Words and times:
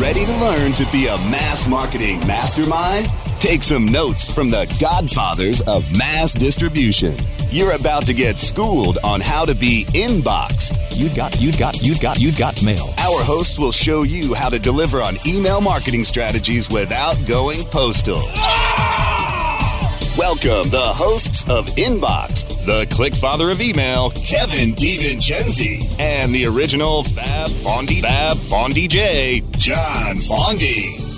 Ready 0.00 0.24
to 0.24 0.36
learn 0.38 0.72
to 0.74 0.90
be 0.90 1.08
a 1.08 1.18
mass 1.18 1.68
marketing 1.68 2.20
mastermind? 2.26 3.10
Take 3.38 3.62
some 3.62 3.84
notes 3.84 4.32
from 4.32 4.50
the 4.50 4.64
godfathers 4.80 5.60
of 5.62 5.84
mass 5.96 6.32
distribution. 6.32 7.18
You're 7.50 7.72
about 7.72 8.06
to 8.06 8.14
get 8.14 8.38
schooled 8.38 8.96
on 9.04 9.20
how 9.20 9.44
to 9.44 9.54
be 9.54 9.84
inboxed. 9.90 10.96
You 10.96 11.14
got, 11.14 11.38
you 11.40 11.52
got, 11.52 11.82
you 11.82 11.98
got, 11.98 12.18
you 12.18 12.32
got 12.32 12.62
mail. 12.62 12.94
Our 12.98 13.22
hosts 13.22 13.58
will 13.58 13.72
show 13.72 14.04
you 14.04 14.32
how 14.32 14.48
to 14.48 14.58
deliver 14.58 15.02
on 15.02 15.18
email 15.26 15.60
marketing 15.60 16.04
strategies 16.04 16.70
without 16.70 17.16
going 17.26 17.64
postal. 17.64 18.22
Ah! 18.36 19.31
Welcome 20.18 20.68
the 20.68 20.78
hosts 20.78 21.42
of 21.48 21.66
Inboxed, 21.68 22.66
the 22.66 22.86
click 22.94 23.14
father 23.14 23.50
of 23.50 23.62
email, 23.62 24.10
Kevin 24.10 24.74
DiVincenzi, 24.74 25.98
and 25.98 26.34
the 26.34 26.44
original 26.44 27.02
Fab 27.02 27.48
Fondy 27.48 28.02
Fab 28.02 28.36
Fondy 28.36 28.88
J, 28.88 29.42
John 29.52 30.16
Fondy. 30.16 31.11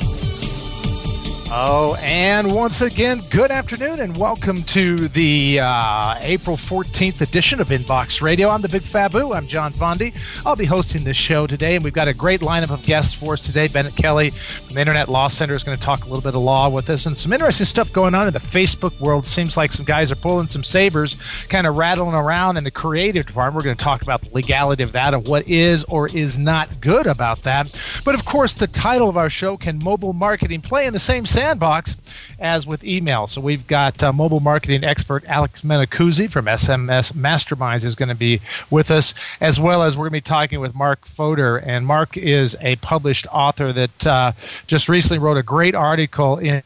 Oh, 1.50 1.94
and 2.00 2.52
once 2.52 2.80
again, 2.80 3.22
good 3.30 3.50
afternoon 3.50 4.00
and 4.00 4.16
welcome 4.16 4.62
to 4.64 5.08
the 5.08 5.60
uh, 5.60 6.16
April 6.20 6.56
14th 6.56 7.20
edition 7.20 7.60
of 7.60 7.68
Inbox 7.68 8.22
Radio. 8.22 8.48
I'm 8.48 8.62
the 8.62 8.68
Big 8.68 8.82
Fabu. 8.82 9.36
I'm 9.36 9.46
John 9.46 9.72
Fondy. 9.72 10.14
I'll 10.46 10.56
be 10.56 10.64
hosting 10.64 11.04
this 11.04 11.18
show 11.18 11.46
today, 11.46 11.76
and 11.76 11.84
we've 11.84 11.92
got 11.92 12.08
a 12.08 12.14
great 12.14 12.40
lineup 12.40 12.70
of 12.70 12.82
guests 12.82 13.12
for 13.12 13.34
us 13.34 13.42
today. 13.42 13.68
Bennett 13.68 13.94
Kelly 13.94 14.30
from 14.30 14.74
the 14.74 14.80
Internet 14.80 15.08
Law 15.08 15.28
Center 15.28 15.54
is 15.54 15.62
going 15.62 15.76
to 15.76 15.82
talk 15.82 16.04
a 16.04 16.08
little 16.08 16.22
bit 16.22 16.34
of 16.34 16.42
law 16.42 16.70
with 16.70 16.88
us, 16.88 17.04
and 17.04 17.16
some 17.16 17.32
interesting 17.32 17.66
stuff 17.66 17.92
going 17.92 18.14
on 18.14 18.26
in 18.26 18.32
the 18.32 18.38
Facebook 18.40 18.98
world. 18.98 19.26
Seems 19.26 19.56
like 19.56 19.70
some 19.70 19.84
guys 19.84 20.10
are 20.10 20.16
pulling 20.16 20.48
some 20.48 20.64
sabers, 20.64 21.14
kind 21.50 21.66
of 21.66 21.76
rattling 21.76 22.14
around 22.14 22.56
in 22.56 22.64
the 22.64 22.70
creative 22.70 23.26
department. 23.26 23.56
We're 23.56 23.64
going 23.64 23.76
to 23.76 23.84
talk 23.84 24.02
about 24.02 24.22
the 24.22 24.30
legality 24.34 24.82
of 24.82 24.92
that 24.92 25.12
and 25.14 25.28
what 25.28 25.46
is 25.46 25.84
or 25.84 26.08
is 26.08 26.38
not 26.38 26.80
good 26.80 27.06
about 27.06 27.42
that. 27.42 28.00
But 28.02 28.14
of 28.14 28.24
course, 28.24 28.54
the 28.54 28.66
title 28.66 29.08
of 29.10 29.16
our 29.16 29.30
show 29.30 29.56
can 29.58 29.78
mobile 29.78 30.14
marketing 30.14 30.62
play 30.62 30.86
in 30.86 30.92
the 30.94 30.98
same 30.98 31.26
sandbox 31.34 31.96
as 32.38 32.64
with 32.64 32.84
email. 32.84 33.26
So 33.26 33.40
we've 33.40 33.66
got 33.66 34.02
uh, 34.04 34.12
mobile 34.12 34.38
marketing 34.38 34.84
expert 34.84 35.24
Alex 35.26 35.62
Minicuzzi 35.62 36.30
from 36.30 36.46
SMS 36.46 37.12
Masterminds 37.12 37.84
is 37.84 37.96
going 37.96 38.08
to 38.08 38.14
be 38.14 38.40
with 38.70 38.88
us, 38.88 39.14
as 39.40 39.58
well 39.58 39.82
as 39.82 39.96
we're 39.96 40.04
going 40.04 40.12
to 40.12 40.16
be 40.16 40.20
talking 40.20 40.60
with 40.60 40.76
Mark 40.76 41.04
Fodor. 41.04 41.56
And 41.56 41.86
Mark 41.86 42.16
is 42.16 42.56
a 42.60 42.76
published 42.76 43.26
author 43.32 43.72
that 43.72 44.06
uh, 44.06 44.32
just 44.68 44.88
recently 44.88 45.18
wrote 45.18 45.36
a 45.36 45.42
great 45.42 45.74
article 45.74 46.38
in 46.38 46.62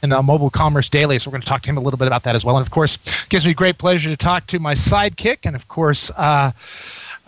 in 0.00 0.12
uh, 0.12 0.22
Mobile 0.22 0.50
Commerce 0.50 0.88
Daily. 0.88 1.18
So 1.18 1.28
we're 1.28 1.32
going 1.32 1.42
to 1.42 1.48
talk 1.48 1.62
to 1.62 1.70
him 1.70 1.76
a 1.76 1.80
little 1.80 1.98
bit 1.98 2.06
about 2.06 2.22
that 2.24 2.34
as 2.36 2.44
well. 2.44 2.56
And 2.56 2.64
of 2.64 2.70
course, 2.70 3.26
gives 3.26 3.46
me 3.46 3.54
great 3.54 3.78
pleasure 3.78 4.10
to 4.10 4.16
talk 4.16 4.46
to 4.48 4.58
my 4.58 4.74
sidekick, 4.74 5.38
and 5.44 5.56
of 5.56 5.66
course. 5.66 6.10
Uh, 6.16 6.52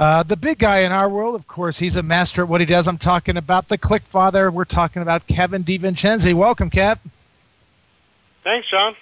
uh, 0.01 0.23
the 0.23 0.37
big 0.37 0.59
guy 0.59 0.79
in 0.79 0.93
our 0.93 1.11
world, 1.11 1.35
of 1.35 1.47
course, 1.47 1.79
he's 1.79 1.95
a 1.95 2.03
master 2.03 2.41
at 2.41 2.49
what 2.49 2.63
he 2.63 2.67
does. 2.67 2.89
I'm 2.89 2.97
talking 2.97 3.37
about 3.37 3.69
the 3.69 3.77
Click 3.77 4.03
Father. 4.05 4.51
We're 4.51 4.65
talking 4.65 5.03
about 5.03 5.27
Kevin 5.27 5.63
DiVincenzi. 5.63 6.33
Welcome, 6.33 6.71
Kev. 6.71 6.99
Thanks, 8.43 8.67
John. 8.71 8.97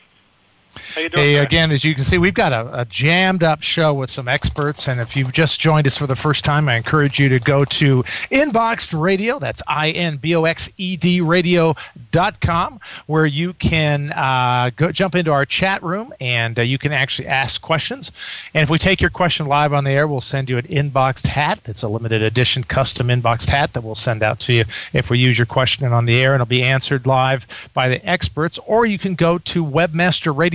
How 0.76 1.00
you 1.00 1.08
doing? 1.08 1.24
Hey, 1.24 1.34
again, 1.36 1.70
as 1.70 1.84
you 1.84 1.94
can 1.94 2.04
see, 2.04 2.18
we've 2.18 2.34
got 2.34 2.52
a, 2.52 2.80
a 2.80 2.84
jammed 2.84 3.42
up 3.42 3.62
show 3.62 3.94
with 3.94 4.10
some 4.10 4.28
experts. 4.28 4.88
And 4.88 5.00
if 5.00 5.16
you've 5.16 5.32
just 5.32 5.60
joined 5.60 5.86
us 5.86 5.96
for 5.96 6.06
the 6.06 6.16
first 6.16 6.44
time, 6.44 6.68
I 6.68 6.76
encourage 6.76 7.18
you 7.18 7.28
to 7.30 7.38
go 7.38 7.64
to 7.64 8.02
Inboxed 8.30 8.98
Radio. 8.98 9.38
That's 9.38 9.62
I 9.66 9.90
N 9.90 10.16
B 10.16 10.34
O 10.34 10.44
X 10.44 10.70
E 10.76 10.96
D 10.96 11.20
radio.com, 11.20 12.80
where 13.06 13.26
you 13.26 13.52
can 13.54 14.12
uh, 14.12 14.70
go 14.76 14.92
jump 14.92 15.14
into 15.14 15.32
our 15.32 15.46
chat 15.46 15.82
room 15.82 16.12
and 16.20 16.58
uh, 16.58 16.62
you 16.62 16.78
can 16.78 16.92
actually 16.92 17.28
ask 17.28 17.62
questions. 17.62 18.12
And 18.54 18.62
if 18.62 18.70
we 18.70 18.78
take 18.78 19.00
your 19.00 19.10
question 19.10 19.46
live 19.46 19.72
on 19.72 19.84
the 19.84 19.90
air, 19.90 20.06
we'll 20.06 20.20
send 20.20 20.50
you 20.50 20.58
an 20.58 20.66
inboxed 20.66 21.28
hat. 21.28 21.60
That's 21.64 21.82
a 21.82 21.88
limited 21.88 22.22
edition 22.22 22.64
custom 22.64 23.08
inboxed 23.08 23.50
hat 23.50 23.72
that 23.72 23.82
we'll 23.82 23.94
send 23.94 24.22
out 24.22 24.40
to 24.40 24.52
you 24.52 24.64
if 24.92 25.10
we 25.10 25.18
use 25.18 25.38
your 25.38 25.46
question 25.46 25.86
on 25.92 26.04
the 26.04 26.20
air 26.20 26.34
and 26.34 26.40
it'll 26.40 26.48
be 26.48 26.62
answered 26.62 27.06
live 27.06 27.70
by 27.74 27.88
the 27.88 28.04
experts. 28.06 28.58
Or 28.66 28.84
you 28.86 28.98
can 28.98 29.14
go 29.14 29.38
to 29.38 29.64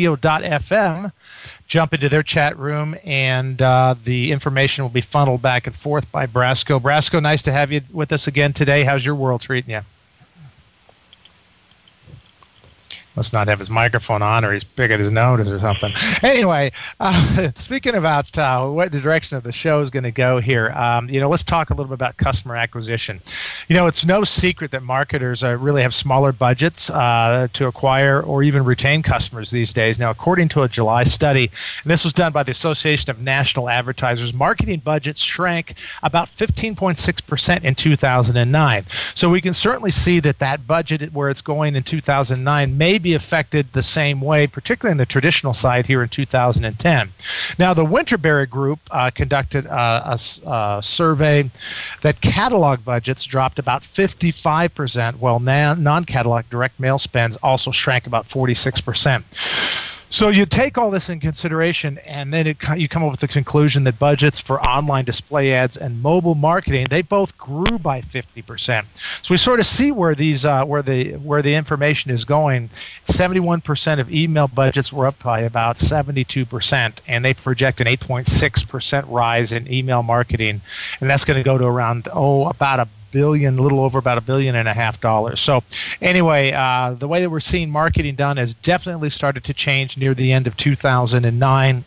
webmasterradio.fm 0.03 1.11
jump 1.67 1.93
into 1.93 2.09
their 2.09 2.23
chat 2.23 2.57
room, 2.57 2.95
and 3.03 3.61
uh, 3.61 3.95
the 4.03 4.31
information 4.31 4.83
will 4.83 4.89
be 4.89 5.01
funneled 5.01 5.41
back 5.41 5.67
and 5.67 5.75
forth 5.75 6.11
by 6.11 6.27
Brasco. 6.27 6.79
Brasco, 6.79 7.21
nice 7.21 7.41
to 7.43 7.51
have 7.51 7.71
you 7.71 7.81
with 7.91 8.11
us 8.11 8.27
again 8.27 8.53
today. 8.53 8.83
How's 8.83 9.05
your 9.05 9.15
world 9.15 9.41
treating 9.41 9.71
you? 9.71 9.81
Must 13.15 13.31
not 13.31 13.47
have 13.47 13.59
his 13.59 13.69
microphone 13.69 14.21
on, 14.21 14.43
or 14.43 14.53
he's 14.53 14.63
picking 14.63 14.97
his 14.97 15.11
nose 15.11 15.47
or 15.47 15.59
something. 15.59 15.93
Anyway, 16.23 16.71
uh, 16.99 17.51
speaking 17.55 17.93
about 17.93 18.35
uh, 18.37 18.67
what 18.67 18.91
the 18.91 18.99
direction 18.99 19.37
of 19.37 19.43
the 19.43 19.51
show 19.51 19.81
is 19.81 19.89
going 19.89 20.03
to 20.03 20.11
go 20.11 20.39
here, 20.39 20.69
um, 20.71 21.09
you 21.09 21.19
know, 21.19 21.29
let's 21.29 21.43
talk 21.43 21.69
a 21.69 21.73
little 21.73 21.89
bit 21.89 21.95
about 21.95 22.17
customer 22.17 22.55
acquisition. 22.55 23.21
You 23.67 23.75
know, 23.75 23.87
it's 23.87 24.03
no 24.03 24.23
secret 24.23 24.71
that 24.71 24.81
marketers 24.81 25.43
uh, 25.43 25.55
really 25.57 25.83
have 25.83 25.93
smaller 25.93 26.31
budgets 26.31 26.89
uh, 26.89 27.47
to 27.53 27.67
acquire 27.67 28.21
or 28.21 28.41
even 28.43 28.65
retain 28.65 29.03
customers 29.03 29.51
these 29.51 29.73
days. 29.73 29.99
Now, 29.99 30.09
according 30.09 30.49
to 30.49 30.63
a 30.63 30.67
July 30.67 31.03
study, 31.03 31.51
and 31.83 31.91
this 31.91 32.03
was 32.03 32.13
done 32.13 32.31
by 32.31 32.43
the 32.43 32.51
Association 32.51 33.11
of 33.11 33.19
National 33.19 33.69
Advertisers, 33.69 34.33
marketing 34.33 34.79
budgets 34.79 35.21
shrank 35.21 35.75
about 36.01 36.29
15.6% 36.29 37.63
in 37.63 37.75
2009. 37.75 38.85
So 39.13 39.29
we 39.29 39.41
can 39.41 39.53
certainly 39.53 39.91
see 39.91 40.19
that 40.21 40.39
that 40.39 40.65
budget, 40.65 41.13
where 41.13 41.29
it's 41.29 41.41
going 41.41 41.75
in 41.75 41.83
2009, 41.83 42.77
may 42.77 42.97
be 43.03 43.13
affected 43.13 43.73
the 43.73 43.81
same 43.81 44.21
way, 44.21 44.47
particularly 44.47 44.93
in 44.93 44.97
the 44.97 45.05
traditional 45.05 45.53
side 45.53 45.85
here 45.87 46.01
in 46.01 46.09
2010. 46.09 47.09
Now, 47.59 47.73
the 47.73 47.85
Winterberry 47.85 48.49
Group 48.49 48.79
uh, 48.89 49.11
conducted 49.11 49.65
a 49.65 49.83
a, 50.09 50.13
s- 50.13 50.39
a 50.45 50.79
survey 50.81 51.51
that 52.01 52.21
catalog 52.21 52.83
budgets 52.83 53.23
dropped 53.25 53.59
about 53.59 53.83
55%, 53.83 55.15
while 55.17 55.39
non 55.39 56.03
catalog 56.05 56.45
direct 56.49 56.79
mail 56.79 56.97
spends 56.97 57.35
also 57.37 57.69
shrank 57.71 58.07
about 58.07 58.27
46%. 58.27 59.23
So 60.13 60.29
you 60.29 60.45
take 60.45 60.77
all 60.77 60.91
this 60.91 61.09
in 61.09 61.19
consideration, 61.19 61.97
and 62.05 62.31
then 62.31 62.45
it, 62.45 62.57
you 62.77 62.87
come 62.87 63.01
up 63.03 63.09
with 63.09 63.21
the 63.21 63.27
conclusion 63.27 63.83
that 63.85 63.97
budgets 63.97 64.39
for 64.39 64.61
online 64.61 65.05
display 65.05 65.51
ads 65.51 65.75
and 65.75 66.03
mobile 66.03 66.35
marketing 66.35 66.85
they 66.91 67.01
both 67.01 67.35
grew 67.35 67.79
by 67.79 67.99
50%. 67.99 68.85
So 69.25 69.33
we 69.33 69.37
sort 69.37 69.59
of 69.59 69.65
see 69.65 69.91
where 69.91 70.13
these 70.13 70.45
uh, 70.45 70.65
where 70.65 70.83
the 70.83 71.13
where 71.13 71.41
the 71.41 71.55
information 71.55 72.11
is 72.11 72.25
going. 72.25 72.69
71% 73.05 73.99
of 73.99 74.13
email 74.13 74.47
budgets 74.47 74.93
were 74.93 75.07
up 75.07 75.17
by 75.23 75.39
about 75.39 75.77
72%, 75.77 77.01
and 77.07 77.25
they 77.25 77.33
project 77.33 77.81
an 77.81 77.87
8.6% 77.87 79.05
rise 79.07 79.51
in 79.51 79.71
email 79.73 80.03
marketing, 80.03 80.61
and 81.01 81.09
that's 81.09 81.25
going 81.25 81.39
to 81.39 81.43
go 81.43 81.57
to 81.57 81.65
around 81.65 82.07
oh 82.13 82.47
about 82.49 82.79
a 82.79 82.87
billion, 83.13 83.57
a 83.57 83.61
little 83.61 83.79
over 83.79 83.99
about 83.99 84.17
a 84.17 84.21
billion 84.21 84.55
and 84.55 84.67
a 84.67 84.73
half 84.73 84.99
dollars. 84.99 85.39
So, 85.39 85.63
anyway, 86.01 86.51
uh, 86.51 86.95
the 86.95 87.07
way 87.07 87.21
that 87.21 87.29
we're 87.29 87.39
seeing 87.39 87.69
marketing 87.69 88.15
done 88.15 88.37
has 88.37 88.53
definitely 88.53 89.09
started 89.09 89.43
to 89.45 89.53
change 89.53 89.95
near 89.95 90.13
the 90.13 90.33
end 90.33 90.47
of 90.47 90.57
2009 90.57 91.85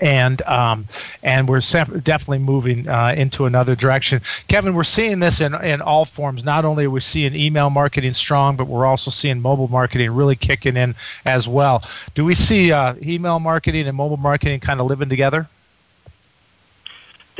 and 0.00 0.42
um, 0.42 0.86
and 1.22 1.48
we're 1.48 1.60
definitely 1.60 2.38
moving 2.38 2.88
uh, 2.88 3.14
into 3.16 3.44
another 3.44 3.74
direction. 3.74 4.20
Kevin, 4.48 4.74
we're 4.74 4.84
seeing 4.84 5.20
this 5.20 5.40
in, 5.40 5.54
in 5.54 5.80
all 5.80 6.04
forms. 6.04 6.44
Not 6.44 6.64
only 6.64 6.86
are 6.86 6.90
we 6.90 7.00
seeing 7.00 7.34
email 7.34 7.70
marketing 7.70 8.12
strong, 8.14 8.56
but 8.56 8.66
we're 8.66 8.86
also 8.86 9.10
seeing 9.10 9.40
mobile 9.40 9.68
marketing 9.68 10.10
really 10.12 10.36
kicking 10.36 10.76
in 10.76 10.94
as 11.24 11.46
well. 11.46 11.82
Do 12.14 12.24
we 12.24 12.34
see 12.34 12.72
uh, 12.72 12.94
email 13.02 13.38
marketing 13.38 13.86
and 13.86 13.96
mobile 13.96 14.16
marketing 14.16 14.60
kind 14.60 14.80
of 14.80 14.86
living 14.86 15.08
together? 15.08 15.48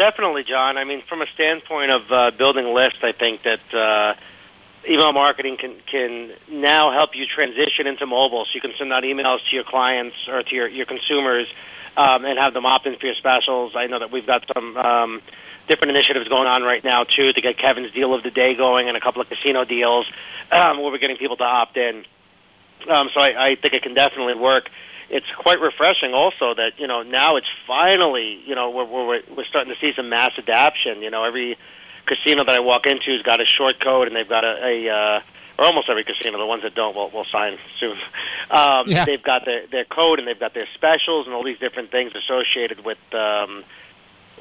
Definitely, 0.03 0.43
John. 0.43 0.79
I 0.79 0.83
mean, 0.83 1.01
from 1.01 1.23
a 1.23 1.29
standpoint 1.29 1.93
of 1.93 2.11
uh, 2.11 2.31
building 2.33 2.75
lists, 2.75 3.05
I 3.05 3.13
think 3.13 3.43
that 3.43 3.73
uh, 3.73 4.15
email 4.89 5.13
marketing 5.13 5.57
can 5.57 5.77
can 5.87 6.33
now 6.51 6.91
help 6.91 7.15
you 7.15 7.25
transition 7.25 7.87
into 7.87 8.05
mobile. 8.05 8.45
So 8.47 8.51
you 8.55 8.61
can 8.61 8.73
send 8.77 8.93
out 8.93 9.05
emails 9.05 9.49
to 9.49 9.55
your 9.55 9.63
clients 9.63 10.17
or 10.27 10.43
to 10.43 10.55
your 10.57 10.67
your 10.67 10.87
consumers 10.87 11.47
um, 11.97 12.25
and 12.25 12.37
have 12.37 12.53
them 12.53 12.67
opt 12.67 12.87
in 12.87 12.97
for 12.97 13.07
your 13.07 13.15
specials. 13.15 13.77
I 13.77 13.87
know 13.87 14.01
that 14.01 14.11
we've 14.11 14.27
got 14.27 14.45
some. 14.53 14.77
Um, 14.77 15.23
different 15.69 15.93
initiatives 15.93 16.29
going 16.29 16.49
on 16.49 16.65
right 16.65 16.83
now 16.83 17.05
too 17.05 17.33
to 17.33 17.41
get 17.41 17.57
Kevin's 17.57 17.93
deal 17.93 18.13
of 18.15 18.25
the 18.25 18.33
day 18.33 18.57
going 18.57 18.89
and 18.89 18.97
a 18.97 19.01
couple 19.01 19.23
of 19.23 19.29
casino 19.29 19.65
deals 19.65 20.11
um, 20.51 20.83
where 20.83 20.91
we're 20.91 20.99
getting 20.99 21.17
people 21.17 21.37
to 21.37 21.45
opt 21.45 21.77
in. 21.77 22.05
Um, 22.89 23.09
so 23.15 23.21
I, 23.21 23.47
I 23.47 23.55
think 23.55 23.73
it 23.73 23.81
can 23.85 23.95
definitely 23.95 24.35
work. 24.35 24.69
It's 25.13 25.31
quite 25.37 25.61
refreshing 25.61 26.15
also 26.15 26.55
that 26.55 26.81
you 26.81 26.87
know 26.87 27.03
now 27.03 27.37
it's 27.37 27.47
finally 27.67 28.41
you 28.47 28.55
know 28.55 28.71
we're 28.71 28.85
we're, 28.87 29.23
we're 29.37 29.45
starting 29.45 29.73
to 29.73 29.79
see 29.79 29.93
some 29.93 30.09
mass 30.09 30.33
adoption. 30.39 31.03
You 31.03 31.11
know 31.11 31.25
every 31.25 31.59
casino 32.07 32.45
that 32.45 32.55
I 32.55 32.61
walk 32.61 32.87
into 32.87 33.13
has 33.13 33.23
got 33.23 33.41
a 33.41 33.45
short 33.45 33.79
code 33.79 34.09
and 34.09 34.17
they've 34.17 34.29
got 34.29 34.45
a, 34.45 34.65
a 34.65 34.89
uh, 34.89 35.21
or 35.59 35.67
almost 35.67 35.89
every 35.91 36.03
casino. 36.03 36.39
The 36.39 36.47
ones 36.47 36.63
that 36.63 36.75
don't 36.75 36.97
will 36.97 37.11
will 37.11 37.27
sign 37.27 37.59
soon. 37.79 37.99
Um, 38.51 38.87
Yeah. 38.87 39.07
They've 39.07 39.23
got 39.23 39.47
their 39.47 39.67
their 39.69 39.85
code 39.87 40.19
and 40.19 40.29
they've 40.29 40.39
got 40.39 40.53
their 40.53 40.67
specials 40.75 41.27
and 41.27 41.35
all 41.35 41.43
these 41.43 41.59
different 41.59 41.91
things 41.91 42.13
associated 42.15 42.85
with. 42.85 42.99
Um, 43.15 43.65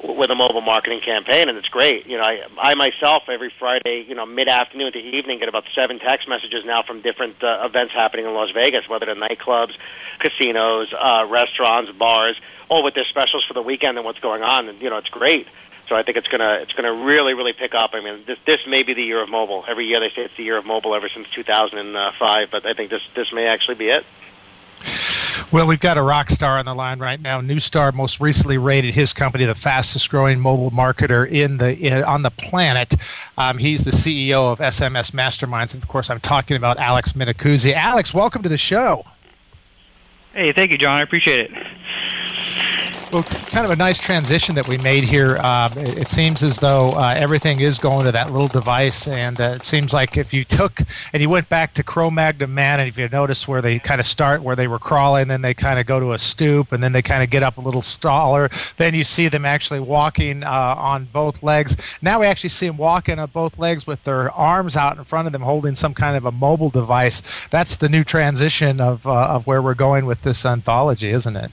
with 0.02 0.30
a 0.30 0.34
mobile 0.34 0.60
marketing 0.60 1.00
campaign, 1.00 1.48
and 1.48 1.56
it's 1.56 1.68
great. 1.68 2.06
You 2.06 2.18
know, 2.18 2.24
I, 2.24 2.42
I 2.58 2.74
myself 2.74 3.24
every 3.28 3.50
Friday, 3.50 4.04
you 4.08 4.14
know, 4.14 4.26
mid 4.26 4.48
afternoon 4.48 4.92
to 4.92 4.98
evening, 4.98 5.38
get 5.38 5.48
about 5.48 5.64
seven 5.74 5.98
text 5.98 6.28
messages 6.28 6.64
now 6.64 6.82
from 6.82 7.00
different 7.00 7.42
uh, 7.42 7.62
events 7.64 7.92
happening 7.92 8.26
in 8.26 8.34
Las 8.34 8.50
Vegas, 8.50 8.88
whether 8.88 9.06
they're 9.06 9.14
nightclubs, 9.14 9.76
casinos, 10.18 10.92
uh, 10.92 11.26
restaurants, 11.28 11.92
bars, 11.92 12.40
all 12.68 12.82
with 12.82 12.94
their 12.94 13.04
specials 13.04 13.44
for 13.44 13.54
the 13.54 13.62
weekend 13.62 13.96
and 13.96 14.04
what's 14.04 14.20
going 14.20 14.42
on. 14.42 14.68
And 14.68 14.80
you 14.82 14.90
know, 14.90 14.96
it's 14.96 15.10
great. 15.10 15.46
So 15.88 15.96
I 15.96 16.02
think 16.02 16.16
it's 16.16 16.28
gonna 16.28 16.58
it's 16.62 16.72
gonna 16.72 16.92
really 16.92 17.34
really 17.34 17.52
pick 17.52 17.74
up. 17.74 17.90
I 17.92 18.00
mean, 18.00 18.24
this 18.26 18.38
this 18.44 18.66
may 18.66 18.82
be 18.82 18.94
the 18.94 19.02
year 19.02 19.22
of 19.22 19.28
mobile. 19.28 19.64
Every 19.68 19.86
year 19.86 20.00
they 20.00 20.10
say 20.10 20.22
it's 20.22 20.36
the 20.36 20.44
year 20.44 20.56
of 20.56 20.64
mobile 20.64 20.94
ever 20.94 21.08
since 21.08 21.28
2005, 21.30 22.50
but 22.50 22.66
I 22.66 22.72
think 22.72 22.90
this 22.90 23.06
this 23.14 23.32
may 23.32 23.46
actually 23.46 23.74
be 23.74 23.88
it. 23.88 24.04
Well, 25.50 25.66
we've 25.66 25.80
got 25.80 25.96
a 25.96 26.02
rock 26.02 26.30
star 26.30 26.58
on 26.58 26.64
the 26.64 26.74
line 26.74 26.98
right 26.98 27.20
now. 27.20 27.40
Newstar 27.40 27.92
most 27.92 28.20
recently 28.20 28.58
rated 28.58 28.94
his 28.94 29.12
company 29.12 29.44
the 29.44 29.54
fastest 29.54 30.10
growing 30.10 30.40
mobile 30.40 30.70
marketer 30.70 31.28
in 31.28 31.58
the 31.58 31.76
in, 31.78 32.02
on 32.04 32.22
the 32.22 32.30
planet. 32.30 32.94
Um, 33.36 33.58
he's 33.58 33.84
the 33.84 33.90
CEO 33.90 34.52
of 34.52 34.58
SMS 34.58 35.12
Masterminds. 35.12 35.74
And 35.74 35.82
of 35.82 35.88
course, 35.88 36.10
I'm 36.10 36.20
talking 36.20 36.56
about 36.56 36.78
Alex 36.78 37.12
Minicuzzi. 37.12 37.72
Alex, 37.72 38.14
welcome 38.14 38.42
to 38.42 38.48
the 38.48 38.56
show. 38.56 39.04
Hey, 40.32 40.52
thank 40.52 40.70
you, 40.70 40.78
John. 40.78 40.96
I 40.96 41.02
appreciate 41.02 41.50
it. 41.50 41.50
Well, 43.12 43.24
kind 43.24 43.66
of 43.66 43.70
a 43.70 43.76
nice 43.76 43.98
transition 43.98 44.54
that 44.54 44.66
we 44.66 44.78
made 44.78 45.04
here. 45.04 45.36
Um, 45.36 45.76
it, 45.76 45.98
it 45.98 46.08
seems 46.08 46.42
as 46.42 46.56
though 46.56 46.92
uh, 46.92 47.14
everything 47.14 47.60
is 47.60 47.78
going 47.78 48.06
to 48.06 48.12
that 48.12 48.32
little 48.32 48.48
device, 48.48 49.06
and 49.06 49.38
uh, 49.38 49.52
it 49.54 49.62
seems 49.62 49.92
like 49.92 50.16
if 50.16 50.32
you 50.32 50.44
took 50.44 50.80
and 51.12 51.20
you 51.20 51.28
went 51.28 51.50
back 51.50 51.74
to 51.74 51.82
Cro-Magnon 51.82 52.54
Man, 52.54 52.80
and 52.80 52.88
if 52.88 52.96
you 52.96 53.06
notice 53.10 53.46
where 53.46 53.60
they 53.60 53.78
kind 53.78 54.00
of 54.00 54.06
start, 54.06 54.40
where 54.42 54.56
they 54.56 54.66
were 54.66 54.78
crawling, 54.78 55.28
then 55.28 55.42
they 55.42 55.52
kind 55.52 55.78
of 55.78 55.84
go 55.84 56.00
to 56.00 56.14
a 56.14 56.18
stoop, 56.18 56.72
and 56.72 56.82
then 56.82 56.92
they 56.92 57.02
kind 57.02 57.22
of 57.22 57.28
get 57.28 57.42
up 57.42 57.58
a 57.58 57.60
little 57.60 57.82
taller. 57.82 58.48
Then 58.78 58.94
you 58.94 59.04
see 59.04 59.28
them 59.28 59.44
actually 59.44 59.80
walking 59.80 60.42
uh, 60.42 60.74
on 60.78 61.04
both 61.04 61.42
legs. 61.42 61.76
Now 62.00 62.20
we 62.20 62.26
actually 62.26 62.48
see 62.48 62.68
them 62.68 62.78
walking 62.78 63.18
on 63.18 63.28
both 63.28 63.58
legs 63.58 63.86
with 63.86 64.04
their 64.04 64.30
arms 64.30 64.74
out 64.74 64.96
in 64.96 65.04
front 65.04 65.26
of 65.26 65.34
them, 65.34 65.42
holding 65.42 65.74
some 65.74 65.92
kind 65.92 66.16
of 66.16 66.24
a 66.24 66.32
mobile 66.32 66.70
device. 66.70 67.20
That's 67.50 67.76
the 67.76 67.90
new 67.90 68.04
transition 68.04 68.80
of 68.80 69.06
uh, 69.06 69.12
of 69.12 69.46
where 69.46 69.60
we're 69.60 69.74
going 69.74 70.06
with 70.06 70.22
this 70.22 70.46
anthology, 70.46 71.10
isn't 71.10 71.36
it? 71.36 71.50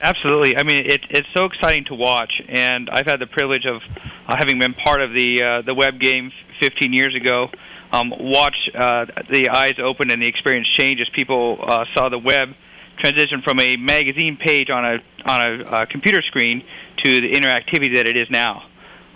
Absolutely. 0.00 0.56
I 0.56 0.62
mean, 0.62 0.86
it, 0.86 1.00
it's 1.10 1.28
so 1.34 1.44
exciting 1.44 1.84
to 1.86 1.94
watch, 1.94 2.40
and 2.48 2.88
I've 2.90 3.06
had 3.06 3.20
the 3.20 3.26
privilege 3.26 3.66
of 3.66 3.82
uh, 4.26 4.36
having 4.38 4.58
been 4.58 4.74
part 4.74 5.00
of 5.00 5.12
the 5.12 5.42
uh, 5.42 5.62
the 5.62 5.74
web 5.74 5.98
game 5.98 6.30
15 6.60 6.92
years 6.92 7.14
ago. 7.14 7.50
Um, 7.90 8.12
watch 8.18 8.56
uh, 8.74 9.06
the 9.30 9.48
eyes 9.48 9.78
open 9.78 10.10
and 10.10 10.22
the 10.22 10.26
experience 10.26 10.68
change 10.68 11.00
as 11.00 11.08
people 11.08 11.58
uh, 11.62 11.84
saw 11.94 12.10
the 12.10 12.18
web 12.18 12.54
transition 12.98 13.42
from 13.42 13.60
a 13.60 13.76
magazine 13.76 14.36
page 14.36 14.70
on 14.70 14.84
a 14.84 14.98
on 15.24 15.40
a 15.40 15.64
uh, 15.64 15.86
computer 15.86 16.22
screen 16.22 16.62
to 17.04 17.20
the 17.20 17.32
interactivity 17.32 17.96
that 17.96 18.06
it 18.06 18.16
is 18.16 18.28
now. 18.30 18.64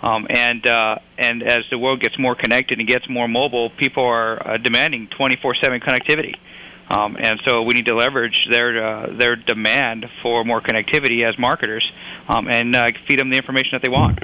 Um, 0.01 0.27
and 0.29 0.65
uh, 0.67 0.97
and 1.17 1.43
as 1.43 1.63
the 1.69 1.77
world 1.77 2.01
gets 2.01 2.19
more 2.19 2.35
connected 2.35 2.79
and 2.79 2.87
gets 2.87 3.07
more 3.07 3.27
mobile, 3.27 3.69
people 3.69 4.03
are 4.03 4.45
uh, 4.45 4.57
demanding 4.57 5.07
24/7 5.07 5.81
connectivity. 5.81 6.35
Um, 6.93 7.17
and 7.19 7.41
so 7.43 7.63
we 7.63 7.73
need 7.73 7.87
to 7.87 7.95
leverage 7.95 8.47
their 8.51 8.85
uh, 8.85 9.07
their 9.11 9.35
demand 9.35 10.09
for 10.21 10.43
more 10.43 10.61
connectivity 10.61 11.27
as 11.27 11.39
marketers, 11.39 11.91
um, 12.27 12.47
and 12.47 12.75
uh, 12.75 12.91
feed 13.07 13.19
them 13.19 13.29
the 13.29 13.37
information 13.37 13.69
that 13.71 13.81
they 13.81 13.89
want. 13.89 14.19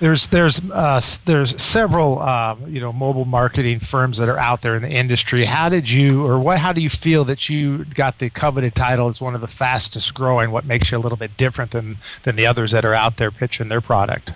there's 0.00 0.28
there's 0.28 0.58
uh, 0.70 1.02
there's 1.26 1.60
several 1.60 2.18
uh, 2.18 2.56
you 2.66 2.80
know 2.80 2.94
mobile 2.94 3.26
marketing 3.26 3.80
firms 3.80 4.18
that 4.18 4.30
are 4.30 4.38
out 4.38 4.62
there 4.62 4.74
in 4.74 4.82
the 4.82 4.90
industry. 4.90 5.44
How 5.44 5.68
did 5.68 5.90
you 5.90 6.26
or 6.26 6.38
what? 6.38 6.58
How 6.58 6.72
do 6.72 6.80
you 6.80 6.88
feel 6.88 7.24
that 7.24 7.50
you 7.50 7.84
got 7.84 8.18
the 8.18 8.30
coveted 8.30 8.74
title 8.74 9.08
as 9.08 9.20
one 9.20 9.34
of 9.34 9.42
the 9.42 9.48
fastest 9.48 10.14
growing? 10.14 10.50
What 10.50 10.64
makes 10.64 10.90
you 10.90 10.96
a 10.96 11.00
little 11.00 11.18
bit 11.18 11.36
different 11.36 11.72
than 11.72 11.98
than 12.22 12.36
the 12.36 12.46
others 12.46 12.70
that 12.70 12.86
are 12.86 12.94
out 12.94 13.18
there 13.18 13.30
pitching 13.30 13.68
their 13.68 13.82
product? 13.82 14.32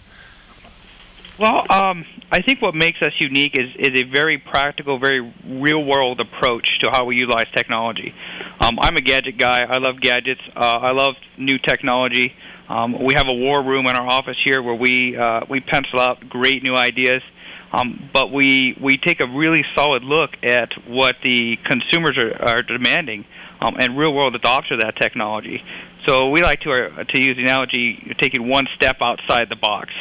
Well, 1.39 1.67
um, 1.69 2.07
I 2.33 2.41
think 2.41 2.63
what 2.63 2.75
makes 2.75 3.03
us 3.03 3.13
unique 3.19 3.59
is, 3.59 3.69
is 3.77 4.01
a 4.01 4.05
very 4.05 4.39
practical, 4.39 4.99
very 4.99 5.21
real 5.47 5.85
world 5.85 6.19
approach 6.19 6.79
to 6.81 6.91
how 6.91 7.05
we 7.05 7.17
utilize 7.17 7.47
technology. 7.55 8.15
Um, 8.59 8.79
I'm 8.81 8.97
a 8.97 9.03
gadget 9.03 9.37
guy. 9.37 9.63
I 9.63 9.77
love 9.79 10.01
gadgets. 10.01 10.41
Uh, 10.57 10.61
I 10.61 10.93
love 10.93 11.17
new 11.37 11.59
technology. 11.59 12.35
Um, 12.71 13.05
we 13.05 13.15
have 13.15 13.29
a 13.29 13.35
war 13.35 13.63
room 13.63 13.87
in 13.87 13.97
our 13.97 14.07
office 14.07 14.39
here 14.43 14.63
where 14.63 14.75
we 14.75 15.17
uh, 15.17 15.43
we 15.49 15.61
pencil 15.61 16.01
out 16.01 16.27
great 16.29 16.63
new 16.63 16.75
ideas. 16.75 17.23
Um, 17.71 18.09
but 18.13 18.33
we 18.33 18.77
we 18.81 18.97
take 18.97 19.21
a 19.21 19.27
really 19.27 19.65
solid 19.75 20.05
look 20.05 20.37
at 20.43 20.73
what 20.89 21.17
the 21.23 21.57
consumers 21.65 22.17
are, 22.17 22.35
are 22.43 22.63
demanding 22.63 23.27
um, 23.61 23.77
and 23.79 23.99
real 23.99 24.15
world 24.15 24.35
adoption 24.35 24.75
of 24.75 24.81
that 24.81 24.97
technology. 24.97 25.63
So 26.07 26.31
we 26.31 26.43
like 26.43 26.61
to 26.61 26.73
uh, 26.73 27.05
to 27.05 27.21
use 27.21 27.37
the 27.37 27.43
analogy 27.43 28.17
taking 28.19 28.49
one 28.49 28.69
step 28.75 28.99
outside 29.03 29.49
the 29.49 29.57
box. 29.57 29.93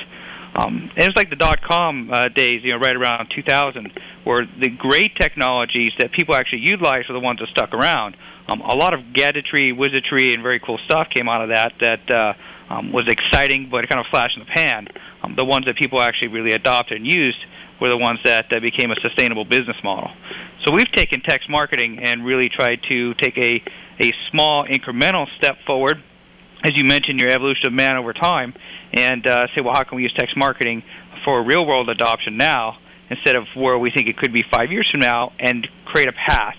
Um, 0.56 0.90
it 0.96 1.06
was 1.06 1.16
like 1.16 1.30
the 1.30 1.36
dot 1.36 1.62
com 1.62 2.10
uh, 2.12 2.30
days, 2.30 2.63
you 2.63 2.72
know, 2.72 2.80
right 2.80 2.96
around 2.96 3.30
2000, 3.30 3.92
where 4.24 4.46
the 4.46 4.69
great 4.69 5.16
technologies 5.16 5.92
that 6.00 6.12
people 6.12 6.34
actually 6.34 6.62
utilized 6.62 7.10
were 7.10 7.13
the 7.13 7.19
ones 7.19 7.40
that 7.40 7.50
stuck 7.50 7.74
around. 7.74 8.16
Um, 8.48 8.62
a 8.62 8.75
lot 8.75 8.94
of 8.94 9.12
gadgetry, 9.12 9.74
wizardry, 9.74 10.34
and 10.34 10.42
very 10.42 10.60
cool 10.60 10.78
stuff 10.78 11.10
came 11.10 11.28
out 11.28 11.42
of 11.42 11.50
that 11.50 11.74
that 11.80 12.10
uh, 12.10 12.34
um, 12.69 12.92
was 12.92 13.07
exciting, 13.07 13.69
but 13.69 13.90
kind 13.90 14.00
of 14.00 14.07
flash 14.07 14.34
in 14.36 14.40
the 14.40 14.46
pan. 14.46 14.88
Um, 15.22 15.36
the 15.36 15.46
ones 15.46 15.66
that 15.66 15.75
people 15.75 16.02
actually 16.02 16.30
really 16.30 16.52
adopted 16.52 16.98
and 16.98 17.08
used 17.08 17.44
were 17.81 17.90
the 17.90 17.98
ones 17.98 18.19
that 18.24 18.53
uh, 18.53 18.60
became 18.60 18.91
a 18.91 19.00
sustainable 19.01 19.44
business 19.44 19.77
model. 19.84 20.12
So 20.63 20.72
we've 20.72 20.91
taken 20.91 21.22
text 21.22 21.50
marketing 21.50 22.00
and 22.00 22.25
really 22.25 22.48
tried 22.50 22.82
to 22.84 23.13
take 23.15 23.38
a, 23.38 23.62
a 24.00 24.13
small 24.32 24.65
incremental 24.65 25.27
step 25.38 25.58
forward 25.65 26.01
as 26.65 26.75
you 26.75 26.84
mentioned, 26.84 27.19
your 27.19 27.29
evolution 27.29 27.67
of 27.67 27.74
man 27.74 27.95
over 27.95 28.12
time, 28.12 28.53
and 28.91 29.25
uh, 29.27 29.45
say, 29.53 29.62
well, 29.62 29.75
how 29.75 29.84
can 29.84 29.98
we 29.98 30.03
use 30.03 30.13
text 30.17 30.36
marketing 30.36 30.81
for 31.24 31.43
real 31.43 31.65
world 31.65 31.89
adoption 31.89 32.38
now 32.38 32.79
instead 33.10 33.36
of 33.36 33.45
where 33.53 33.77
we 33.77 33.91
think 33.91 34.07
it 34.07 34.17
could 34.17 34.34
be 34.34 34.41
five 34.41 34.72
years 34.72 34.89
from 34.89 35.00
now, 35.00 35.31
and 35.39 35.67
create 35.86 36.07
a 36.07 36.13
path 36.13 36.57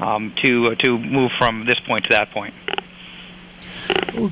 um, 0.00 0.32
to 0.42 0.68
uh, 0.68 0.74
to 0.74 0.98
move 0.98 1.30
from 1.38 1.66
this 1.66 1.78
point 1.78 2.04
to 2.04 2.10
that 2.10 2.30
point. 2.30 2.52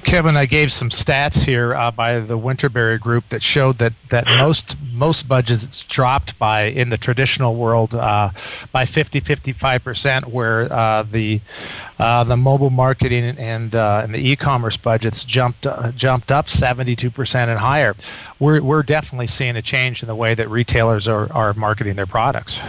Kevin, 0.04 0.36
I 0.36 0.46
gave 0.46 0.70
some 0.70 0.90
stats 0.90 1.42
here 1.42 1.74
uh, 1.74 1.90
by 1.90 2.20
the 2.20 2.38
Winterberry 2.38 3.00
Group 3.00 3.28
that 3.30 3.42
showed 3.42 3.78
that, 3.78 3.92
that 4.10 4.26
most 4.26 4.76
most 4.92 5.26
budgets 5.26 5.82
dropped 5.84 6.38
by 6.38 6.64
in 6.64 6.90
the 6.90 6.96
traditional 6.96 7.56
world 7.56 7.94
uh, 7.94 8.30
by 8.70 8.86
50 8.86 9.20
55 9.20 9.82
percent, 9.82 10.28
where 10.28 10.72
uh, 10.72 11.02
the 11.02 11.40
uh, 11.98 12.22
the 12.24 12.36
mobile 12.36 12.70
marketing 12.70 13.24
and 13.38 13.74
uh, 13.74 14.02
and 14.04 14.14
the 14.14 14.18
e-commerce 14.18 14.76
budgets 14.76 15.24
jumped 15.24 15.66
uh, 15.66 15.90
jumped 15.92 16.30
up 16.30 16.48
72 16.48 17.10
percent 17.10 17.50
and 17.50 17.58
higher. 17.58 17.96
We're 18.38 18.62
we're 18.62 18.84
definitely 18.84 19.26
seeing 19.26 19.56
a 19.56 19.62
change 19.62 20.02
in 20.02 20.06
the 20.06 20.14
way 20.14 20.34
that 20.34 20.48
retailers 20.48 21.08
are, 21.08 21.32
are 21.32 21.54
marketing 21.54 21.96
their 21.96 22.06
products. 22.06 22.60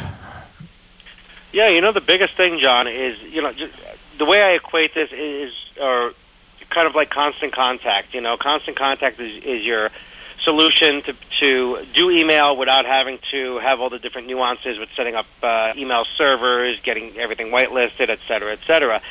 Yeah, 1.51 1.67
you 1.67 1.81
know 1.81 1.91
the 1.91 2.01
biggest 2.01 2.33
thing, 2.33 2.57
John, 2.57 2.87
is 2.87 3.21
you 3.21 3.41
know 3.41 3.53
the 4.17 4.25
way 4.25 4.41
I 4.41 4.51
equate 4.51 4.95
this 4.95 5.11
is, 5.11 5.53
or 5.79 6.13
kind 6.73 6.87
of 6.87 6.95
like 6.95 7.09
constant 7.09 7.53
contact. 7.53 8.13
You 8.13 8.21
know, 8.21 8.35
constant 8.37 8.75
contact 8.75 9.19
is, 9.19 9.43
is 9.43 9.63
your 9.63 9.89
solution 10.39 11.01
to 11.03 11.15
to 11.39 11.85
do 11.93 12.09
email 12.09 12.57
without 12.57 12.85
having 12.85 13.19
to 13.31 13.59
have 13.59 13.79
all 13.79 13.89
the 13.89 13.99
different 13.99 14.27
nuances 14.27 14.77
with 14.77 14.89
setting 14.95 15.15
up 15.15 15.25
uh, 15.41 15.73
email 15.77 16.03
servers, 16.05 16.79
getting 16.81 17.15
everything 17.17 17.47
whitelisted, 17.47 18.09
et 18.09 18.19
cetera, 18.27 18.51
et 18.51 18.59
cetera. 18.65 19.01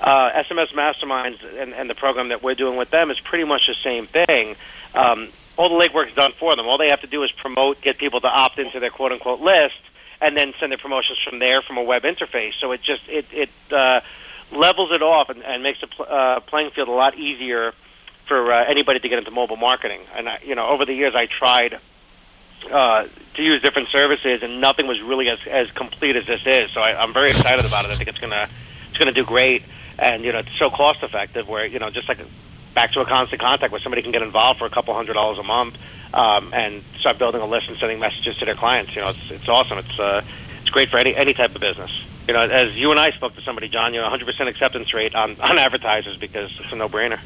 Uh, 0.00 0.30
SMS 0.30 0.68
Masterminds 0.68 1.38
and, 1.60 1.74
and 1.74 1.90
the 1.90 1.94
program 1.94 2.28
that 2.28 2.42
we're 2.42 2.54
doing 2.54 2.76
with 2.78 2.90
them 2.90 3.10
is 3.10 3.20
pretty 3.20 3.44
much 3.44 3.66
the 3.66 3.74
same 3.74 4.06
thing. 4.06 4.56
Um, 4.94 5.28
all 5.58 5.68
the 5.68 5.74
legwork's 5.74 6.14
done 6.14 6.32
for 6.32 6.56
them. 6.56 6.66
All 6.66 6.78
they 6.78 6.88
have 6.88 7.02
to 7.02 7.06
do 7.06 7.22
is 7.22 7.30
promote, 7.30 7.82
get 7.82 7.98
people 7.98 8.20
to 8.22 8.28
opt 8.28 8.58
into 8.58 8.80
their 8.80 8.90
quote 8.90 9.12
unquote 9.12 9.40
list, 9.40 9.76
and 10.20 10.36
then 10.36 10.54
send 10.58 10.72
their 10.72 10.78
promotions 10.78 11.18
from 11.22 11.38
there 11.38 11.60
from 11.62 11.76
a 11.76 11.82
web 11.82 12.02
interface. 12.02 12.54
So 12.58 12.72
it 12.72 12.82
just 12.82 13.08
it 13.08 13.26
it 13.32 13.50
uh, 13.70 14.00
levels 14.52 14.90
it 14.92 15.02
off 15.02 15.30
and, 15.30 15.42
and 15.44 15.62
makes 15.62 15.80
the 15.80 15.86
pl- 15.86 16.06
uh, 16.08 16.40
playing 16.40 16.70
field 16.70 16.88
a 16.88 16.92
lot 16.92 17.16
easier 17.16 17.72
for 18.26 18.52
uh, 18.52 18.64
anybody 18.64 19.00
to 19.00 19.08
get 19.08 19.18
into 19.18 19.30
mobile 19.30 19.56
marketing. 19.56 20.00
And 20.16 20.28
I, 20.28 20.38
you 20.44 20.54
know, 20.54 20.68
over 20.68 20.84
the 20.84 20.94
years, 20.94 21.14
I 21.14 21.26
tried 21.26 21.78
uh, 22.70 23.06
to 23.34 23.42
use 23.42 23.62
different 23.62 23.88
services, 23.88 24.42
and 24.42 24.60
nothing 24.60 24.86
was 24.86 25.00
really 25.00 25.28
as 25.28 25.38
as 25.46 25.70
complete 25.72 26.16
as 26.16 26.26
this 26.26 26.46
is. 26.46 26.70
So 26.70 26.80
I, 26.80 27.00
I'm 27.00 27.12
very 27.12 27.30
excited 27.30 27.64
about 27.64 27.84
it. 27.84 27.90
I 27.90 27.94
think 27.94 28.08
it's 28.08 28.18
gonna 28.18 28.48
it's 28.88 28.98
gonna 28.98 29.12
do 29.12 29.24
great, 29.24 29.62
and 29.98 30.24
you 30.24 30.32
know, 30.32 30.38
it's 30.40 30.56
so 30.58 30.70
cost 30.70 31.02
effective. 31.02 31.48
Where 31.48 31.66
you 31.66 31.78
know, 31.78 31.90
just 31.90 32.08
like 32.08 32.18
back 32.74 32.92
to 32.92 33.00
a 33.00 33.04
constant 33.04 33.40
contact 33.40 33.72
where 33.72 33.80
somebody 33.80 34.02
can 34.02 34.12
get 34.12 34.22
involved 34.22 34.58
for 34.58 34.66
a 34.66 34.70
couple 34.70 34.94
hundred 34.94 35.14
dollars 35.14 35.38
a 35.38 35.42
month 35.42 35.76
um, 36.14 36.52
and 36.54 36.82
start 36.98 37.18
building 37.18 37.40
a 37.40 37.46
list 37.46 37.68
and 37.68 37.76
sending 37.78 37.98
messages 37.98 38.36
to 38.38 38.44
their 38.44 38.54
clients. 38.54 38.94
You 38.94 39.02
know, 39.02 39.08
it's 39.08 39.30
it's 39.30 39.48
awesome. 39.48 39.78
It's 39.78 39.98
uh, 39.98 40.22
it's 40.60 40.70
great 40.70 40.88
for 40.88 40.98
any 40.98 41.16
any 41.16 41.34
type 41.34 41.54
of 41.54 41.60
business. 41.60 42.04
You 42.30 42.34
know, 42.34 42.42
as 42.42 42.76
you 42.76 42.92
and 42.92 43.00
I 43.00 43.10
spoke 43.10 43.34
to 43.34 43.42
somebody, 43.42 43.68
John, 43.68 43.92
you 43.92 44.00
know, 44.00 44.08
100% 44.08 44.46
acceptance 44.46 44.94
rate 44.94 45.16
on 45.16 45.34
on 45.40 45.58
advertisers 45.58 46.16
because 46.16 46.48
it's 46.60 46.72
a 46.72 46.76
no 46.76 46.88
brainer. 46.88 47.18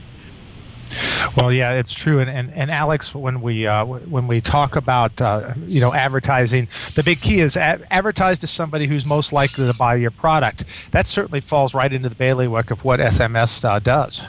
Well, 1.37 1.53
yeah, 1.53 1.73
it's 1.73 1.93
true. 1.93 2.21
And, 2.21 2.31
and, 2.31 2.51
and 2.55 2.71
Alex, 2.71 3.15
when 3.15 3.43
we 3.43 3.67
uh, 3.67 3.85
when 3.85 4.27
we 4.27 4.41
talk 4.41 4.77
about 4.77 5.21
uh, 5.21 5.53
you 5.67 5.83
know 5.83 5.93
advertising, 5.93 6.69
the 6.95 7.03
big 7.03 7.21
key 7.21 7.41
is 7.41 7.55
a- 7.55 7.83
advertise 7.91 8.39
to 8.39 8.47
somebody 8.47 8.87
who's 8.87 9.05
most 9.05 9.31
likely 9.31 9.67
to 9.67 9.75
buy 9.75 9.97
your 9.97 10.11
product. 10.11 10.65
That 10.93 11.07
certainly 11.07 11.43
falls 11.43 11.75
right 11.75 11.93
into 11.93 12.09
the 12.09 12.15
bailiwick 12.15 12.71
of 12.71 12.83
what 12.83 12.99
SMS 12.99 13.63
uh, 13.63 13.81
does. 13.81 14.23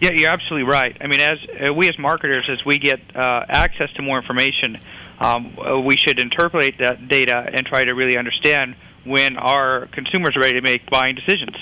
Yeah, 0.00 0.12
you're 0.12 0.30
absolutely 0.30 0.70
right. 0.70 0.96
I 1.02 1.06
mean, 1.06 1.20
as 1.20 1.38
uh, 1.68 1.74
we 1.74 1.86
as 1.90 1.98
marketers, 1.98 2.48
as 2.48 2.64
we 2.64 2.78
get 2.78 2.98
uh, 3.14 3.44
access 3.46 3.92
to 3.96 4.00
more 4.00 4.16
information, 4.16 4.78
um, 5.18 5.58
uh, 5.58 5.78
we 5.80 5.98
should 5.98 6.18
interpolate 6.18 6.78
that 6.78 7.08
data 7.08 7.46
and 7.52 7.66
try 7.66 7.84
to 7.84 7.92
really 7.92 8.16
understand 8.16 8.76
when 9.04 9.36
our 9.36 9.86
consumers 9.92 10.36
are 10.36 10.40
ready 10.40 10.54
to 10.54 10.62
make 10.62 10.88
buying 10.90 11.14
decisions. 11.14 11.56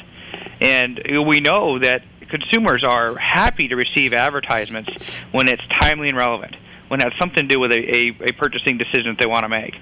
And 0.60 1.02
we 1.26 1.40
know 1.40 1.78
that 1.78 2.02
consumers 2.28 2.84
are 2.84 3.16
happy 3.16 3.68
to 3.68 3.76
receive 3.76 4.12
advertisements 4.12 5.16
when 5.32 5.48
it's 5.48 5.66
timely 5.66 6.08
and 6.08 6.16
relevant, 6.16 6.56
when 6.88 7.00
it 7.00 7.04
has 7.04 7.12
something 7.20 7.48
to 7.48 7.54
do 7.54 7.60
with 7.60 7.72
a, 7.72 7.96
a, 7.96 8.08
a 8.28 8.32
purchasing 8.32 8.78
decision 8.78 9.12
that 9.12 9.18
they 9.18 9.26
want 9.26 9.42
to 9.42 9.48
make. 9.48 9.74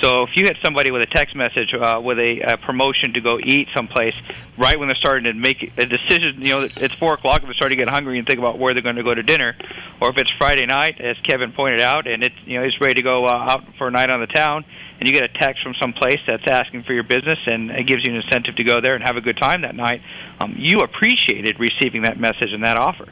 So 0.00 0.22
if 0.22 0.30
you 0.36 0.44
hit 0.44 0.56
somebody 0.64 0.90
with 0.90 1.02
a 1.02 1.06
text 1.06 1.34
message 1.34 1.74
uh, 1.74 2.00
with 2.02 2.18
a, 2.18 2.40
a 2.40 2.56
promotion 2.56 3.12
to 3.14 3.20
go 3.20 3.38
eat 3.38 3.68
someplace 3.74 4.14
right 4.56 4.78
when 4.78 4.88
they're 4.88 4.96
starting 4.96 5.24
to 5.24 5.34
make 5.34 5.62
a 5.76 5.86
decision, 5.86 6.40
you 6.40 6.54
know, 6.54 6.62
it's 6.62 6.94
four 6.94 7.14
o'clock 7.14 7.40
and 7.40 7.48
they're 7.48 7.54
starting 7.54 7.78
to 7.78 7.84
get 7.84 7.90
hungry 7.90 8.18
and 8.18 8.26
think 8.26 8.38
about 8.38 8.58
where 8.58 8.72
they're 8.74 8.82
going 8.82 8.96
to 8.96 9.02
go 9.02 9.14
to 9.14 9.22
dinner, 9.22 9.56
or 10.00 10.10
if 10.10 10.16
it's 10.18 10.30
Friday 10.38 10.66
night, 10.66 11.00
as 11.00 11.16
Kevin 11.28 11.52
pointed 11.52 11.80
out, 11.80 12.06
and 12.06 12.22
it's 12.22 12.36
you 12.46 12.58
know 12.58 12.64
he's 12.64 12.80
ready 12.80 12.94
to 12.94 13.02
go 13.02 13.26
uh, 13.26 13.50
out 13.50 13.64
for 13.76 13.88
a 13.88 13.90
night 13.90 14.08
on 14.08 14.20
the 14.20 14.28
town, 14.28 14.64
and 14.98 15.08
you 15.08 15.14
get 15.14 15.22
a 15.22 15.28
text 15.28 15.62
from 15.62 15.74
some 15.80 15.92
place 15.92 16.18
that's 16.26 16.44
asking 16.50 16.82
for 16.82 16.92
your 16.92 17.04
business 17.04 17.38
and 17.46 17.70
it 17.70 17.86
gives 17.86 18.04
you 18.04 18.10
an 18.10 18.16
incentive 18.16 18.56
to 18.56 18.64
go 18.64 18.80
there 18.80 18.94
and 18.94 19.04
have 19.04 19.16
a 19.16 19.20
good 19.20 19.36
time 19.36 19.62
that 19.62 19.74
night, 19.74 20.02
um, 20.40 20.54
you 20.56 20.78
appreciated 20.78 21.60
receiving 21.60 22.02
that 22.02 22.18
message 22.18 22.52
and 22.52 22.64
that 22.64 22.78
offer. 22.78 23.06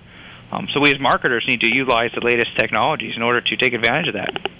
Um, 0.51 0.69
so 0.73 0.81
we 0.81 0.93
as 0.93 1.01
marketers 1.01 1.45
need 1.47 1.61
to 1.61 1.75
utilize 1.75 2.13
the 2.15 2.21
latest 2.21 2.57
technologies 2.57 3.15
in 3.17 3.23
order 3.23 3.41
to 3.41 3.57
take 3.57 3.73
advantage 3.73 4.09
of 4.09 4.15
that. 4.15 4.51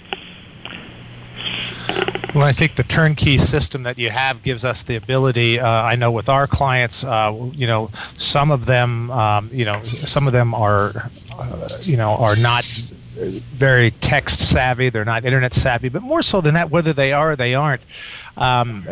Well, 2.35 2.45
I 2.45 2.51
think 2.51 2.75
the 2.75 2.83
turnkey 2.83 3.37
system 3.37 3.83
that 3.83 3.97
you 3.97 4.09
have 4.09 4.43
gives 4.43 4.63
us 4.63 4.83
the 4.83 4.95
ability. 4.95 5.59
Uh, 5.59 5.67
I 5.67 5.95
know 5.95 6.11
with 6.11 6.29
our 6.29 6.45
clients, 6.45 7.03
uh, 7.03 7.49
you 7.53 7.65
know, 7.65 7.89
some 8.17 8.51
of 8.51 8.65
them, 8.65 9.09
um, 9.11 9.49
you 9.51 9.65
know, 9.65 9.81
some 9.81 10.27
of 10.27 10.33
them 10.33 10.53
are, 10.53 11.09
uh, 11.31 11.69
you 11.81 11.97
know, 11.97 12.11
are 12.11 12.35
not 12.41 12.63
very 13.17 13.91
text 13.91 14.49
savvy. 14.49 14.89
They're 14.89 15.05
not 15.05 15.25
internet 15.25 15.53
savvy, 15.53 15.89
but 15.89 16.01
more 16.01 16.21
so 16.21 16.41
than 16.41 16.53
that, 16.53 16.69
whether 16.69 16.93
they 16.93 17.11
are 17.11 17.31
or 17.31 17.35
they 17.35 17.53
aren't, 17.55 17.85
um, 18.35 18.85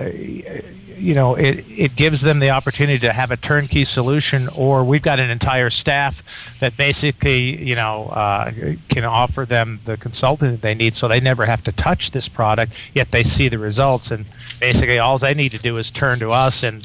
you 0.98 1.14
know, 1.14 1.36
it, 1.36 1.66
it 1.68 1.96
gives 1.96 2.22
them 2.22 2.40
the 2.40 2.50
opportunity 2.50 3.00
to 3.00 3.14
have 3.14 3.32
a 3.32 3.38
turnkey 3.38 3.84
solution. 3.84 4.48
Or 4.58 4.84
we've 4.84 5.02
got 5.02 5.20
an 5.20 5.30
entire 5.30 5.70
staff 5.70 6.60
that 6.60 6.76
basically, 6.78 7.64
you 7.64 7.76
know, 7.76 8.08
uh, 8.08 8.52
can 8.90 9.04
offer 9.04 9.46
them 9.46 9.80
the 9.86 9.98
consulting 9.98 10.52
that 10.52 10.62
they 10.62 10.74
need, 10.74 10.96
so 10.96 11.08
they 11.08 11.20
never 11.20 11.46
have 11.46 11.64
to 11.64 11.72
touch 11.72 12.12
this 12.12 12.28
product. 12.28 12.92
Yet 12.94 13.12
they 13.12 13.24
see 13.24 13.50
the 13.50 13.60
results, 13.60 14.12
and 14.12 14.26
basically 14.60 15.00
all 15.00 15.18
they 15.18 15.34
need 15.34 15.50
to 15.50 15.60
do 15.60 15.78
is 15.78 15.92
turn 15.92 16.20
to 16.20 16.30
us 16.30 16.64
and 16.64 16.76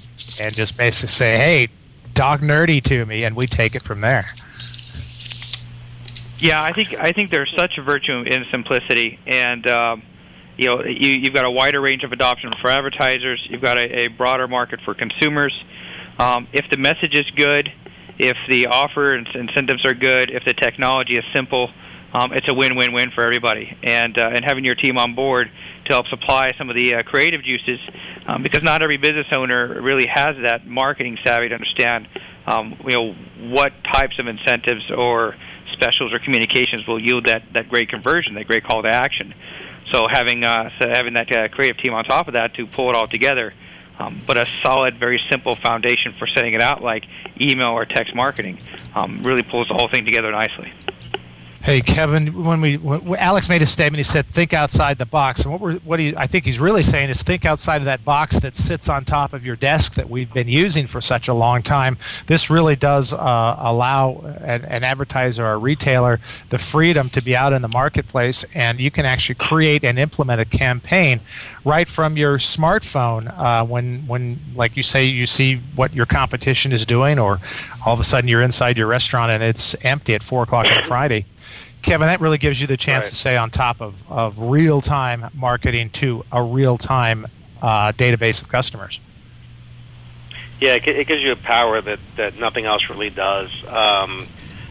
and 0.40 0.54
just 0.54 0.76
basically 0.76 1.08
say, 1.08 1.36
"Hey, 1.36 1.68
talk 2.14 2.40
nerdy 2.40 2.82
to 2.84 3.06
me," 3.06 3.24
and 3.24 3.36
we 3.36 3.46
take 3.46 3.74
it 3.74 3.82
from 3.82 4.00
there. 4.00 4.26
Yeah, 6.40 6.62
I 6.62 6.72
think 6.72 6.94
I 6.98 7.12
think 7.12 7.30
there's 7.30 7.54
such 7.54 7.76
a 7.76 7.82
virtue 7.82 8.22
in 8.22 8.46
simplicity, 8.50 9.18
and 9.26 9.66
um, 9.68 10.02
you 10.56 10.66
know 10.66 10.82
you, 10.84 11.12
you've 11.12 11.34
got 11.34 11.44
a 11.44 11.50
wider 11.50 11.80
range 11.80 12.02
of 12.02 12.12
adoption 12.12 12.50
for 12.62 12.70
advertisers. 12.70 13.46
You've 13.50 13.60
got 13.60 13.76
a, 13.76 14.04
a 14.04 14.06
broader 14.08 14.48
market 14.48 14.80
for 14.82 14.94
consumers. 14.94 15.52
Um, 16.18 16.48
if 16.52 16.68
the 16.70 16.78
message 16.78 17.14
is 17.14 17.28
good, 17.36 17.70
if 18.18 18.38
the 18.48 18.68
offer 18.68 19.14
and 19.14 19.28
incentives 19.34 19.84
are 19.84 19.92
good, 19.92 20.30
if 20.30 20.44
the 20.44 20.54
technology 20.54 21.18
is 21.18 21.24
simple, 21.34 21.70
um, 22.12 22.32
it's 22.32 22.48
a 22.48 22.54
win-win-win 22.54 23.10
for 23.10 23.22
everybody. 23.22 23.76
And 23.82 24.16
uh, 24.16 24.30
and 24.32 24.42
having 24.42 24.64
your 24.64 24.76
team 24.76 24.96
on 24.96 25.14
board 25.14 25.50
to 25.84 25.92
help 25.92 26.06
supply 26.08 26.54
some 26.56 26.70
of 26.70 26.76
the 26.76 26.94
uh, 26.94 27.02
creative 27.02 27.44
juices, 27.44 27.80
um, 28.26 28.42
because 28.42 28.62
not 28.62 28.80
every 28.82 28.96
business 28.96 29.26
owner 29.36 29.78
really 29.82 30.06
has 30.06 30.36
that 30.42 30.66
marketing 30.66 31.18
savvy 31.22 31.50
to 31.50 31.54
understand, 31.54 32.08
um, 32.46 32.80
you 32.86 32.94
know, 32.94 33.12
what 33.54 33.74
types 33.84 34.18
of 34.18 34.26
incentives 34.26 34.90
or 34.90 35.34
specials 35.80 36.12
or 36.12 36.18
communications 36.18 36.86
will 36.86 37.00
yield 37.00 37.26
that, 37.26 37.42
that 37.52 37.68
great 37.68 37.88
conversion, 37.88 38.34
that 38.34 38.46
great 38.46 38.64
call 38.64 38.82
to 38.82 38.88
action. 38.88 39.34
So 39.92 40.06
having 40.08 40.44
uh, 40.44 40.70
so 40.80 40.88
having 40.88 41.14
that 41.14 41.34
uh, 41.34 41.48
creative 41.48 41.78
team 41.78 41.94
on 41.94 42.04
top 42.04 42.28
of 42.28 42.34
that 42.34 42.54
to 42.54 42.66
pull 42.66 42.90
it 42.90 42.96
all 42.96 43.08
together, 43.08 43.52
um, 43.98 44.20
but 44.26 44.36
a 44.36 44.46
solid, 44.62 44.98
very 44.98 45.20
simple 45.30 45.56
foundation 45.56 46.14
for 46.18 46.26
setting 46.28 46.54
it 46.54 46.62
out 46.62 46.82
like 46.82 47.04
email 47.40 47.70
or 47.70 47.84
text 47.86 48.14
marketing 48.14 48.58
um, 48.94 49.16
really 49.22 49.42
pulls 49.42 49.68
the 49.68 49.74
whole 49.74 49.88
thing 49.88 50.04
together 50.04 50.30
nicely. 50.30 50.72
Hey 51.62 51.82
Kevin, 51.82 52.42
when 52.42 52.62
we 52.62 52.78
when 52.78 53.16
Alex 53.16 53.50
made 53.50 53.60
a 53.60 53.66
statement, 53.66 53.98
he 53.98 54.02
said 54.02 54.24
think 54.24 54.54
outside 54.54 54.96
the 54.96 55.04
box, 55.04 55.42
and 55.42 55.52
what 55.52 55.60
we're 55.60 55.78
what 55.80 56.00
he 56.00 56.16
I 56.16 56.26
think 56.26 56.46
he's 56.46 56.58
really 56.58 56.82
saying 56.82 57.10
is 57.10 57.22
think 57.22 57.44
outside 57.44 57.82
of 57.82 57.84
that 57.84 58.02
box 58.02 58.40
that 58.40 58.56
sits 58.56 58.88
on 58.88 59.04
top 59.04 59.34
of 59.34 59.44
your 59.44 59.56
desk 59.56 59.92
that 59.96 60.08
we've 60.08 60.32
been 60.32 60.48
using 60.48 60.86
for 60.86 61.02
such 61.02 61.28
a 61.28 61.34
long 61.34 61.62
time. 61.62 61.98
This 62.28 62.48
really 62.48 62.76
does 62.76 63.12
uh, 63.12 63.56
allow 63.58 64.20
an, 64.40 64.64
an 64.64 64.84
advertiser 64.84 65.44
or 65.44 65.52
a 65.52 65.58
retailer 65.58 66.18
the 66.48 66.56
freedom 66.56 67.10
to 67.10 67.22
be 67.22 67.36
out 67.36 67.52
in 67.52 67.60
the 67.60 67.68
marketplace, 67.68 68.42
and 68.54 68.80
you 68.80 68.90
can 68.90 69.04
actually 69.04 69.34
create 69.34 69.84
and 69.84 69.98
implement 69.98 70.40
a 70.40 70.46
campaign 70.46 71.20
right 71.62 71.90
from 71.90 72.16
your 72.16 72.38
smartphone 72.38 73.38
uh, 73.38 73.62
when 73.66 73.98
when 74.06 74.40
like 74.54 74.78
you 74.78 74.82
say 74.82 75.04
you 75.04 75.26
see 75.26 75.56
what 75.76 75.92
your 75.92 76.06
competition 76.06 76.72
is 76.72 76.86
doing, 76.86 77.18
or 77.18 77.38
all 77.84 77.92
of 77.92 78.00
a 78.00 78.04
sudden 78.04 78.28
you're 78.28 78.40
inside 78.40 78.78
your 78.78 78.86
restaurant 78.86 79.30
and 79.30 79.42
it's 79.42 79.76
empty 79.84 80.14
at 80.14 80.22
four 80.22 80.44
o'clock 80.44 80.64
on 80.64 80.82
Friday. 80.84 81.26
Kevin, 81.82 82.06
that 82.06 82.20
really 82.20 82.38
gives 82.38 82.60
you 82.60 82.66
the 82.66 82.76
chance 82.76 83.06
Right. 83.06 83.10
to 83.10 83.16
stay 83.16 83.36
on 83.36 83.50
top 83.50 83.80
of, 83.80 84.02
of 84.10 84.38
real 84.40 84.80
time 84.80 85.30
marketing 85.34 85.90
to 85.90 86.24
a 86.30 86.42
real 86.42 86.78
time 86.78 87.26
uh, 87.62 87.92
database 87.92 88.42
of 88.42 88.48
customers. 88.48 89.00
Yeah, 90.60 90.74
it, 90.74 90.86
it 90.86 91.06
gives 91.06 91.22
you 91.22 91.32
a 91.32 91.36
power 91.36 91.80
that, 91.80 91.98
that 92.16 92.38
nothing 92.38 92.66
else 92.66 92.88
really 92.90 93.10
does. 93.10 93.50
Um, 93.66 94.18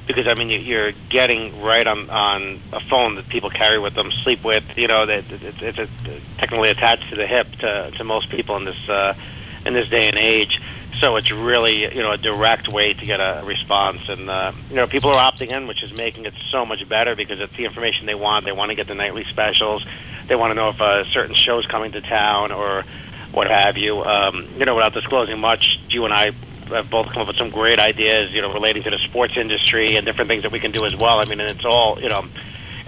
because 0.07 0.27
I 0.27 0.33
mean, 0.33 0.49
you, 0.49 0.57
you're 0.59 0.91
getting 1.09 1.61
right 1.61 1.85
on 1.85 2.09
on 2.09 2.59
a 2.73 2.79
phone 2.79 3.15
that 3.15 3.29
people 3.29 3.49
carry 3.51 3.77
with 3.77 3.93
them, 3.93 4.09
sleep 4.11 4.43
with. 4.43 4.63
You 4.75 4.87
know, 4.87 5.05
that 5.05 5.23
it's, 5.31 5.61
it's 5.61 5.91
technically 6.37 6.69
attached 6.69 7.09
to 7.09 7.15
the 7.15 7.27
hip 7.27 7.47
to, 7.59 7.91
to 7.95 8.03
most 8.03 8.29
people 8.29 8.55
in 8.57 8.65
this 8.65 8.89
uh, 8.89 9.13
in 9.65 9.73
this 9.73 9.87
day 9.89 10.07
and 10.07 10.17
age. 10.17 10.59
So 10.95 11.15
it's 11.15 11.31
really 11.31 11.83
you 11.83 12.01
know 12.01 12.11
a 12.11 12.17
direct 12.17 12.67
way 12.67 12.93
to 12.93 13.05
get 13.05 13.19
a 13.19 13.41
response, 13.45 14.09
and 14.09 14.29
uh, 14.29 14.51
you 14.69 14.75
know 14.75 14.87
people 14.87 15.11
are 15.11 15.31
opting 15.31 15.51
in, 15.51 15.67
which 15.67 15.83
is 15.83 15.95
making 15.95 16.25
it 16.25 16.33
so 16.51 16.65
much 16.65 16.87
better 16.89 17.15
because 17.15 17.39
it's 17.39 17.55
the 17.55 17.65
information 17.65 18.05
they 18.05 18.15
want. 18.15 18.45
They 18.45 18.51
want 18.51 18.69
to 18.69 18.75
get 18.75 18.87
the 18.87 18.95
nightly 18.95 19.23
specials. 19.25 19.85
They 20.27 20.35
want 20.35 20.51
to 20.51 20.55
know 20.55 20.69
if 20.69 20.81
a 20.81 21.05
certain 21.05 21.35
show's 21.35 21.65
coming 21.65 21.91
to 21.93 22.01
town 22.01 22.51
or 22.51 22.83
what 23.31 23.47
have 23.47 23.77
you. 23.77 24.03
Um, 24.03 24.47
you 24.57 24.65
know, 24.65 24.75
without 24.75 24.93
disclosing 24.93 25.39
much, 25.39 25.79
you 25.89 26.05
and 26.05 26.13
I 26.13 26.31
have 26.69 26.89
both 26.89 27.07
come 27.09 27.21
up 27.21 27.27
with 27.27 27.37
some 27.37 27.49
great 27.49 27.79
ideas, 27.79 28.31
you 28.31 28.41
know, 28.41 28.53
relating 28.53 28.83
to 28.83 28.89
the 28.89 28.99
sports 28.99 29.37
industry 29.37 29.95
and 29.95 30.05
different 30.05 30.29
things 30.29 30.43
that 30.43 30.51
we 30.51 30.59
can 30.59 30.71
do 30.71 30.85
as 30.85 30.95
well. 30.95 31.19
I 31.19 31.25
mean, 31.25 31.39
and 31.39 31.49
it's 31.49 31.65
all, 31.65 31.99
you 32.01 32.09
know, 32.09 32.23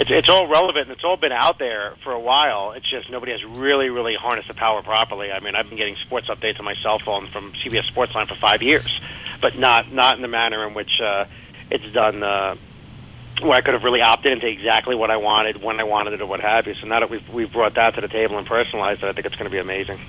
it's 0.02 0.10
it's 0.10 0.30
all 0.30 0.48
relevant 0.48 0.88
and 0.88 0.92
it's 0.92 1.04
all 1.04 1.16
been 1.16 1.32
out 1.32 1.60
there 1.60 1.94
for 2.04 2.12
a 2.12 2.20
while. 2.20 2.72
It's 2.72 2.90
just 2.90 3.12
nobody 3.12 3.34
has 3.34 3.46
really, 3.46 3.90
really 3.90 4.16
harnessed 4.16 4.48
the 4.48 4.56
power 4.56 4.82
properly. 4.82 5.32
I 5.32 5.40
mean, 5.40 5.56
I've 5.56 5.70
been 5.70 5.78
getting 5.78 5.96
sports 5.98 6.28
updates 6.28 6.58
on 6.58 6.66
my 6.66 6.76
cell 6.82 6.98
phone 6.98 7.28
from 7.28 7.54
CBS 7.54 7.92
Sportsline 7.92 8.28
for 8.28 8.36
five 8.36 8.64
years, 8.64 9.00
but 9.42 9.58
not 9.58 9.92
not 9.92 10.16
in 10.16 10.24
the 10.24 10.28
manner 10.28 10.68
in 10.68 10.74
which 10.74 11.00
uh, 11.00 11.26
it's 11.70 11.92
done. 11.94 12.24
Uh, 12.24 12.56
where 13.42 13.54
I 13.54 13.62
could 13.62 13.74
have 13.74 13.84
really 13.84 14.02
opted 14.02 14.34
into 14.34 14.48
exactly 14.48 14.94
what 14.94 15.10
I 15.10 15.18
wanted, 15.18 15.64
when 15.64 15.80
I 15.80 15.84
wanted 15.84 16.14
it, 16.14 16.22
or 16.22 16.28
what 16.28 16.42
have 16.42 16.68
you. 16.68 16.76
So 16.76 16.86
now 16.86 17.00
that 17.00 17.10
we've 17.10 17.28
we've 17.30 17.52
brought 17.52 17.76
that 17.76 17.96
to 17.96 18.02
the 18.02 18.08
table 18.08 18.38
and 18.38 18.46
personalized 18.46 19.04
it, 19.04 19.08
I 19.08 19.14
think 19.14 19.26
it's 19.26 19.36
going 19.36 19.50
to 19.50 19.52
be 19.52 19.58
amazing. 19.58 20.00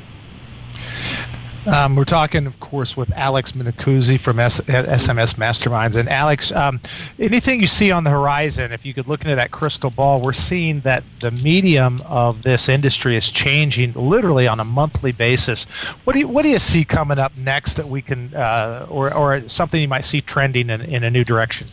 Um, 1.64 1.94
we're 1.94 2.04
talking, 2.04 2.46
of 2.46 2.58
course, 2.58 2.96
with 2.96 3.12
Alex 3.12 3.52
Minicuzzi 3.52 4.20
from 4.20 4.40
S- 4.40 4.60
SMS 4.60 5.34
Masterminds. 5.34 5.96
And 5.96 6.08
Alex, 6.08 6.50
um, 6.50 6.80
anything 7.20 7.60
you 7.60 7.68
see 7.68 7.92
on 7.92 8.02
the 8.02 8.10
horizon, 8.10 8.72
if 8.72 8.84
you 8.84 8.92
could 8.92 9.06
look 9.06 9.22
into 9.22 9.36
that 9.36 9.52
crystal 9.52 9.90
ball, 9.90 10.20
we're 10.20 10.32
seeing 10.32 10.80
that 10.80 11.04
the 11.20 11.30
medium 11.30 12.02
of 12.04 12.42
this 12.42 12.68
industry 12.68 13.16
is 13.16 13.30
changing 13.30 13.92
literally 13.92 14.48
on 14.48 14.58
a 14.58 14.64
monthly 14.64 15.12
basis. 15.12 15.64
What 16.04 16.14
do 16.14 16.18
you, 16.18 16.28
what 16.28 16.42
do 16.42 16.48
you 16.48 16.58
see 16.58 16.84
coming 16.84 17.20
up 17.20 17.36
next 17.36 17.74
that 17.74 17.86
we 17.86 18.02
can, 18.02 18.34
uh, 18.34 18.86
or, 18.90 19.14
or 19.14 19.48
something 19.48 19.80
you 19.80 19.88
might 19.88 20.04
see 20.04 20.20
trending 20.20 20.68
in, 20.68 20.80
in 20.80 21.04
a 21.04 21.10
new 21.10 21.22
direction? 21.22 21.68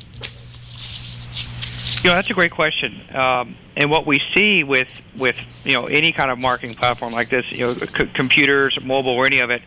You 2.01 2.10
know, 2.12 2.15
that's 2.15 2.29
a 2.29 2.34
great 2.34 2.51
question. 2.51 3.03
Um, 3.13 3.58
and 3.75 3.91
what 3.91 4.06
we 4.06 4.22
see 4.34 4.63
with 4.63 5.18
with 5.20 5.38
you 5.65 5.74
know 5.74 5.88
any 5.88 6.13
kind 6.13 6.32
of 6.32 6.39
marketing 6.39 6.75
platform 6.75 7.12
like 7.12 7.29
this, 7.29 7.46
you 7.51 7.65
know, 7.65 7.74
c- 7.74 8.08
computers, 8.13 8.82
mobile, 8.86 9.12
or 9.12 9.25
any 9.25 9.39
of 9.39 9.50
it, 9.50 9.62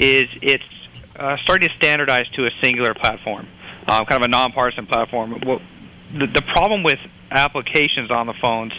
is 0.00 0.28
it's 0.40 0.64
uh, 1.16 1.36
starting 1.42 1.68
to 1.68 1.74
standardize 1.76 2.28
to 2.30 2.46
a 2.46 2.50
singular 2.62 2.94
platform, 2.94 3.46
uh, 3.86 4.04
kind 4.06 4.22
of 4.22 4.26
a 4.26 4.28
nonpartisan 4.28 4.86
platform. 4.86 5.38
Well, 5.44 5.60
the, 6.12 6.26
the 6.26 6.42
problem 6.42 6.82
with 6.82 6.98
applications 7.30 8.10
on 8.10 8.26
the 8.26 8.34
phones 8.40 8.72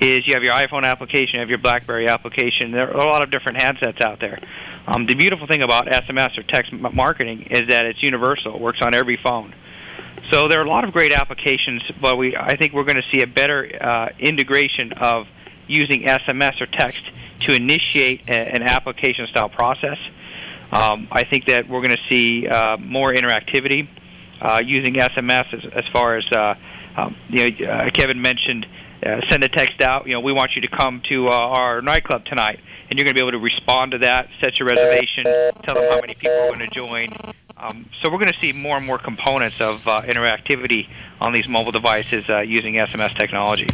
is 0.00 0.26
you 0.26 0.34
have 0.34 0.42
your 0.42 0.52
iPhone 0.52 0.84
application, 0.84 1.34
you 1.34 1.40
have 1.40 1.50
your 1.50 1.58
BlackBerry 1.58 2.08
application. 2.08 2.70
There 2.70 2.88
are 2.88 3.06
a 3.06 3.10
lot 3.10 3.22
of 3.22 3.30
different 3.30 3.58
handsets 3.58 4.00
out 4.00 4.20
there. 4.20 4.38
Um, 4.86 5.04
the 5.06 5.14
beautiful 5.14 5.46
thing 5.46 5.62
about 5.62 5.86
SMS 5.86 6.38
or 6.38 6.44
text 6.44 6.72
marketing 6.72 7.48
is 7.50 7.68
that 7.68 7.84
it's 7.84 8.02
universal. 8.02 8.54
It 8.54 8.60
works 8.60 8.78
on 8.80 8.94
every 8.94 9.18
phone. 9.22 9.54
So 10.24 10.48
there 10.48 10.60
are 10.60 10.64
a 10.64 10.68
lot 10.68 10.84
of 10.84 10.92
great 10.92 11.12
applications, 11.12 11.82
but 12.00 12.18
we 12.18 12.36
I 12.36 12.56
think 12.56 12.72
we're 12.72 12.84
going 12.84 12.96
to 12.96 13.08
see 13.10 13.22
a 13.22 13.26
better 13.26 13.70
uh, 13.80 14.08
integration 14.18 14.92
of 15.00 15.26
using 15.66 16.02
SMS 16.02 16.60
or 16.60 16.66
text 16.66 17.10
to 17.40 17.52
initiate 17.52 18.28
a, 18.28 18.54
an 18.54 18.62
application 18.62 19.26
style 19.28 19.48
process. 19.48 19.98
Um, 20.72 21.08
I 21.10 21.24
think 21.24 21.46
that 21.46 21.68
we're 21.68 21.80
going 21.80 21.96
to 21.96 22.08
see 22.08 22.46
uh, 22.46 22.76
more 22.78 23.14
interactivity 23.14 23.88
uh, 24.40 24.60
using 24.64 24.94
SMS 24.94 25.52
as, 25.54 25.72
as 25.74 25.84
far 25.92 26.16
as 26.16 26.24
uh, 26.32 26.54
um, 26.96 27.16
you 27.28 27.50
know. 27.50 27.66
Uh, 27.66 27.90
Kevin 27.90 28.20
mentioned 28.20 28.66
uh, 29.04 29.20
send 29.30 29.44
a 29.44 29.48
text 29.48 29.80
out. 29.80 30.06
You 30.06 30.14
know, 30.14 30.20
we 30.20 30.32
want 30.32 30.50
you 30.56 30.62
to 30.62 30.68
come 30.68 31.00
to 31.08 31.28
our 31.28 31.80
nightclub 31.80 32.24
tonight, 32.24 32.60
and 32.90 32.98
you're 32.98 33.04
going 33.04 33.14
to 33.14 33.20
be 33.20 33.20
able 33.20 33.32
to 33.32 33.38
respond 33.38 33.92
to 33.92 33.98
that, 33.98 34.28
set 34.40 34.58
your 34.58 34.68
reservation, 34.68 35.24
tell 35.62 35.74
them 35.74 35.90
how 35.90 36.00
many 36.00 36.14
people 36.14 36.32
are 36.32 36.48
going 36.48 36.68
to 36.68 36.74
join. 36.74 37.34
Um, 37.58 37.88
so 38.00 38.10
we're 38.10 38.18
going 38.18 38.32
to 38.32 38.38
see 38.38 38.52
more 38.52 38.76
and 38.76 38.86
more 38.86 38.98
components 38.98 39.60
of 39.60 39.86
uh, 39.88 40.02
interactivity 40.02 40.88
on 41.20 41.32
these 41.32 41.48
mobile 41.48 41.72
devices 41.72 42.28
uh, 42.30 42.38
using 42.38 42.74
SMS 42.74 43.16
technology. 43.16 43.66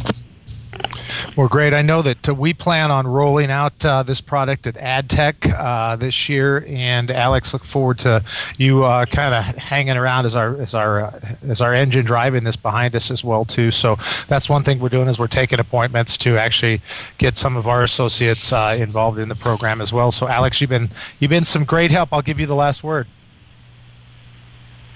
Well, 1.35 1.47
great. 1.47 1.73
I 1.73 1.81
know 1.81 2.01
that 2.01 2.29
uh, 2.29 2.33
we 2.33 2.53
plan 2.53 2.91
on 2.91 3.05
rolling 3.05 3.51
out 3.51 3.85
uh, 3.85 4.03
this 4.03 4.21
product 4.21 4.67
at 4.67 4.75
AdTech 4.75 5.53
uh, 5.53 5.95
this 5.97 6.29
year, 6.29 6.65
and 6.67 7.11
Alex, 7.11 7.53
look 7.53 7.65
forward 7.65 7.99
to 7.99 8.23
you 8.57 8.85
uh, 8.85 9.05
kind 9.05 9.33
of 9.33 9.43
hanging 9.57 9.97
around 9.97 10.25
as 10.25 10.35
our 10.35 10.59
as 10.61 10.73
our 10.73 11.01
uh, 11.01 11.19
as 11.47 11.61
our 11.61 11.73
engine 11.73 12.05
driving 12.05 12.43
this 12.43 12.55
behind 12.55 12.95
us 12.95 13.11
as 13.11 13.23
well 13.23 13.45
too. 13.45 13.71
So 13.71 13.97
that's 14.27 14.49
one 14.49 14.63
thing 14.63 14.79
we're 14.79 14.89
doing 14.89 15.07
is 15.07 15.19
we're 15.19 15.27
taking 15.27 15.59
appointments 15.59 16.17
to 16.19 16.37
actually 16.37 16.81
get 17.17 17.35
some 17.35 17.57
of 17.57 17.67
our 17.67 17.83
associates 17.83 18.51
uh, 18.53 18.77
involved 18.79 19.19
in 19.19 19.29
the 19.29 19.35
program 19.35 19.81
as 19.81 19.91
well. 19.91 20.11
So 20.11 20.27
Alex, 20.27 20.61
you've 20.61 20.69
been 20.69 20.89
you've 21.19 21.29
been 21.29 21.45
some 21.45 21.65
great 21.65 21.91
help. 21.91 22.09
I'll 22.11 22.21
give 22.21 22.39
you 22.39 22.45
the 22.45 22.55
last 22.55 22.83
word. 22.83 23.07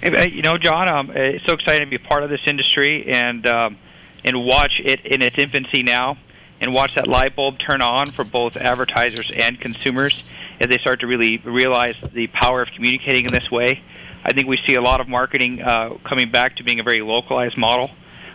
You 0.01 0.41
know, 0.41 0.57
John, 0.57 0.89
um, 0.89 1.11
it's 1.13 1.45
so 1.45 1.53
exciting 1.53 1.85
to 1.85 1.89
be 1.89 1.97
part 1.97 2.23
of 2.23 2.29
this 2.29 2.39
industry 2.47 3.11
and 3.11 3.45
um, 3.45 3.77
and 4.23 4.45
watch 4.45 4.81
it 4.83 5.05
in 5.05 5.21
its 5.21 5.37
infancy 5.37 5.83
now 5.83 6.15
and 6.61 6.73
watch 6.73 6.95
that 6.95 7.07
light 7.07 7.35
bulb 7.35 7.57
turn 7.59 7.81
on 7.81 8.05
for 8.07 8.23
both 8.23 8.55
advertisers 8.57 9.31
and 9.31 9.59
consumers 9.59 10.23
as 10.59 10.69
they 10.69 10.77
start 10.77 11.01
to 11.01 11.07
really 11.07 11.37
realize 11.39 12.01
the 12.13 12.27
power 12.27 12.61
of 12.61 12.71
communicating 12.71 13.25
in 13.25 13.31
this 13.31 13.49
way. 13.51 13.81
I 14.23 14.33
think 14.33 14.47
we 14.47 14.57
see 14.67 14.75
a 14.75 14.81
lot 14.81 14.99
of 15.01 15.07
marketing 15.07 15.61
uh, 15.61 15.97
coming 16.03 16.31
back 16.31 16.57
to 16.57 16.63
being 16.63 16.79
a 16.79 16.83
very 16.83 17.01
localized 17.01 17.57
model. 17.57 17.91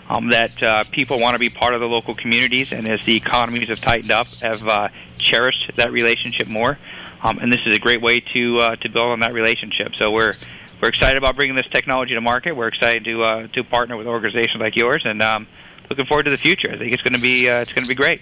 Um, 0.07 0.29
that 0.33 0.63
uh, 0.63 0.85
people 0.93 1.19
want 1.19 1.35
to 1.35 1.39
be 1.39 1.49
part 1.49 1.73
of 1.73 1.81
the 1.81 1.89
local 1.89 2.15
communities, 2.15 2.73
and 2.73 2.87
as 2.87 3.03
the 3.07 3.17
economies 3.17 3.69
have 3.69 3.81
tightened 3.81 4.11
up, 4.11 4.27
have 4.43 4.63
uh, 4.69 4.89
cherished 5.17 5.71
that 5.77 5.93
relationship 5.93 6.47
more. 6.47 6.79
Um, 7.23 7.39
and 7.39 7.51
this 7.51 7.61
is 7.65 7.75
a 7.75 7.81
great 7.81 8.03
way 8.03 8.21
to 8.21 8.59
uh, 8.59 8.77
to 8.77 8.91
build 8.91 9.13
on 9.13 9.21
that 9.21 9.33
relationship. 9.33 9.97
So 9.97 10.11
we're 10.11 10.35
we're 10.85 10.91
excited 10.91 11.17
about 11.17 11.35
bringing 11.35 11.57
this 11.57 11.67
technology 11.73 12.13
to 12.13 12.21
market. 12.21 12.53
We're 12.53 12.69
excited 12.69 13.07
to 13.07 13.23
uh, 13.23 13.47
to 13.55 13.65
partner 13.65 13.97
with 13.97 14.07
organizations 14.07 14.61
like 14.61 14.77
yours, 14.77 15.01
and 15.07 15.23
um, 15.23 15.47
looking 15.89 16.05
forward 16.05 16.25
to 16.25 16.31
the 16.31 16.37
future. 16.37 16.71
I 16.71 16.77
think 16.77 16.93
it's 16.93 17.03
going 17.03 17.15
to 17.15 17.21
be 17.21 17.49
uh, 17.49 17.63
it's 17.63 17.73
going 17.73 17.85
to 17.85 17.89
be 17.89 17.95
great. 17.95 18.21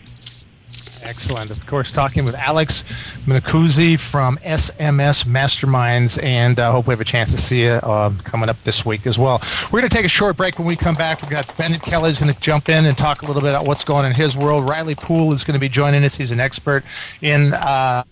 Excellent. 1.02 1.50
Of 1.50 1.66
course, 1.66 1.90
talking 1.90 2.24
with 2.24 2.36
Alex 2.36 2.84
Minicuzzi 3.26 3.98
from 3.98 4.38
SMS 4.38 5.24
Masterminds, 5.24 6.22
and 6.22 6.60
I 6.60 6.68
uh, 6.68 6.72
hope 6.72 6.86
we 6.86 6.92
have 6.92 7.00
a 7.00 7.04
chance 7.04 7.32
to 7.32 7.38
see 7.38 7.64
you 7.64 7.72
uh, 7.72 8.12
coming 8.22 8.48
up 8.48 8.62
this 8.62 8.86
week 8.86 9.08
as 9.08 9.18
well. 9.18 9.42
We're 9.72 9.80
going 9.80 9.90
to 9.90 9.96
take 9.96 10.06
a 10.06 10.08
short 10.08 10.36
break. 10.36 10.60
When 10.60 10.68
we 10.68 10.76
come 10.76 10.94
back, 10.94 11.20
we've 11.20 11.32
got 11.32 11.56
Bennett 11.56 11.82
Kelly's 11.82 12.20
going 12.20 12.32
to 12.32 12.40
jump 12.40 12.68
in 12.68 12.86
and 12.86 12.96
talk 12.96 13.22
a 13.22 13.26
little 13.26 13.42
bit 13.42 13.50
about 13.50 13.66
what's 13.66 13.82
going 13.82 14.04
on 14.04 14.12
in 14.12 14.16
his 14.16 14.36
world. 14.36 14.68
Riley 14.68 14.94
Poole 14.94 15.32
is 15.32 15.42
going 15.42 15.54
to 15.54 15.60
be 15.60 15.68
joining 15.68 16.04
us. 16.04 16.14
He's 16.14 16.30
an 16.30 16.38
expert 16.38 16.84
in. 17.20 17.54
Uh, 17.54 18.04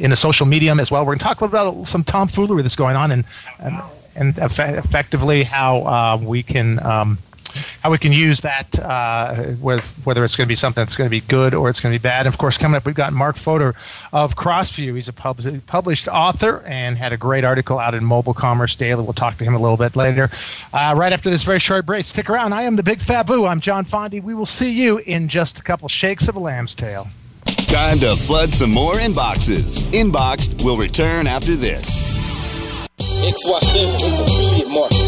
in 0.00 0.10
the 0.10 0.16
social 0.16 0.46
medium 0.46 0.80
as 0.80 0.90
well. 0.90 1.02
We're 1.02 1.12
going 1.12 1.18
to 1.18 1.24
talk 1.24 1.40
a 1.40 1.44
little 1.44 1.68
about 1.68 1.86
some 1.86 2.04
tomfoolery 2.04 2.62
that's 2.62 2.76
going 2.76 2.96
on 2.96 3.10
and 3.10 3.24
and, 3.58 3.80
and 4.14 4.38
effectively 4.38 5.44
how 5.44 5.78
uh, 5.82 6.16
we 6.22 6.42
can 6.42 6.84
um, 6.84 7.18
how 7.82 7.90
we 7.90 7.98
can 7.98 8.12
use 8.12 8.40
that, 8.40 8.78
uh, 8.78 9.54
with, 9.60 10.02
whether 10.04 10.24
it's 10.24 10.36
going 10.36 10.46
to 10.46 10.48
be 10.48 10.54
something 10.54 10.82
that's 10.82 10.94
going 10.94 11.08
to 11.08 11.10
be 11.10 11.20
good 11.20 11.54
or 11.54 11.68
it's 11.68 11.80
going 11.80 11.92
to 11.92 11.98
be 11.98 12.02
bad. 12.02 12.26
And 12.26 12.34
of 12.34 12.38
course, 12.38 12.58
coming 12.58 12.76
up, 12.76 12.84
we've 12.84 12.94
got 12.94 13.12
Mark 13.12 13.36
Fodor 13.36 13.74
of 14.12 14.36
Crossview. 14.36 14.94
He's 14.94 15.08
a 15.08 15.12
pub- 15.12 15.40
published 15.66 16.08
author 16.08 16.62
and 16.66 16.98
had 16.98 17.12
a 17.12 17.16
great 17.16 17.44
article 17.44 17.78
out 17.78 17.94
in 17.94 18.04
Mobile 18.04 18.34
Commerce 18.34 18.76
Daily. 18.76 19.02
We'll 19.02 19.12
talk 19.12 19.36
to 19.38 19.44
him 19.44 19.54
a 19.54 19.58
little 19.58 19.76
bit 19.76 19.96
later. 19.96 20.30
Uh, 20.72 20.94
right 20.96 21.12
after 21.12 21.30
this 21.30 21.42
very 21.42 21.58
short 21.58 21.86
break, 21.86 22.04
stick 22.04 22.28
around. 22.28 22.52
I 22.52 22.62
am 22.62 22.76
the 22.76 22.82
Big 22.82 22.98
Fabu. 22.98 23.48
I'm 23.48 23.60
John 23.60 23.84
Fondy. 23.84 24.22
We 24.22 24.34
will 24.34 24.46
see 24.46 24.70
you 24.70 24.98
in 24.98 25.28
just 25.28 25.58
a 25.58 25.62
couple 25.62 25.88
shakes 25.88 26.28
of 26.28 26.36
a 26.36 26.40
lamb's 26.40 26.74
tail. 26.74 27.06
Time 27.68 27.98
to 28.00 28.16
flood 28.16 28.50
some 28.50 28.70
more 28.70 28.94
inboxes. 28.94 29.80
Inboxed 29.92 30.64
will 30.64 30.78
return 30.78 31.26
after 31.26 31.54
this. 31.54 31.86
XY7 32.98 34.22
affiliate. 34.22 35.07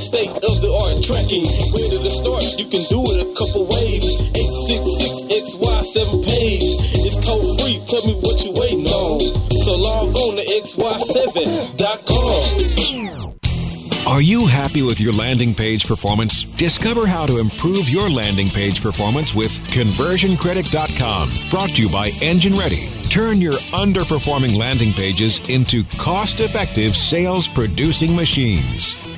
state 0.00 0.30
of 0.30 0.60
the 0.60 0.72
art 0.72 1.02
tracking. 1.04 1.44
Where 1.72 1.90
to 1.90 2.10
start? 2.10 2.42
You 2.58 2.66
can 2.66 2.82
do 2.88 3.04
it 3.12 3.22
a 3.22 3.26
couple 3.36 3.66
ways. 3.68 4.04
866XY7 4.34 6.24
page. 6.24 6.64
It's 7.04 7.16
toll 7.24 7.56
free. 7.58 7.80
Tell 7.86 8.04
me 8.06 8.14
what 8.20 8.42
you 8.44 8.52
waiting 8.52 8.86
on. 8.88 9.20
So 9.64 9.74
log 9.76 10.16
on 10.16 10.36
to 10.36 10.42
xy7.com. 10.64 13.36
Are 14.06 14.22
you 14.22 14.46
happy 14.46 14.82
with 14.82 15.00
your 15.00 15.12
landing 15.12 15.54
page 15.54 15.86
performance? 15.86 16.42
Discover 16.42 17.06
how 17.06 17.26
to 17.26 17.38
improve 17.38 17.88
your 17.88 18.10
landing 18.10 18.48
page 18.48 18.82
performance 18.82 19.32
with 19.34 19.52
conversioncritic.com. 19.68 21.30
Brought 21.50 21.70
to 21.70 21.82
you 21.82 21.88
by 21.88 22.08
Engine 22.20 22.54
Ready. 22.54 22.88
Turn 23.10 23.40
your 23.40 23.54
underperforming 23.72 24.56
landing 24.56 24.92
pages 24.92 25.38
into 25.48 25.84
cost 25.98 26.40
effective 26.40 26.96
sales 26.96 27.46
producing 27.46 28.16
machines. 28.16 28.96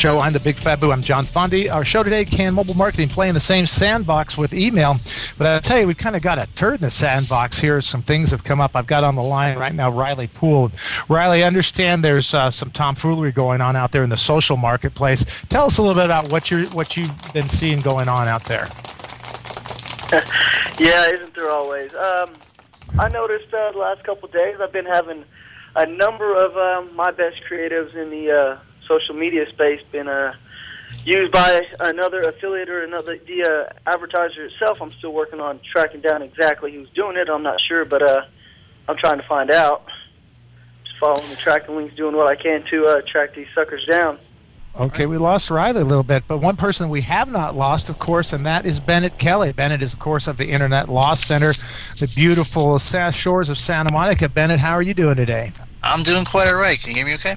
show. 0.00 0.18
I'm 0.18 0.32
the 0.32 0.40
Big 0.40 0.56
Fabu. 0.56 0.90
I'm 0.90 1.02
John 1.02 1.26
Fondy. 1.26 1.70
Our 1.70 1.84
show 1.84 2.02
today, 2.02 2.24
Can 2.24 2.54
Mobile 2.54 2.72
Marketing 2.72 3.06
play 3.06 3.28
in 3.28 3.34
the 3.34 3.40
same 3.40 3.66
sandbox 3.66 4.38
with 4.38 4.54
email? 4.54 4.96
But 5.36 5.46
I'll 5.46 5.60
tell 5.60 5.78
you, 5.78 5.86
we've 5.86 5.98
kind 5.98 6.16
of 6.16 6.22
got 6.22 6.38
a 6.38 6.46
turd 6.54 6.76
in 6.76 6.80
the 6.80 6.90
sandbox 6.90 7.58
here. 7.58 7.82
Some 7.82 8.00
things 8.00 8.30
have 8.30 8.42
come 8.42 8.62
up. 8.62 8.74
I've 8.74 8.86
got 8.86 9.04
on 9.04 9.14
the 9.14 9.22
line 9.22 9.58
right 9.58 9.74
now 9.74 9.90
Riley 9.90 10.26
Poole. 10.26 10.72
Riley, 11.10 11.44
I 11.44 11.46
understand 11.46 12.02
there's 12.02 12.32
uh, 12.32 12.50
some 12.50 12.70
tomfoolery 12.70 13.30
going 13.30 13.60
on 13.60 13.76
out 13.76 13.92
there 13.92 14.02
in 14.02 14.08
the 14.08 14.16
social 14.16 14.56
marketplace. 14.56 15.44
Tell 15.50 15.66
us 15.66 15.76
a 15.76 15.82
little 15.82 15.94
bit 15.94 16.06
about 16.06 16.32
what 16.32 16.50
you 16.50 16.64
what 16.68 16.96
you've 16.96 17.12
been 17.34 17.50
seeing 17.50 17.82
going 17.82 18.08
on 18.08 18.26
out 18.26 18.44
there. 18.44 18.70
yeah, 20.78 21.10
isn't 21.10 21.34
there 21.34 21.50
always? 21.50 21.92
Um, 21.92 22.30
I 22.98 23.10
noticed 23.10 23.52
uh, 23.52 23.72
the 23.72 23.78
last 23.78 24.02
couple 24.04 24.30
days 24.30 24.56
I've 24.62 24.72
been 24.72 24.86
having 24.86 25.26
a 25.76 25.84
number 25.84 26.42
of 26.42 26.56
um, 26.56 26.96
my 26.96 27.10
best 27.10 27.42
creatives 27.46 27.94
in 27.94 28.08
the 28.08 28.30
uh, 28.30 28.69
social 28.90 29.14
media 29.14 29.48
space 29.50 29.80
been 29.92 30.08
uh, 30.08 30.34
used 31.04 31.30
by 31.30 31.62
another 31.78 32.24
affiliate 32.24 32.68
or 32.68 32.82
another 32.82 33.16
the 33.18 33.44
uh, 33.44 33.90
advertiser 33.90 34.46
itself. 34.46 34.82
I'm 34.82 34.90
still 34.92 35.12
working 35.12 35.40
on 35.40 35.60
tracking 35.72 36.00
down 36.00 36.22
exactly 36.22 36.72
who's 36.72 36.90
doing 36.90 37.16
it. 37.16 37.28
I'm 37.28 37.44
not 37.44 37.60
sure, 37.60 37.84
but 37.84 38.02
uh, 38.02 38.24
I'm 38.88 38.96
trying 38.96 39.18
to 39.18 39.26
find 39.28 39.50
out. 39.50 39.86
Just 40.84 40.98
following 40.98 41.30
the 41.30 41.36
tracking 41.36 41.76
links, 41.76 41.94
doing 41.94 42.16
what 42.16 42.28
I 42.30 42.34
can 42.34 42.64
to 42.70 42.86
uh, 42.86 43.02
track 43.06 43.34
these 43.34 43.46
suckers 43.54 43.86
down. 43.88 44.18
Okay, 44.78 45.06
we 45.06 45.18
lost 45.18 45.50
Riley 45.50 45.80
a 45.80 45.84
little 45.84 46.04
bit, 46.04 46.24
but 46.28 46.38
one 46.38 46.56
person 46.56 46.88
we 46.90 47.00
have 47.02 47.30
not 47.30 47.56
lost, 47.56 47.88
of 47.88 47.98
course, 47.98 48.32
and 48.32 48.46
that 48.46 48.66
is 48.66 48.78
Bennett 48.78 49.18
Kelly. 49.18 49.52
Bennett 49.52 49.82
is, 49.82 49.92
of 49.92 49.98
course, 49.98 50.28
of 50.28 50.36
the 50.36 50.48
Internet 50.48 50.88
Law 50.88 51.14
Center, 51.14 51.52
the 51.98 52.10
beautiful 52.14 52.78
south 52.78 53.16
shores 53.16 53.50
of 53.50 53.58
Santa 53.58 53.90
Monica. 53.90 54.28
Bennett, 54.28 54.60
how 54.60 54.72
are 54.72 54.82
you 54.82 54.94
doing 54.94 55.16
today? 55.16 55.50
I'm 55.82 56.04
doing 56.04 56.24
quite 56.24 56.48
all 56.48 56.60
right. 56.60 56.78
Can 56.80 56.90
you 56.90 56.96
hear 56.96 57.06
me 57.06 57.14
okay? 57.14 57.36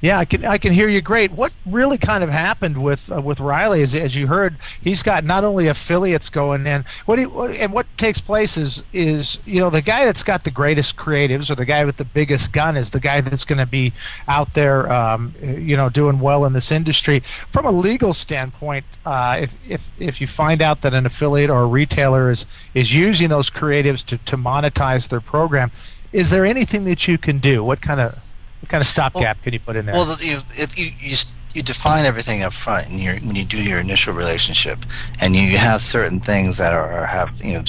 Yeah, 0.00 0.18
I 0.18 0.24
can 0.24 0.46
I 0.46 0.56
can 0.56 0.72
hear 0.72 0.88
you 0.88 1.02
great. 1.02 1.32
What 1.32 1.54
really 1.66 1.98
kind 1.98 2.24
of 2.24 2.30
happened 2.30 2.82
with 2.82 3.12
uh, 3.12 3.20
with 3.20 3.38
Riley 3.38 3.82
is, 3.82 3.94
as 3.94 4.16
you 4.16 4.28
heard, 4.28 4.56
he's 4.80 5.02
got 5.02 5.24
not 5.24 5.44
only 5.44 5.66
affiliates 5.66 6.30
going 6.30 6.66
in. 6.66 6.86
What, 7.04 7.18
he, 7.18 7.26
and 7.58 7.70
what 7.72 7.86
takes 7.98 8.18
place 8.18 8.56
is 8.56 8.82
is 8.94 9.46
you 9.46 9.60
know 9.60 9.68
the 9.68 9.82
guy 9.82 10.06
that's 10.06 10.22
got 10.22 10.44
the 10.44 10.50
greatest 10.50 10.96
creatives 10.96 11.50
or 11.50 11.54
the 11.54 11.66
guy 11.66 11.84
with 11.84 11.98
the 11.98 12.06
biggest 12.06 12.50
gun 12.50 12.78
is 12.78 12.90
the 12.90 13.00
guy 13.00 13.20
that's 13.20 13.44
going 13.44 13.58
to 13.58 13.66
be 13.66 13.92
out 14.26 14.54
there, 14.54 14.90
um, 14.90 15.34
you 15.42 15.76
know, 15.76 15.90
doing 15.90 16.18
well 16.18 16.46
in 16.46 16.54
this 16.54 16.72
industry. 16.72 17.20
From 17.50 17.66
a 17.66 17.72
legal 17.72 18.14
standpoint, 18.14 18.86
uh, 19.04 19.38
if 19.42 19.54
if 19.68 19.90
if 20.00 20.20
you 20.22 20.26
find 20.26 20.62
out 20.62 20.80
that 20.80 20.94
an 20.94 21.04
affiliate 21.04 21.50
or 21.50 21.60
a 21.60 21.66
retailer 21.66 22.30
is 22.30 22.46
is 22.72 22.94
using 22.94 23.28
those 23.28 23.50
creatives 23.50 24.02
to 24.06 24.16
to 24.16 24.38
monetize 24.38 25.10
their 25.10 25.20
program, 25.20 25.70
is 26.10 26.30
there 26.30 26.46
anything 26.46 26.84
that 26.84 27.06
you 27.06 27.18
can 27.18 27.38
do? 27.38 27.62
What 27.62 27.82
kind 27.82 28.00
of 28.00 28.29
what 28.60 28.68
kind 28.68 28.80
of 28.80 28.88
stopgap 28.88 29.36
well, 29.36 29.44
can 29.44 29.52
you 29.52 29.60
put 29.60 29.76
in 29.76 29.86
there? 29.86 29.94
Well, 29.94 30.16
you, 30.20 30.38
you, 30.76 30.92
you 31.00 31.16
you 31.52 31.62
define 31.62 32.04
everything 32.04 32.42
up 32.42 32.52
front 32.52 32.88
in 32.90 32.98
your, 32.98 33.16
when 33.16 33.34
you 33.34 33.44
do 33.44 33.60
your 33.62 33.80
initial 33.80 34.14
relationship, 34.14 34.78
and 35.20 35.34
you 35.34 35.58
have 35.58 35.82
certain 35.82 36.20
things 36.20 36.58
that 36.58 36.72
are 36.72 37.06
have 37.06 37.40
you 37.44 37.54
know 37.54 37.64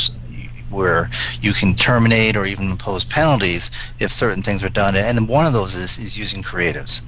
where 0.70 1.10
you 1.42 1.52
can 1.52 1.76
terminate 1.76 2.38
or 2.38 2.46
even 2.46 2.72
impose 2.72 3.04
penalties 3.04 3.72
if 4.00 4.12
certain 4.12 4.42
things 4.42 4.64
are 4.64 4.70
done, 4.70 4.96
and 4.96 5.28
one 5.28 5.46
of 5.46 5.54
those 5.54 5.76
is, 5.76 5.98
is 5.98 6.18
using 6.18 6.42
creatives. 6.42 7.02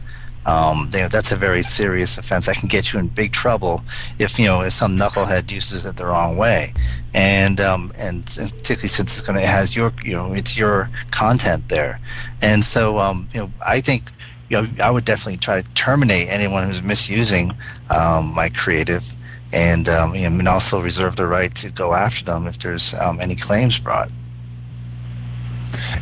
Um, 0.45 0.89
you 0.93 0.99
know, 0.99 1.07
that's 1.07 1.31
a 1.31 1.35
very 1.35 1.63
serious 1.63 2.17
offense 2.17 2.47
that 2.47 2.57
can 2.57 2.67
get 2.67 2.91
you 2.91 2.99
in 2.99 3.07
big 3.07 3.31
trouble 3.31 3.81
if 4.19 4.37
you 4.37 4.45
know 4.45 4.61
if 4.61 4.73
some 4.73 4.97
knucklehead 4.97 5.51
uses 5.51 5.85
it 5.85 5.95
the 5.95 6.05
wrong 6.05 6.35
way, 6.35 6.73
and 7.13 7.59
um, 7.59 7.93
and, 7.97 8.17
and 8.39 8.51
particularly 8.51 8.89
since 8.89 9.17
it's 9.17 9.21
going 9.21 9.39
to 9.39 9.47
has 9.47 9.75
your 9.75 9.93
you 10.03 10.13
know 10.13 10.33
it's 10.33 10.57
your 10.57 10.89
content 11.11 11.69
there, 11.69 11.99
and 12.41 12.63
so 12.63 12.97
um, 12.97 13.27
you 13.33 13.41
know 13.41 13.51
I 13.65 13.79
think 13.79 14.11
you 14.49 14.61
know 14.61 14.69
I 14.81 14.91
would 14.91 15.05
definitely 15.05 15.37
try 15.37 15.61
to 15.61 15.69
terminate 15.75 16.27
anyone 16.29 16.67
who's 16.67 16.81
misusing 16.81 17.53
um, 17.89 18.33
my 18.33 18.49
creative, 18.49 19.13
and 19.53 19.87
um, 19.87 20.13
you 20.15 20.29
know, 20.29 20.39
and 20.39 20.47
also 20.47 20.81
reserve 20.81 21.15
the 21.15 21.27
right 21.27 21.53
to 21.55 21.69
go 21.69 21.93
after 21.93 22.25
them 22.25 22.47
if 22.47 22.59
there's 22.59 22.93
um, 22.95 23.21
any 23.21 23.35
claims 23.35 23.79
brought. 23.79 24.09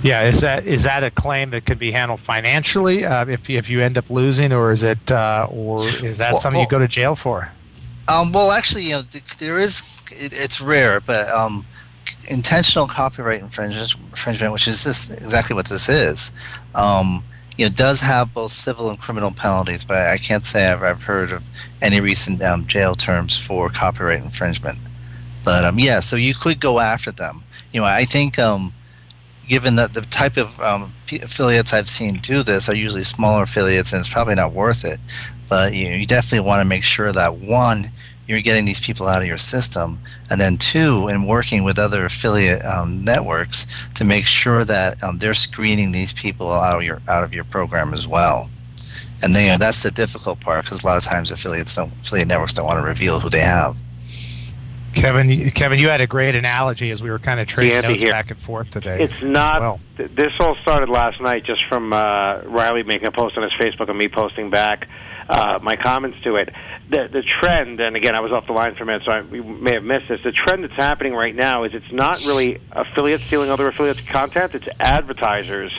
Yeah, 0.04 0.24
is 0.24 0.42
that 0.42 0.66
is 0.66 0.84
that 0.84 1.04
a 1.04 1.12
claim 1.12 1.52
that 1.52 1.66
could 1.66 1.80
be 1.80 1.92
handled 1.92 2.20
financially 2.20 3.06
uh, 3.06 3.26
if 3.26 3.50
if 3.50 3.70
you 3.70 3.82
end 3.82 3.98
up 3.98 4.10
losing, 4.10 4.52
or 4.52 4.72
is 4.72 4.84
it 4.84 5.12
uh, 5.12 5.48
or 5.50 5.82
is 5.84 6.18
that 6.18 6.34
well, 6.34 6.42
something 6.42 6.60
well, 6.60 6.66
you 6.66 6.70
go 6.70 6.80
to 6.80 6.88
jail 6.88 7.16
for? 7.16 7.52
Um, 8.08 8.32
well, 8.32 8.52
actually, 8.52 8.84
you 8.84 8.92
know, 8.92 9.02
there 9.38 9.60
is 9.60 10.02
it, 10.12 10.34
it's 10.34 10.60
rare, 10.60 11.00
but 11.00 11.30
um, 11.30 11.66
intentional 12.30 12.88
copyright 12.88 13.42
infringement, 13.42 13.94
infringement, 14.12 14.54
which 14.54 14.68
is 14.68 14.84
this 14.84 15.12
exactly 15.12 15.56
what 15.56 15.68
this 15.68 15.88
is, 15.88 16.32
um, 16.76 17.24
you 17.58 17.66
know, 17.66 17.72
does 17.72 18.02
have 18.02 18.34
both 18.34 18.52
civil 18.52 18.90
and 18.90 19.00
criminal 19.00 19.32
penalties. 19.32 19.84
But 19.84 20.08
I 20.08 20.18
can't 20.18 20.44
say 20.44 20.68
I've, 20.68 20.84
I've 20.84 21.04
heard 21.04 21.32
of 21.32 21.50
any 21.82 22.02
recent 22.02 22.42
um, 22.42 22.66
jail 22.66 22.96
terms 22.96 23.38
for 23.38 23.70
copyright 23.70 24.24
infringement. 24.24 24.80
But 25.44 25.64
um, 25.64 25.80
yeah, 25.80 26.00
so 26.00 26.16
you 26.16 26.34
could 26.34 26.60
go 26.60 26.80
after 26.80 27.12
them. 27.12 27.44
You 27.72 27.82
know, 27.82 27.88
I 27.88 28.06
think 28.06 28.38
um, 28.38 28.74
given 29.52 29.76
that 29.76 29.94
the 29.94 30.00
type 30.04 30.38
of 30.38 30.62
um, 30.62 30.94
affiliates 31.12 31.74
I've 31.74 31.90
seen 31.90 32.20
do 32.20 32.42
this 32.42 32.70
are 32.70 32.74
usually 32.74 33.04
smaller 33.04 33.44
affiliates, 33.44 33.92
and 33.92 34.00
it's 34.00 34.08
probably 34.08 34.36
not 34.36 34.54
worth 34.54 34.86
it. 34.86 34.98
But 35.50 35.74
you, 35.74 35.88
you 35.88 36.08
definitely 36.08 36.48
want 36.48 36.62
to 36.62 36.66
make 36.66 36.84
sure 36.84 37.12
that 37.12 37.36
one, 37.36 37.92
you're 38.28 38.40
getting 38.40 38.64
these 38.64 38.80
people 38.80 39.10
out 39.10 39.22
of 39.22 39.28
your 39.28 39.36
system, 39.36 40.00
and 40.30 40.40
then 40.40 40.58
two, 40.58 41.10
in 41.10 41.28
working 41.28 41.66
with 41.66 41.78
other 41.78 42.06
affiliate 42.06 42.64
um, 42.64 43.04
networks 43.04 43.68
to 43.96 44.06
make 44.06 44.26
sure 44.26 44.64
that 44.64 45.04
um, 45.04 45.18
they're 45.18 45.34
screening 45.34 45.92
these 45.92 46.14
people 46.14 46.50
out 46.50 46.78
of 46.78 46.84
your 46.84 47.02
out 47.10 47.26
of 47.26 47.34
your 47.34 47.44
program 47.44 47.94
as 47.94 48.08
well. 48.08 48.50
And 49.22 49.34
know, 49.34 49.58
that's 49.58 49.84
the 49.84 49.92
difficult 49.92 50.40
part 50.40 50.64
because 50.64 50.82
a 50.82 50.88
lot 50.88 50.96
of 50.96 51.04
times 51.04 51.30
affiliates 51.30 51.76
don't, 51.76 51.92
affiliate 52.02 52.30
networks 52.30 52.54
don't 52.54 52.66
want 52.66 52.80
to 52.80 52.86
reveal 52.86 53.20
who 53.20 53.30
they 53.30 53.42
have. 53.42 53.76
Kevin, 54.94 55.52
Kevin, 55.52 55.80
you 55.80 55.90
had 55.90 56.02
a 56.02 56.08
great 56.08 56.36
analogy 56.36 56.92
as 56.92 57.02
we 57.02 57.10
were 57.10 57.20
kind 57.20 57.40
of 57.40 57.48
trading 57.48 57.82
notes 57.82 58.02
here. 58.02 58.12
back 58.12 58.30
and 58.30 58.38
forth 58.40 58.70
today. 58.70 59.04
It's 59.04 59.22
not. 59.22 59.62
Well. 59.62 59.80
Th- 59.98 60.12
this 60.12 60.34
all 60.40 60.56
started 60.62 60.90
last 60.90 61.22
night, 61.22 61.44
just 61.44 61.66
from 61.66 61.94
uh, 61.94 62.42
Riley 62.42 62.84
making 62.84 63.08
a 63.08 63.12
post 63.12 63.38
on 63.38 63.44
his 63.44 63.54
Facebook 63.54 63.90
and 63.90 63.98
me 63.98 64.08
posting 64.08 64.50
back 64.50 64.88
uh, 65.30 65.60
my 65.64 65.76
comments 65.76 66.20
to 66.24 66.36
it. 66.36 66.54
The 66.90 67.08
the 67.12 67.24
trend, 67.40 67.80
and 67.80 67.96
again, 67.96 68.16
I 68.16 68.22
was 68.22 68.32
off 68.32 68.48
the 68.48 68.54
line 68.54 68.76
for 68.76 68.84
a 68.84 68.86
minute, 68.86 69.04
so 69.04 69.12
I, 69.12 69.22
we 69.22 69.42
may 69.42 69.76
have 69.76 69.84
missed 69.84 70.10
this. 70.10 70.22
The 70.24 70.34
trend 70.34 70.64
that's 70.64 70.76
happening 70.76 71.14
right 71.14 71.36
now 71.36 71.64
is 71.64 71.74
it's 71.74 71.92
not 71.92 72.24
really 72.26 72.60
affiliates 72.72 73.24
stealing 73.24 73.50
other 73.50 73.68
affiliates' 73.68 74.08
content; 74.08 74.56
it's 74.56 74.70
advertisers 74.80 75.72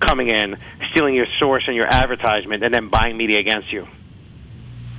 coming 0.00 0.28
in, 0.28 0.56
stealing 0.90 1.14
your 1.14 1.26
source 1.38 1.64
and 1.66 1.74
your 1.74 1.86
advertisement, 1.86 2.62
and 2.62 2.72
then 2.72 2.88
buying 2.88 3.16
media 3.16 3.38
against 3.38 3.72
you. 3.72 3.88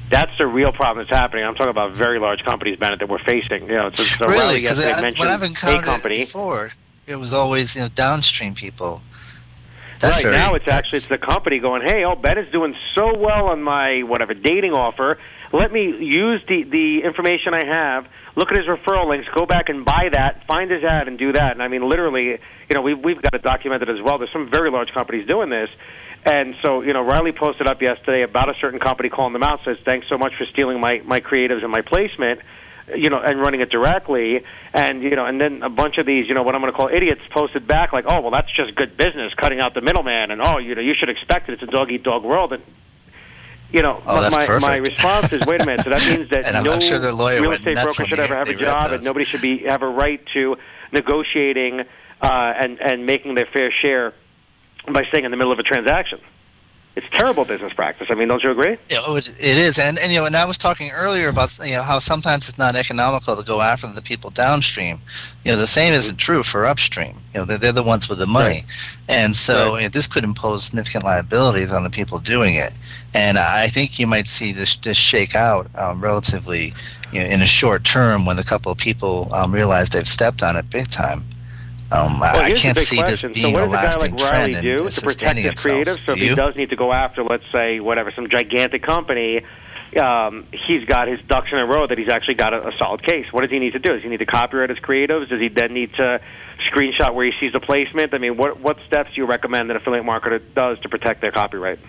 That's 0.10 0.32
the 0.38 0.48
real 0.48 0.72
problem 0.72 1.06
that's 1.06 1.16
happening. 1.16 1.46
I'm 1.46 1.54
talking 1.54 1.70
about 1.70 1.96
very 1.96 2.20
large 2.20 2.44
companies, 2.44 2.78
Bennett, 2.80 3.00
that 3.00 3.10
we're 3.10 3.24
facing. 3.24 3.64
You 3.64 3.76
know, 3.76 3.88
it's, 3.88 4.00
it's 4.00 4.20
really 4.20 4.62
because 4.62 4.84
when 4.84 5.28
I've 5.28 5.44
encountered 5.44 5.84
a 5.84 5.86
company. 5.86 6.22
it 6.22 6.26
before, 6.26 6.72
it 7.06 7.16
was 7.16 7.34
always 7.34 7.76
you 7.76 7.82
know 7.82 7.90
downstream 7.90 8.56
people. 8.56 9.02
That's 10.00 10.24
right 10.24 10.32
now, 10.32 10.54
it's 10.56 10.68
actually 10.68 11.00
it's 11.00 11.10
the 11.10 11.18
company 11.18 11.60
going, 11.60 11.82
"Hey, 11.86 12.06
oh, 12.06 12.16
Bennett's 12.16 12.52
doing 12.52 12.74
so 12.96 13.18
well 13.18 13.48
on 13.48 13.62
my 13.62 14.04
whatever 14.04 14.34
dating 14.34 14.74
offer. 14.74 15.18
Let 15.52 15.72
me 15.72 15.82
use 15.82 16.42
the 16.48 16.64
the 16.64 17.02
information 17.04 17.54
I 17.54 17.66
have. 17.66 18.08
Look 18.36 18.52
at 18.52 18.58
his 18.58 18.68
referral 18.68 19.10
links. 19.10 19.28
Go 19.36 19.46
back 19.46 19.68
and 19.68 19.84
buy 19.84 20.10
that. 20.14 20.46
Find 20.48 20.72
his 20.72 20.84
ad 20.84 21.08
and 21.10 21.20
do 21.20 21.34
that." 21.34 21.52
And 21.52 21.62
I 21.62 21.68
mean, 21.68 21.88
literally, 21.88 22.40
you 22.70 22.76
know, 22.76 22.82
we've 22.82 22.98
we've 22.98 23.22
got 23.22 23.34
it 23.34 23.44
documented 23.44 23.90
as 23.90 24.02
well. 24.02 24.18
There's 24.18 24.32
some 24.32 24.50
very 24.50 24.72
large 24.72 24.94
companies 24.94 25.28
doing 25.28 25.50
this, 25.50 25.70
and 26.26 26.56
so, 26.62 26.82
you 26.82 26.94
know, 26.94 27.02
Riley 27.02 27.32
posted 27.32 27.68
up 27.68 27.82
yesterday 27.82 28.24
about 28.24 28.50
a 28.50 28.54
certain 28.60 28.80
company 28.80 29.10
calling 29.10 29.34
them 29.34 29.44
out. 29.44 29.62
Says, 29.64 29.78
"Thanks 29.86 30.08
so 30.10 30.18
much 30.18 30.34
for 30.36 30.46
stealing 30.46 30.80
my 30.80 31.02
my 31.06 31.20
creatives 31.20 31.64
and 31.64 31.72
my 31.72 31.82
placement." 31.82 32.42
you 32.96 33.10
know, 33.10 33.20
and 33.20 33.40
running 33.40 33.62
it 33.62 33.70
directly, 33.70 34.44
and 34.74 35.04
you 35.04 35.16
know, 35.16 35.26
and 35.26 35.40
then 35.40 35.62
a 35.64 35.70
bunch 35.70 35.98
of 35.98 36.06
these, 36.06 36.28
you 36.28 36.34
know, 36.34 36.44
what 36.44 36.56
I'm 36.56 36.62
going 36.62 36.72
to 36.72 36.78
call 36.78 36.90
idiots 36.90 37.22
posted 37.30 37.68
back 37.68 37.94
like, 37.94 38.06
oh, 38.08 38.22
well, 38.22 38.32
that's 38.32 38.52
just 38.52 38.76
good 38.76 38.98
business, 38.98 39.34
cutting 39.36 39.60
out 39.60 39.74
the 39.74 39.82
middleman, 39.82 40.32
and 40.32 40.42
oh, 40.44 40.58
you 40.58 40.76
know, 40.76 40.82
you 40.82 40.94
should 40.98 41.10
expect 41.10 41.50
it. 41.50 41.54
It's 41.54 41.64
a 41.64 41.68
dog 41.68 41.92
eat 41.92 42.04
dog 42.04 42.24
world, 42.24 42.54
and 42.54 42.64
you 43.72 43.82
know, 43.82 44.02
oh, 44.06 44.30
my 44.32 44.48
perfect. 44.48 44.62
my 44.62 44.78
response 44.78 45.32
is, 45.34 45.46
wait 45.46 45.62
a 45.62 45.66
minute. 45.66 45.84
So 45.84 45.92
that 45.92 46.08
means 46.08 46.30
that 46.30 46.64
no 46.64 46.80
sure 46.80 47.00
real 47.42 47.52
estate 47.52 47.78
broker 47.78 48.06
should 48.06 48.20
ever 48.20 48.36
have 48.36 48.50
a 48.50 48.56
job, 48.56 48.92
and 48.92 49.04
nobody 49.04 49.26
should 49.26 49.42
be 49.42 49.60
have 49.68 49.82
a 49.82 49.90
right 49.90 50.22
to 50.34 50.58
negotiating 50.92 51.82
uh, 52.22 52.54
and 52.62 52.80
and 52.80 53.06
making 53.06 53.36
their 53.36 53.48
fair 53.52 53.72
share 53.72 54.14
by 54.88 55.04
staying 55.06 55.26
in 55.26 55.32
the 55.32 55.38
middle 55.38 55.52
of 55.52 55.60
a 55.60 55.64
transaction. 55.64 56.20
it's 56.96 57.08
terrible 57.12 57.46
business 57.46 57.72
practice. 57.74 58.08
I 58.10 58.16
mean, 58.16 58.28
don't 58.28 58.44
you 58.44 58.52
agree? 58.52 58.78
Yeah, 58.90 59.00
oh, 59.06 59.16
it, 59.16 59.30
it 59.40 59.58
is, 59.58 59.78
and 59.78 60.00
and 60.00 60.12
you 60.12 60.20
know, 60.20 60.26
and 60.26 60.36
I 60.36 60.46
was 60.46 60.58
talking 60.58 60.92
earlier 60.92 61.30
about 61.30 61.58
you 61.60 61.76
know 61.76 61.84
how 61.84 62.00
sometimes 62.00 62.50
it's 62.50 62.58
not 62.58 62.76
economical 62.76 63.38
to 63.38 63.44
go 63.44 63.62
after 63.62 63.88
the 63.88 64.02
people 64.02 64.32
downstream. 64.32 65.00
You 65.46 65.52
know, 65.52 65.58
the 65.58 65.68
same 65.68 65.94
isn't 65.94 66.18
true 66.18 66.44
for 66.44 66.66
upstream. 66.66 67.16
You 67.34 67.40
know, 67.40 67.46
they're, 67.46 67.58
they're 67.58 67.72
the 67.72 67.84
ones 67.84 68.10
with 68.10 68.20
the 68.20 68.28
money, 68.28 68.50
right. 68.50 68.66
and 69.08 69.36
so 69.36 69.54
right. 69.54 69.76
you 69.76 69.82
know, 69.84 69.90
this 69.90 70.08
could 70.08 70.24
impose 70.24 70.66
significant 70.66 71.04
liabilities 71.04 71.72
on 71.72 71.84
the 71.84 71.90
people 71.90 72.20
doing 72.20 72.56
it. 72.56 72.74
And 73.14 73.38
I 73.40 73.70
think 73.70 74.00
you 74.00 74.08
might 74.08 74.28
see 74.28 74.52
this 74.52 74.76
this 74.84 74.98
shake 74.98 75.36
out 75.36 75.68
um, 75.76 76.02
relatively 76.02 76.74
you 77.12 77.20
know, 77.20 77.26
in 77.26 77.42
a 77.42 77.48
short 77.48 77.84
term 77.84 78.26
when 78.26 78.38
a 78.40 78.44
couple 78.44 78.72
of 78.72 78.78
people 78.78 79.34
um, 79.34 79.54
realize 79.54 79.90
they've 79.90 80.08
stepped 80.08 80.44
on 80.44 80.56
it 80.56 80.70
big 80.70 80.90
time. 80.90 81.24
Um, 81.92 82.20
well, 82.20 82.38
I 82.38 82.54
can't 82.54 82.78
see 82.78 82.98
question. 82.98 83.32
this 83.32 83.42
being 83.42 83.54
so 83.56 83.62
what 83.62 83.72
does 83.72 83.84
a 83.84 83.86
guy 83.86 83.96
like 83.96 84.14
Riley 84.14 84.54
do 84.54 84.90
to 84.90 85.02
protect 85.02 85.40
his 85.40 85.54
creative? 85.54 86.00
So 86.06 86.14
if 86.14 86.20
he 86.20 86.36
does 86.36 86.56
need 86.56 86.70
to 86.70 86.76
go 86.76 86.94
after, 86.94 87.24
let's 87.24 87.46
say, 87.52 87.80
whatever, 87.80 88.12
some 88.12 88.30
gigantic 88.30 88.84
company, 88.84 89.44
um, 89.98 90.46
he's 90.52 90.86
got 90.86 91.08
his 91.08 91.20
ducks 91.22 91.50
in 91.52 91.58
a 91.58 91.66
row 91.66 91.88
that 91.88 91.98
he's 91.98 92.10
actually 92.10 92.36
got 92.36 92.54
a, 92.54 92.68
a 92.68 92.72
solid 92.78 93.02
case. 93.02 93.26
What 93.32 93.42
does 93.42 93.50
he 93.50 93.58
need 93.58 93.74
to 93.74 93.80
do? 93.80 93.94
Does 93.94 94.04
he 94.04 94.10
need 94.10 94.18
to 94.18 94.28
copyright 94.28 94.70
his 94.70 94.80
creatives? 94.80 95.30
Does 95.30 95.40
he 95.40 95.50
then 95.50 95.74
need 95.74 95.94
to 95.96 96.22
screenshot 96.72 97.16
where 97.16 97.26
he 97.26 97.32
sees 97.40 97.54
the 97.54 97.60
placement? 97.60 98.14
I 98.14 98.20
mean, 98.20 98.38
what 98.38 98.60
what 98.60 98.78
steps 98.86 99.10
do 99.16 99.22
you 99.22 99.26
recommend 99.26 99.72
that 99.72 99.78
affiliate 99.78 100.06
marketer 100.06 100.42
does 100.54 100.80
to 100.82 100.90
protect 100.90 101.22
their 101.22 101.32
copyright? 101.32 101.80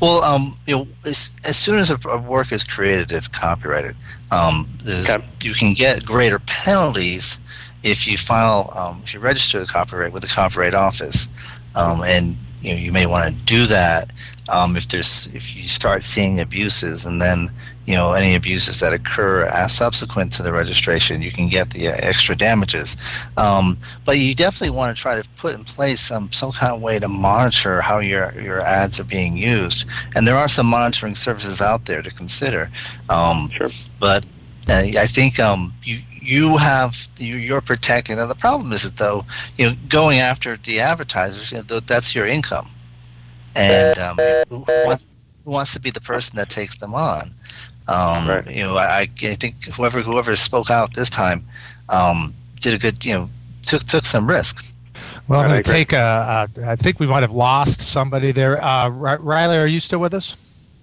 Well, 0.00 0.22
um, 0.22 0.56
you 0.66 0.76
know, 0.76 0.88
as, 1.04 1.30
as 1.44 1.56
soon 1.56 1.78
as 1.78 1.90
a, 1.90 1.98
a, 2.08 2.20
work 2.20 2.52
is 2.52 2.62
created, 2.62 3.10
it's 3.10 3.28
copyrighted. 3.28 3.96
Um, 4.30 4.68
okay. 4.86 5.24
You 5.40 5.54
can 5.54 5.72
get 5.72 6.04
greater 6.04 6.38
penalties 6.40 7.38
if 7.82 8.06
you 8.06 8.16
file, 8.16 8.72
um, 8.74 9.02
if 9.04 9.14
you 9.14 9.20
register 9.20 9.60
the 9.60 9.66
copyright 9.66 10.12
with 10.12 10.22
the 10.22 10.28
Copyright 10.28 10.74
Office, 10.74 11.28
um, 11.74 12.02
and 12.02 12.36
you 12.60 12.72
know 12.72 12.78
you 12.78 12.92
may 12.92 13.06
want 13.06 13.26
to 13.26 13.44
do 13.44 13.66
that 13.66 14.12
um, 14.48 14.76
if 14.76 14.88
there's 14.88 15.30
if 15.34 15.54
you 15.54 15.68
start 15.68 16.02
seeing 16.02 16.40
abuses, 16.40 17.04
and 17.04 17.22
then 17.22 17.50
you 17.86 17.94
know 17.94 18.12
any 18.12 18.34
abuses 18.34 18.80
that 18.80 18.92
occur 18.92 19.44
as 19.46 19.74
subsequent 19.74 20.32
to 20.34 20.42
the 20.42 20.52
registration, 20.52 21.22
you 21.22 21.30
can 21.30 21.48
get 21.48 21.70
the 21.70 21.88
uh, 21.88 21.96
extra 21.98 22.34
damages. 22.34 22.96
Um, 23.36 23.78
but 24.04 24.18
you 24.18 24.34
definitely 24.34 24.76
want 24.76 24.96
to 24.96 25.00
try 25.00 25.20
to 25.20 25.28
put 25.38 25.54
in 25.54 25.64
place 25.64 26.00
some 26.00 26.30
some 26.32 26.52
kind 26.52 26.74
of 26.74 26.82
way 26.82 26.98
to 26.98 27.08
monitor 27.08 27.80
how 27.80 28.00
your 28.00 28.32
your 28.40 28.60
ads 28.60 28.98
are 28.98 29.04
being 29.04 29.36
used, 29.36 29.86
and 30.14 30.26
there 30.26 30.36
are 30.36 30.48
some 30.48 30.66
monitoring 30.66 31.14
services 31.14 31.60
out 31.60 31.86
there 31.86 32.02
to 32.02 32.10
consider. 32.10 32.68
Um, 33.08 33.50
sure. 33.50 33.70
But 34.00 34.26
uh, 34.68 34.82
I 34.98 35.06
think 35.06 35.38
um, 35.38 35.72
you 35.84 36.02
you 36.22 36.56
have 36.56 36.94
you're 37.16 37.60
protecting. 37.60 38.16
Now 38.16 38.26
the 38.26 38.34
problem 38.34 38.72
is 38.72 38.82
that 38.82 38.96
though, 38.96 39.24
you 39.56 39.66
know, 39.66 39.76
going 39.88 40.18
after 40.18 40.56
the 40.56 40.80
advertisers, 40.80 41.52
you 41.52 41.62
know, 41.68 41.80
that's 41.80 42.14
your 42.14 42.26
income, 42.26 42.68
and 43.54 43.98
um, 43.98 44.16
who, 44.48 44.64
wants, 44.86 45.08
who 45.44 45.50
wants 45.50 45.72
to 45.74 45.80
be 45.80 45.90
the 45.90 46.00
person 46.00 46.36
that 46.36 46.48
takes 46.48 46.78
them 46.78 46.94
on? 46.94 47.30
Um, 47.88 48.28
right. 48.28 48.50
You 48.50 48.62
know, 48.62 48.76
I, 48.76 49.08
I 49.22 49.34
think 49.34 49.64
whoever 49.76 50.00
whoever 50.00 50.36
spoke 50.36 50.70
out 50.70 50.94
this 50.94 51.10
time 51.10 51.44
um, 51.88 52.32
did 52.60 52.74
a 52.74 52.78
good, 52.78 53.04
you 53.04 53.14
know, 53.14 53.30
took 53.62 53.82
took 53.82 54.04
some 54.04 54.28
risk. 54.28 54.64
Well, 55.28 55.40
I'm 55.40 55.48
going 55.48 55.62
to 55.62 55.70
take 55.70 55.92
a, 55.92 56.48
a. 56.56 56.70
I 56.70 56.76
think 56.76 57.00
we 57.00 57.06
might 57.06 57.22
have 57.22 57.32
lost 57.32 57.80
somebody 57.80 58.32
there. 58.32 58.62
Uh, 58.62 58.88
Riley, 58.88 59.56
are 59.56 59.66
you 59.66 59.80
still 59.80 59.98
with 59.98 60.14
us? 60.14 60.74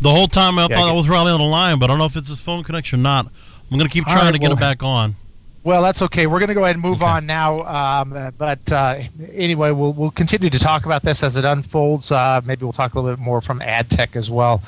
The 0.00 0.10
whole 0.10 0.28
time 0.28 0.58
I 0.58 0.62
yeah, 0.62 0.76
thought 0.76 0.88
I, 0.88 0.90
I 0.90 0.92
was 0.92 1.08
Riley 1.08 1.30
on 1.30 1.40
the 1.40 1.46
line, 1.46 1.78
but 1.78 1.86
I 1.86 1.88
don't 1.92 1.98
know 1.98 2.06
if 2.06 2.16
it's 2.16 2.28
his 2.28 2.40
phone 2.40 2.62
connection 2.62 3.00
or 3.00 3.02
not. 3.02 3.32
I'm 3.70 3.78
going 3.78 3.88
to 3.88 3.92
keep 3.92 4.04
trying 4.04 4.24
right, 4.24 4.32
to 4.32 4.38
get 4.38 4.48
well, 4.48 4.56
it 4.56 4.60
back 4.60 4.82
on. 4.82 5.16
Well, 5.62 5.82
that's 5.82 6.00
okay. 6.00 6.26
We're 6.26 6.38
going 6.38 6.48
to 6.48 6.54
go 6.54 6.64
ahead 6.64 6.76
and 6.76 6.82
move 6.82 7.02
okay. 7.02 7.10
on 7.10 7.26
now. 7.26 7.64
Um, 7.64 8.32
but 8.38 8.72
uh, 8.72 9.02
anyway, 9.34 9.70
we'll, 9.72 9.92
we'll 9.92 10.10
continue 10.10 10.48
to 10.48 10.58
talk 10.58 10.86
about 10.86 11.02
this 11.02 11.22
as 11.22 11.36
it 11.36 11.44
unfolds. 11.44 12.10
Uh, 12.10 12.40
maybe 12.44 12.64
we'll 12.64 12.72
talk 12.72 12.94
a 12.94 12.98
little 12.98 13.14
bit 13.14 13.22
more 13.22 13.42
from 13.42 13.60
ad 13.60 13.90
tech 13.90 14.16
as 14.16 14.30
well. 14.30 14.62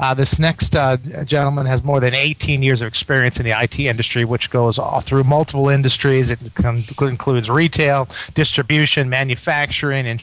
Uh, 0.00 0.14
this 0.14 0.38
next 0.38 0.74
uh, 0.74 0.96
gentleman 1.24 1.66
has 1.66 1.84
more 1.84 2.00
than 2.00 2.14
18 2.14 2.62
years 2.62 2.80
of 2.80 2.88
experience 2.88 3.38
in 3.38 3.44
the 3.44 3.52
IT 3.52 3.78
industry, 3.78 4.24
which 4.24 4.48
goes 4.48 4.78
all 4.78 5.00
through 5.00 5.24
multiple 5.24 5.68
industries. 5.68 6.30
It 6.30 6.40
includes 6.98 7.50
retail, 7.50 8.08
distribution, 8.32 9.10
manufacturing, 9.10 10.06
and 10.06 10.22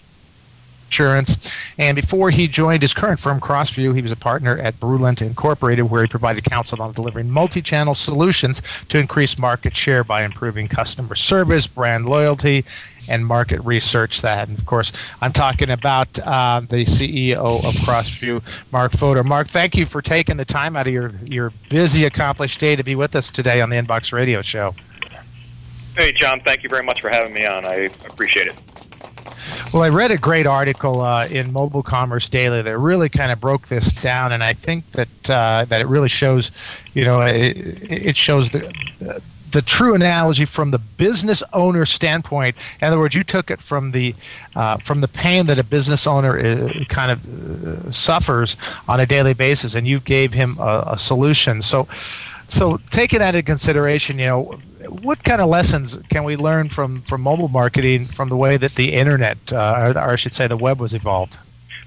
insurance. 0.96 1.74
And 1.78 1.96
before 1.96 2.30
he 2.30 2.48
joined 2.48 2.82
his 2.82 2.94
current 2.94 3.20
firm, 3.20 3.40
Crossview, 3.40 3.96
he 3.96 4.02
was 4.02 4.12
a 4.12 4.16
partner 4.16 4.58
at 4.58 4.80
Brulant 4.80 5.22
Incorporated, 5.22 5.90
where 5.90 6.04
he 6.04 6.08
provided 6.08 6.44
counsel 6.46 6.82
on 6.82 6.94
delivering 6.94 7.30
multi 7.30 7.62
channel 7.62 7.96
solutions 7.96 8.62
to 8.90 8.98
increase 8.98 9.38
market 9.38 9.76
share 9.76 10.04
by 10.04 10.24
improving 10.24 10.68
customer 10.68 11.16
service, 11.16 11.68
brand 11.68 12.06
loyalty, 12.06 12.64
and 13.10 13.26
market 13.26 13.60
research 13.62 14.22
that. 14.22 14.48
And 14.48 14.58
of 14.58 14.66
course, 14.66 14.92
I'm 15.22 15.34
talking 15.34 15.70
about 15.70 16.18
uh, 16.20 16.62
the 16.62 16.86
CEO 16.86 17.36
of 17.36 17.74
Crossview, 17.86 18.42
Mark 18.72 18.94
Fodor. 18.94 19.24
Mark, 19.24 19.48
thank 19.48 19.76
you 19.76 19.86
for 19.86 20.02
taking 20.02 20.38
the 20.38 20.46
time 20.46 20.76
out 20.76 20.88
of 20.88 20.94
your, 20.94 21.14
your 21.26 21.52
busy, 21.70 22.06
accomplished 22.06 22.60
day 22.60 22.76
to 22.76 22.84
be 22.84 22.96
with 22.96 23.16
us 23.16 23.30
today 23.30 23.62
on 23.62 23.70
the 23.70 23.76
Inbox 23.76 24.14
Radio 24.14 24.42
Show. 24.42 24.74
Hey, 25.96 26.12
John, 26.14 26.42
thank 26.46 26.64
you 26.64 26.70
very 26.70 26.84
much 26.84 27.02
for 27.02 27.10
having 27.10 27.34
me 27.34 27.46
on. 27.46 27.66
I 27.66 27.90
appreciate 28.06 28.48
it. 28.48 28.56
Well, 29.74 29.84
I 29.84 29.90
read 29.90 30.12
a 30.12 30.18
great 30.18 30.46
article 30.48 31.02
uh, 31.02 31.28
in 31.28 31.52
Mobile 31.52 31.84
Commerce 31.84 32.30
Daily 32.30 32.62
that 32.62 32.78
really 32.78 33.10
kind 33.10 33.32
of 33.32 33.40
broke 33.40 33.68
this 33.68 33.92
down, 33.92 34.32
and 34.32 34.44
I 34.44 34.54
think 34.54 34.92
that 34.92 35.30
uh, 35.30 35.66
that 35.66 35.82
it 35.82 35.88
really 35.88 36.10
shows, 36.10 36.52
you 36.94 37.06
know, 37.06 37.22
it, 37.22 37.92
it 37.92 38.18
shows 38.18 38.50
the. 38.50 39.22
the 39.52 39.62
true 39.62 39.96
analogy 39.96 40.44
from 40.44 40.72
the 40.72 40.80
business 40.98 41.42
owner 41.54 41.86
standpoint. 41.86 42.58
In 42.82 42.88
other 42.88 43.00
words, 43.00 43.16
you 43.16 43.24
took 43.24 43.50
it 43.50 43.62
from 43.62 43.92
the 43.92 44.14
uh, 44.54 44.76
from 44.84 45.00
the 45.00 45.08
pain 45.08 45.46
that 45.46 45.58
a 45.58 45.64
business 45.64 46.06
owner 46.06 46.38
is, 46.38 46.60
uh, 46.60 46.84
kind 46.90 47.10
of 47.10 47.20
uh, 47.88 47.90
suffers 47.90 48.58
on 48.90 49.00
a 49.00 49.06
daily 49.06 49.34
basis, 49.34 49.74
and 49.76 49.88
you 49.88 50.02
gave 50.02 50.34
him 50.34 50.58
a, 50.60 50.84
a 50.88 50.98
solution. 50.98 51.62
So, 51.62 51.88
so 52.50 52.82
taking 52.90 53.20
that 53.20 53.34
into 53.34 53.46
consideration, 53.46 54.20
you 54.20 54.26
know, 54.26 54.60
what 54.90 55.24
kind 55.24 55.42
of 55.42 55.50
lessons 55.50 55.98
can 56.10 56.24
we 56.24 56.36
learn 56.36 56.70
from, 56.70 57.02
from 57.04 57.22
mobile 57.22 57.48
marketing 57.48 58.06
from 58.06 58.30
the 58.30 58.38
way 58.38 58.58
that 58.58 58.76
the 58.76 58.94
internet, 58.94 59.52
uh, 59.52 59.94
or, 59.96 59.98
or 59.98 60.12
I 60.12 60.16
should 60.16 60.34
say, 60.34 60.48
the 60.48 60.58
web 60.58 60.80
was 60.80 60.94
evolved? 60.94 61.38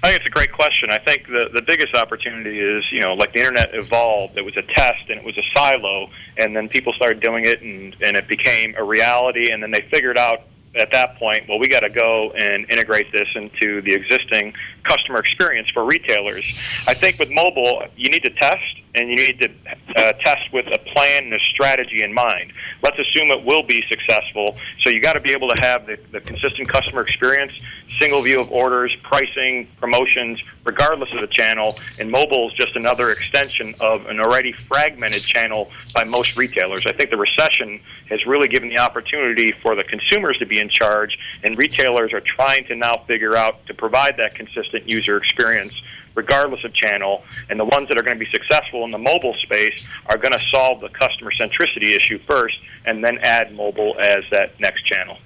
I 0.01 0.07
think 0.07 0.21
it's 0.21 0.27
a 0.27 0.29
great 0.29 0.53
question. 0.53 0.89
I 0.91 0.97
think 0.99 1.27
the 1.27 1.49
the 1.53 1.61
biggest 1.61 1.93
opportunity 1.93 2.57
is 2.57 2.85
you 2.89 3.01
know 3.01 3.15
like 3.15 3.33
the 3.33 3.39
internet 3.39 3.73
evolved. 3.73 4.37
It 4.37 4.45
was 4.45 4.55
a 4.55 4.61
test 4.61 5.09
and 5.09 5.19
it 5.19 5.25
was 5.25 5.37
a 5.37 5.43
silo, 5.53 6.09
and 6.37 6.55
then 6.55 6.69
people 6.69 6.93
started 6.93 7.19
doing 7.19 7.45
it, 7.45 7.61
and 7.61 7.93
and 7.99 8.15
it 8.15 8.25
became 8.25 8.75
a 8.77 8.83
reality. 8.83 9.51
And 9.51 9.61
then 9.61 9.71
they 9.71 9.85
figured 9.91 10.17
out 10.17 10.43
at 10.75 10.91
that 10.91 11.17
point, 11.17 11.49
well, 11.49 11.59
we 11.59 11.67
got 11.67 11.81
to 11.81 11.89
go 11.89 12.31
and 12.31 12.69
integrate 12.69 13.11
this 13.11 13.27
into 13.35 13.81
the 13.81 13.93
existing 13.93 14.53
customer 14.83 15.19
experience 15.19 15.69
for 15.71 15.83
retailers. 15.83 16.45
I 16.87 16.93
think 16.93 17.19
with 17.19 17.29
mobile, 17.31 17.83
you 17.97 18.09
need 18.09 18.23
to 18.23 18.29
test 18.29 18.81
and 18.95 19.09
you 19.09 19.15
need 19.15 19.39
to 19.39 19.49
uh, 19.95 20.13
test 20.13 20.51
with 20.51 20.65
a 20.67 20.79
plan 20.93 21.25
and 21.25 21.33
a 21.33 21.39
strategy 21.51 22.03
in 22.03 22.13
mind. 22.13 22.51
Let's 22.81 22.97
assume 22.97 23.29
it 23.31 23.45
will 23.45 23.63
be 23.63 23.83
successful. 23.87 24.57
So 24.83 24.89
you 24.89 25.01
got 25.01 25.13
to 25.13 25.19
be 25.19 25.31
able 25.31 25.49
to 25.49 25.61
have 25.61 25.85
the, 25.85 25.99
the 26.11 26.21
consistent 26.21 26.67
customer 26.69 27.01
experience, 27.01 27.53
single 27.99 28.21
view 28.23 28.39
of 28.39 28.51
orders, 28.51 28.95
pricing, 29.03 29.67
promotions, 29.79 30.41
regardless 30.63 31.09
of 31.13 31.21
the 31.21 31.27
channel. 31.27 31.77
And 31.99 32.09
mobile 32.09 32.49
is 32.49 32.53
just 32.55 32.75
another 32.75 33.11
extension 33.11 33.75
of 33.79 34.05
an 34.07 34.19
already 34.19 34.53
fragmented 34.53 35.21
channel 35.21 35.71
by 35.93 36.03
most 36.03 36.35
retailers. 36.35 36.85
I 36.87 36.93
think 36.93 37.11
the 37.11 37.17
recession 37.17 37.79
has 38.09 38.25
really 38.25 38.47
given 38.47 38.69
the 38.69 38.79
opportunity 38.79 39.53
for 39.61 39.75
the 39.75 39.83
consumers 39.83 40.37
to 40.39 40.47
be 40.47 40.59
in 40.59 40.69
charge, 40.69 41.17
and 41.43 41.57
retailers 41.57 42.11
are 42.11 42.21
trying 42.21 42.65
to 42.65 42.75
now 42.75 43.03
figure 43.07 43.35
out 43.35 43.65
to 43.67 43.73
provide 43.75 44.17
that 44.17 44.33
consistent 44.33 44.89
user 44.89 45.17
experience 45.17 45.79
regardless 46.19 46.63
of 46.65 46.73
channel. 46.73 47.23
And 47.49 47.59
the 47.59 47.65
ones 47.65 47.87
that 47.87 47.97
are 47.97 48.03
going 48.03 48.19
to 48.19 48.25
be 48.25 48.31
successful 48.31 48.83
in 48.83 48.91
the 48.91 48.97
mobile 49.11 49.35
space 49.41 49.87
are 50.07 50.17
going 50.17 50.33
to 50.33 50.43
solve 50.51 50.81
the 50.81 50.89
customer 50.89 51.31
centricity 51.31 51.95
issue 51.95 52.19
first 52.19 52.57
and 52.85 53.03
then 53.03 53.17
add 53.19 53.55
mobile 53.55 53.95
as 53.99 54.23
that 54.31 54.59
next 54.59 54.85
channel. 54.85 55.17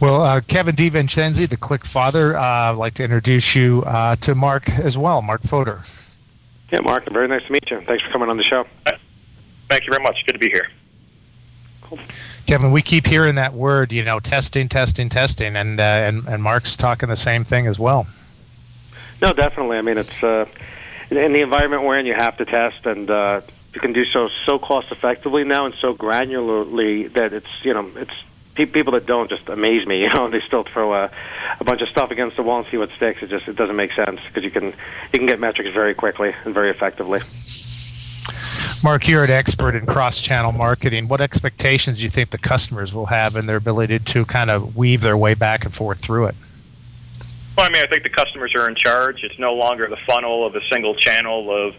Well, 0.00 0.22
uh, 0.22 0.40
Kevin 0.40 0.74
DiVincenzi, 0.74 1.48
the 1.48 1.56
Click 1.56 1.84
Father, 1.84 2.36
uh, 2.36 2.42
I'd 2.42 2.76
like 2.76 2.94
to 2.94 3.04
introduce 3.04 3.54
you 3.54 3.84
uh, 3.86 4.16
to 4.16 4.34
Mark 4.34 4.68
as 4.70 4.98
well, 4.98 5.22
Mark 5.22 5.42
Fodor. 5.42 5.80
Yeah, 6.72 6.80
Mark, 6.80 7.08
very 7.10 7.28
nice 7.28 7.44
to 7.46 7.52
meet 7.52 7.70
you. 7.70 7.80
Thanks 7.86 8.04
for 8.04 8.10
coming 8.10 8.28
on 8.28 8.36
the 8.36 8.42
show. 8.42 8.66
Thank 9.68 9.86
you 9.86 9.92
very 9.92 10.02
much. 10.02 10.16
Good 10.26 10.32
to 10.32 10.38
be 10.38 10.50
here. 10.50 10.68
Kevin, 12.46 12.72
we 12.72 12.82
keep 12.82 13.06
hearing 13.06 13.36
that 13.36 13.54
word, 13.54 13.92
you 13.92 14.04
know, 14.04 14.20
testing, 14.20 14.68
testing, 14.68 15.08
testing, 15.08 15.56
and 15.56 15.78
uh, 15.80 15.82
and 15.82 16.26
and 16.26 16.42
Mark's 16.42 16.76
talking 16.76 17.08
the 17.08 17.16
same 17.16 17.44
thing 17.44 17.66
as 17.66 17.78
well. 17.78 18.06
No, 19.20 19.32
definitely. 19.32 19.78
I 19.78 19.82
mean, 19.82 19.98
it's 19.98 20.22
uh, 20.22 20.46
in 21.10 21.32
the 21.32 21.40
environment 21.40 21.82
we're 21.82 21.98
in, 21.98 22.06
you 22.06 22.14
have 22.14 22.36
to 22.36 22.44
test, 22.44 22.86
and 22.86 23.10
uh, 23.10 23.40
you 23.74 23.80
can 23.80 23.92
do 23.92 24.04
so 24.04 24.28
so 24.46 24.58
cost 24.58 24.92
effectively 24.92 25.44
now 25.44 25.66
and 25.66 25.74
so 25.74 25.94
granularly 25.94 27.12
that 27.12 27.32
it's 27.32 27.64
you 27.64 27.74
know 27.74 27.90
it's 27.96 28.12
people 28.54 28.92
that 28.92 29.06
don't 29.06 29.30
just 29.30 29.48
amaze 29.48 29.86
me. 29.86 29.98
You 30.08 30.14
know, 30.14 30.28
they 30.28 30.40
still 30.40 30.62
throw 30.64 30.94
a, 30.94 31.10
a 31.60 31.64
bunch 31.64 31.82
of 31.82 31.88
stuff 31.88 32.10
against 32.10 32.36
the 32.36 32.42
wall 32.42 32.60
and 32.60 32.66
see 32.68 32.78
what 32.78 32.90
sticks. 32.90 33.22
It 33.22 33.28
just 33.28 33.46
it 33.46 33.56
doesn't 33.56 33.76
make 33.76 33.92
sense 33.92 34.20
because 34.26 34.44
you 34.44 34.50
can 34.50 34.66
you 34.66 35.18
can 35.18 35.26
get 35.26 35.38
metrics 35.38 35.72
very 35.72 35.94
quickly 35.94 36.34
and 36.44 36.54
very 36.54 36.70
effectively. 36.70 37.20
Mark, 38.82 39.08
you're 39.08 39.24
an 39.24 39.30
expert 39.30 39.74
in 39.74 39.86
cross-channel 39.86 40.52
marketing. 40.52 41.08
What 41.08 41.20
expectations 41.20 41.98
do 41.98 42.04
you 42.04 42.10
think 42.10 42.30
the 42.30 42.38
customers 42.38 42.94
will 42.94 43.06
have 43.06 43.34
in 43.34 43.46
their 43.46 43.56
ability 43.56 43.98
to 43.98 44.24
kind 44.24 44.50
of 44.50 44.76
weave 44.76 45.00
their 45.02 45.16
way 45.16 45.34
back 45.34 45.64
and 45.64 45.74
forth 45.74 45.98
through 45.98 46.26
it? 46.26 46.34
Well, 47.58 47.66
I 47.66 47.70
mean, 47.70 47.82
I 47.82 47.88
think 47.88 48.04
the 48.04 48.08
customers 48.08 48.54
are 48.54 48.68
in 48.68 48.76
charge. 48.76 49.24
It's 49.24 49.36
no 49.36 49.50
longer 49.50 49.88
the 49.88 49.96
funnel 50.06 50.46
of 50.46 50.54
a 50.54 50.60
single 50.72 50.94
channel 50.94 51.50
of 51.50 51.74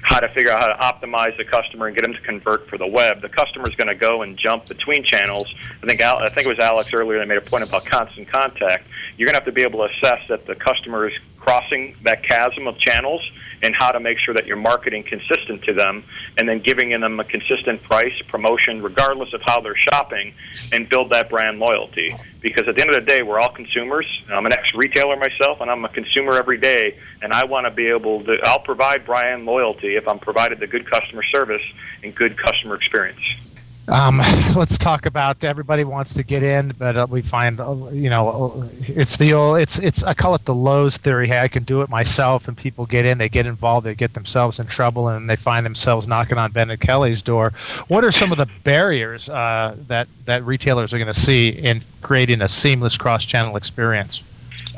how 0.00 0.20
to 0.20 0.28
figure 0.28 0.52
out 0.52 0.60
how 0.60 0.68
to 0.68 1.04
optimize 1.04 1.36
the 1.36 1.44
customer 1.44 1.88
and 1.88 1.96
get 1.96 2.04
them 2.04 2.14
to 2.14 2.20
convert 2.20 2.68
for 2.68 2.78
the 2.78 2.86
web. 2.86 3.22
The 3.22 3.28
customer 3.28 3.68
is 3.68 3.74
going 3.74 3.88
to 3.88 3.96
go 3.96 4.22
and 4.22 4.38
jump 4.38 4.66
between 4.66 5.02
channels. 5.02 5.52
I 5.82 5.86
think 5.88 6.00
Al, 6.00 6.18
I 6.18 6.28
think 6.28 6.46
it 6.46 6.50
was 6.50 6.60
Alex 6.60 6.94
earlier 6.94 7.18
that 7.18 7.26
made 7.26 7.38
a 7.38 7.40
point 7.40 7.68
about 7.68 7.84
constant 7.86 8.28
contact. 8.28 8.86
You're 9.16 9.26
going 9.26 9.32
to 9.32 9.40
have 9.40 9.46
to 9.46 9.52
be 9.52 9.62
able 9.62 9.80
to 9.80 9.92
assess 9.92 10.20
that 10.28 10.46
the 10.46 10.54
customer 10.54 11.08
is 11.08 11.14
crossing 11.46 11.94
that 12.02 12.24
chasm 12.24 12.66
of 12.66 12.76
channels 12.78 13.22
and 13.62 13.74
how 13.74 13.90
to 13.90 14.00
make 14.00 14.18
sure 14.18 14.34
that 14.34 14.46
you're 14.46 14.56
marketing 14.56 15.04
consistent 15.04 15.62
to 15.62 15.72
them 15.72 16.04
and 16.36 16.48
then 16.48 16.58
giving 16.58 16.90
them 17.00 17.20
a 17.20 17.24
consistent 17.24 17.80
price 17.82 18.20
promotion 18.28 18.82
regardless 18.82 19.32
of 19.32 19.40
how 19.42 19.60
they're 19.60 19.76
shopping 19.76 20.34
and 20.72 20.88
build 20.88 21.10
that 21.10 21.30
brand 21.30 21.58
loyalty. 21.58 22.14
Because 22.40 22.68
at 22.68 22.74
the 22.74 22.80
end 22.82 22.90
of 22.90 22.96
the 22.96 23.10
day 23.10 23.22
we're 23.22 23.38
all 23.38 23.48
consumers. 23.48 24.06
I'm 24.28 24.44
an 24.44 24.52
ex-retailer 24.52 25.16
myself 25.16 25.60
and 25.60 25.70
i'm 25.70 25.84
a 25.84 25.88
consumer 25.88 26.34
every 26.34 26.58
day 26.58 26.98
and 27.22 27.32
i 27.32 27.44
want 27.44 27.66
to 27.66 27.70
be 27.70 27.86
able 27.86 28.22
to 28.24 28.38
i'll 28.44 28.58
provide 28.58 29.06
brand 29.06 29.46
loyalty 29.46 29.96
if 29.96 30.06
i'm 30.08 30.18
provided 30.18 30.58
the 30.60 30.66
good 30.66 30.90
customer 30.90 31.22
service 31.22 31.62
and 32.02 32.14
good 32.14 32.36
customer 32.36 32.74
experience 32.74 33.55
um, 33.88 34.18
let's 34.56 34.78
talk 34.78 35.06
about 35.06 35.44
everybody 35.44 35.84
wants 35.84 36.14
to 36.14 36.22
get 36.22 36.42
in, 36.42 36.74
but 36.78 36.96
uh, 36.96 37.06
we 37.08 37.22
find 37.22 37.60
uh, 37.60 37.74
you 37.92 38.10
know 38.10 38.68
it's 38.80 39.16
the 39.16 39.32
old 39.32 39.58
it's 39.58 39.78
it's 39.78 40.04
I 40.04 40.14
call 40.14 40.34
it 40.34 40.44
the 40.44 40.54
Lowe's 40.54 40.96
theory. 40.96 41.28
Hey, 41.28 41.40
I 41.40 41.48
can 41.48 41.64
do 41.64 41.82
it 41.82 41.88
myself, 41.88 42.48
and 42.48 42.56
people 42.56 42.86
get 42.86 43.04
in, 43.06 43.18
they 43.18 43.28
get 43.28 43.46
involved, 43.46 43.86
they 43.86 43.94
get 43.94 44.14
themselves 44.14 44.58
in 44.58 44.66
trouble, 44.66 45.08
and 45.08 45.28
they 45.28 45.36
find 45.36 45.64
themselves 45.64 46.08
knocking 46.08 46.38
on 46.38 46.52
Bennett 46.52 46.80
Kelley's 46.80 47.22
door. 47.22 47.52
What 47.88 48.04
are 48.04 48.12
some 48.12 48.32
of 48.32 48.38
the 48.38 48.48
barriers 48.64 49.28
uh, 49.28 49.76
that 49.86 50.08
that 50.24 50.44
retailers 50.44 50.92
are 50.92 50.98
going 50.98 51.12
to 51.12 51.14
see 51.14 51.48
in 51.48 51.82
creating 52.02 52.42
a 52.42 52.48
seamless 52.48 52.96
cross-channel 52.96 53.56
experience? 53.56 54.22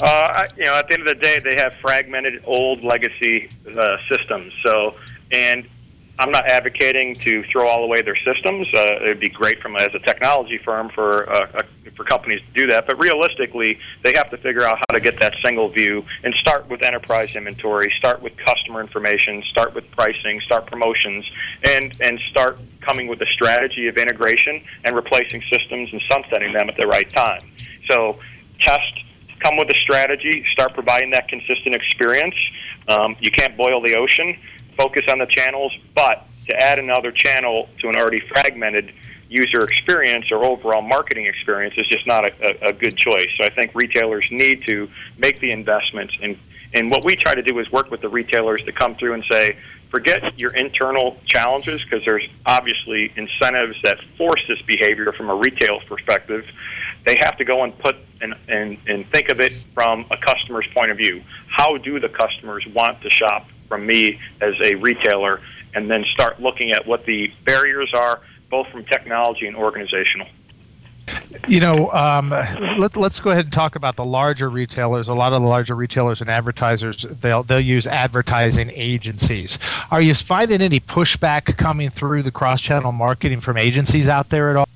Uh, 0.01 0.45
you 0.57 0.65
know, 0.65 0.75
at 0.75 0.87
the 0.89 0.95
end 0.95 1.03
of 1.03 1.09
the 1.09 1.21
day, 1.21 1.41
they 1.41 1.57
have 1.57 1.75
fragmented 1.81 2.43
old 2.45 2.85
legacy 2.85 3.51
uh, 3.77 3.97
systems. 4.09 4.53
So, 4.65 4.95
and 5.33 5.67
I'm 6.19 6.33
not 6.33 6.51
advocating 6.51 7.15
to 7.21 7.45
throw 7.45 7.69
all 7.69 7.85
away 7.85 8.03
their 8.03 8.17
systems. 8.17 8.67
Uh, 8.75 9.05
it'd 9.05 9.21
be 9.21 9.29
great 9.29 9.61
from 9.61 9.77
as 9.77 9.95
a 9.95 10.01
technology 10.01 10.59
firm 10.59 10.91
for 10.91 11.31
uh, 11.31 11.63
for 11.97 12.05
companies 12.05 12.41
to 12.41 12.53
do 12.53 12.71
that, 12.71 12.87
but 12.87 12.99
realistically, 13.03 13.79
they 14.03 14.13
have 14.17 14.31
to 14.31 14.37
figure 14.37 14.63
out 14.63 14.79
how 14.79 14.95
to 14.95 15.01
get 15.01 15.19
that 15.21 15.35
single 15.45 15.69
view 15.69 16.05
and 16.25 16.35
start 16.35 16.69
with 16.69 16.85
enterprise 16.85 17.35
inventory, 17.37 17.93
start 17.99 18.21
with 18.21 18.33
customer 18.37 18.81
information, 18.81 19.43
start 19.51 19.75
with 19.75 19.89
pricing, 19.93 20.41
start 20.41 20.67
promotions, 20.67 21.25
and 21.65 21.95
and 22.01 22.19
start 22.21 22.59
coming 22.81 23.07
with 23.07 23.21
a 23.21 23.27
strategy 23.27 23.87
of 23.87 23.97
integration 23.97 24.63
and 24.85 24.97
replacing 24.97 25.43
systems 25.53 25.89
and 25.93 26.03
sunsetting 26.11 26.53
them 26.53 26.69
at 26.69 26.77
the 26.77 26.87
right 26.87 27.09
time. 27.11 27.43
So, 27.89 28.19
test 28.61 29.05
come 29.45 29.57
with 29.57 29.71
a 29.71 29.77
strategy, 29.77 30.45
start 30.53 30.75
providing 30.75 31.11
that 31.11 31.29
consistent 31.29 31.75
experience. 31.75 32.35
Um, 32.89 33.15
you 33.21 33.31
can't 33.31 33.57
boil 33.57 33.81
the 33.81 33.95
ocean 33.95 34.37
focus 34.79 35.05
on 35.11 35.19
the 35.19 35.27
channels, 35.27 35.77
but 35.95 36.27
to 36.47 36.57
add 36.57 36.79
another 36.79 37.13
channel 37.13 37.69
to 37.81 37.89
an 37.89 37.97
already 37.97 38.21
fragmented 38.21 38.93
user 39.29 39.65
experience 39.65 40.33
or 40.33 40.45
overall 40.45 40.81
marketing 40.81 41.27
experience 41.27 41.75
is 41.77 41.87
just 41.89 42.07
not 42.07 42.25
a, 42.25 42.67
a, 42.67 42.71
a 42.71 42.73
good 42.73 42.97
choice. 42.97 43.29
So 43.37 43.45
I 43.45 43.51
think 43.51 43.73
retailers 43.75 44.27
need 44.31 44.65
to 44.65 44.89
make 45.19 45.41
the 45.41 45.53
investments. 45.53 46.15
And, 46.23 46.39
and 46.73 46.91
what 46.91 47.05
we 47.05 47.17
try 47.17 47.35
to 47.35 47.43
do 47.43 47.59
is 47.59 47.71
work 47.71 47.91
with 47.91 48.01
the 48.01 48.09
retailers 48.09 48.63
to 48.63 48.73
come 48.73 48.95
through 48.95 49.15
and 49.15 49.25
say, 49.31 49.59
forget 49.91 50.39
your 50.39 50.55
internal 50.55 51.19
challenges 51.27 51.85
because 51.85 52.05
there's 52.05 52.27
obviously 52.47 53.13
incentives 53.17 53.77
that 53.83 53.99
force 54.17 54.43
this 54.49 54.63
behavior 54.63 55.13
from 55.13 55.29
a 55.29 55.35
retail 55.35 55.81
perspective. 55.87 56.47
They 57.05 57.17
have 57.21 57.37
to 57.39 57.45
go 57.45 57.65
and 57.65 57.79
put 57.79 57.97
and, 58.21 58.35
and, 58.49 58.79
and 58.87 59.07
think 59.07 59.29
of 59.29 59.41
it 59.41 59.53
from 59.75 60.07
a 60.11 60.17
customer's 60.17 60.67
point 60.75 60.91
of 60.91 60.97
view. 60.97 61.23
How 61.49 61.77
do 61.77 62.01
the 62.01 62.09
customers 62.09 62.67
want 62.75 63.01
to 63.03 63.11
shop 63.11 63.47
from 63.69 63.87
me 63.87 64.19
as 64.41 64.55
a 64.61 64.75
retailer, 64.77 65.41
and 65.75 65.91
then 65.91 66.05
start 66.13 66.41
looking 66.41 66.73
at 66.73 66.87
what 66.87 67.05
the 67.05 67.33
barriers 67.45 67.93
are, 67.95 68.21
both 68.51 68.69
from 68.69 68.85
technology 68.85 69.47
and 69.47 69.57
organizational. 69.57 70.27
You 71.47 71.61
know, 71.61 71.91
um, 71.93 72.31
let, 72.31 72.97
us 72.97 73.21
go 73.21 73.31
ahead 73.31 73.47
and 73.47 73.53
talk 73.53 73.77
about 73.77 73.97
the 73.97 74.05
larger 74.05 74.51
retailers. 74.51 75.09
A 75.09 75.15
lot 75.15 75.33
of 75.33 75.43
the 75.43 75.49
larger 75.49 75.75
retailers 75.75 76.21
and 76.21 76.29
advertisers, 76.29 77.03
they'll 77.03 77.43
they'll 77.43 77.61
use 77.61 77.87
advertising 77.87 78.71
agencies. 78.75 79.59
Are 79.91 80.03
you 80.03 80.15
finding 80.15 80.61
any 80.61 80.81
pushback 80.81 81.57
coming 81.57 81.91
through 81.91 82.23
the 82.25 82.31
cross-channel 82.31 82.93
marketing 82.93 83.41
from 83.41 83.57
agencies 83.57 84.09
out 84.09 84.29
there 84.29 84.51
at 84.51 84.57
all? 84.57 84.69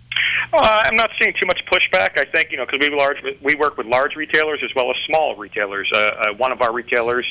Uh, 0.53 0.79
I'm 0.85 0.97
not 0.97 1.11
seeing 1.21 1.35
too 1.41 1.47
much 1.47 1.61
pushback. 1.73 2.19
I 2.19 2.25
think 2.25 2.51
you 2.51 2.59
know 2.59 2.67
because 2.67 2.87
we 2.87 2.95
large 2.95 3.17
we 3.41 3.55
work 3.55 3.77
with 3.77 3.87
large 3.87 4.17
retailers 4.17 4.61
as 4.63 4.71
well 4.75 4.91
as 4.91 4.97
small 5.07 5.35
retailers. 5.37 5.91
Uh, 5.95 5.99
uh, 5.99 6.35
one 6.35 6.53
of 6.53 6.61
our 6.61 6.73
retailers 6.73 7.27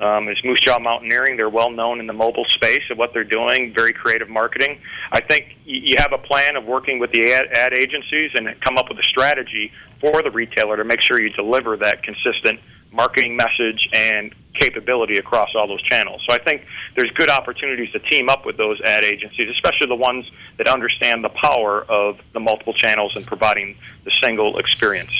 um, 0.00 0.28
is 0.28 0.38
Moosejaw 0.44 0.82
Mountaineering. 0.82 1.36
They're 1.36 1.48
well 1.48 1.70
known 1.70 2.00
in 2.00 2.06
the 2.06 2.12
mobile 2.12 2.44
space 2.46 2.82
of 2.90 2.98
what 2.98 3.12
they're 3.12 3.24
doing. 3.24 3.72
Very 3.74 3.92
creative 3.92 4.28
marketing. 4.28 4.80
I 5.12 5.20
think 5.20 5.56
you 5.64 5.94
have 5.98 6.12
a 6.12 6.18
plan 6.18 6.56
of 6.56 6.64
working 6.64 6.98
with 6.98 7.12
the 7.12 7.32
ad, 7.32 7.46
ad 7.56 7.72
agencies 7.72 8.32
and 8.34 8.48
come 8.60 8.78
up 8.78 8.88
with 8.88 8.98
a 8.98 9.04
strategy 9.04 9.72
for 10.00 10.22
the 10.22 10.30
retailer 10.30 10.76
to 10.76 10.84
make 10.84 11.00
sure 11.00 11.20
you 11.20 11.30
deliver 11.30 11.76
that 11.78 12.02
consistent 12.02 12.60
marketing 12.92 13.36
message 13.36 13.88
and 13.92 14.34
capability 14.54 15.16
across 15.18 15.48
all 15.54 15.68
those 15.68 15.82
channels. 15.82 16.22
So 16.28 16.34
I 16.34 16.38
think 16.38 16.64
there's 16.96 17.10
good 17.12 17.28
opportunities 17.28 17.92
to 17.92 17.98
team 17.98 18.28
up 18.28 18.46
with 18.46 18.56
those 18.56 18.80
ad 18.80 19.04
agencies, 19.04 19.50
especially 19.50 19.88
the 19.88 19.96
ones 19.96 20.24
that 20.56 20.68
understand 20.68 21.22
the 21.22 21.28
power 21.28 21.84
of 21.88 22.18
the 22.32 22.40
multiple 22.40 22.72
channels 22.72 23.14
and 23.16 23.26
providing 23.26 23.76
the 24.04 24.12
single 24.22 24.58
experience. 24.58 25.12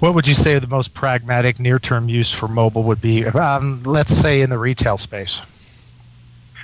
What 0.00 0.14
would 0.14 0.26
you 0.26 0.34
say 0.34 0.58
the 0.58 0.66
most 0.66 0.92
pragmatic 0.92 1.58
near-term 1.58 2.08
use 2.08 2.32
for 2.32 2.48
mobile 2.48 2.82
would 2.84 3.00
be? 3.00 3.26
Um, 3.26 3.82
let's 3.84 4.14
say 4.14 4.42
in 4.42 4.50
the 4.50 4.58
retail 4.58 4.98
space. 4.98 5.40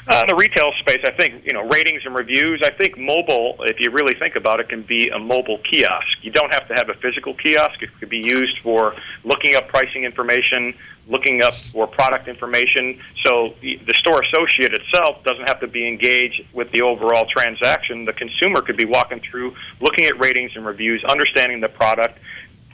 Uh, 0.09 0.23
in 0.23 0.29
the 0.29 0.35
retail 0.35 0.73
space, 0.81 1.01
I 1.05 1.13
think 1.13 1.45
you 1.45 1.53
know 1.53 1.69
ratings 1.69 2.05
and 2.05 2.15
reviews. 2.15 2.63
I 2.63 2.71
think 2.71 2.99
mobile, 2.99 3.57
if 3.61 3.79
you 3.79 3.91
really 3.91 4.15
think 4.15 4.35
about 4.35 4.59
it, 4.59 4.69
can 4.69 4.83
be 4.83 5.09
a 5.09 5.19
mobile 5.19 5.59
kiosk. 5.59 6.19
You 6.23 6.33
don't 6.33 6.53
have 6.53 6.67
to 6.69 6.75
have 6.75 6.89
a 6.89 6.95
physical 6.95 7.35
kiosk. 7.35 7.81
It 7.83 7.91
could 8.01 8.09
be 8.09 8.19
used 8.19 8.59
for 8.59 8.97
looking 9.23 9.55
up 9.55 9.69
pricing 9.69 10.03
information, 10.03 10.75
looking 11.07 11.43
up 11.43 11.55
for 11.71 11.87
product 11.87 12.27
information. 12.27 12.99
So 13.25 13.55
the 13.61 13.95
store 13.99 14.21
associate 14.23 14.75
itself 14.75 15.23
doesn't 15.23 15.47
have 15.49 15.61
to 15.61 15.69
be 15.69 15.87
engaged 15.87 16.45
with 16.55 16.73
the 16.73 16.83
overall 16.83 17.27
transaction. 17.27 18.05
The 18.05 18.13
consumer 18.13 18.63
could 18.63 18.77
be 18.77 18.87
walking 18.87 19.21
through, 19.21 19.55
looking 19.81 20.07
at 20.07 20.19
ratings 20.19 20.57
and 20.57 20.67
reviews, 20.67 21.05
understanding 21.05 21.61
the 21.61 21.69
product, 21.69 22.19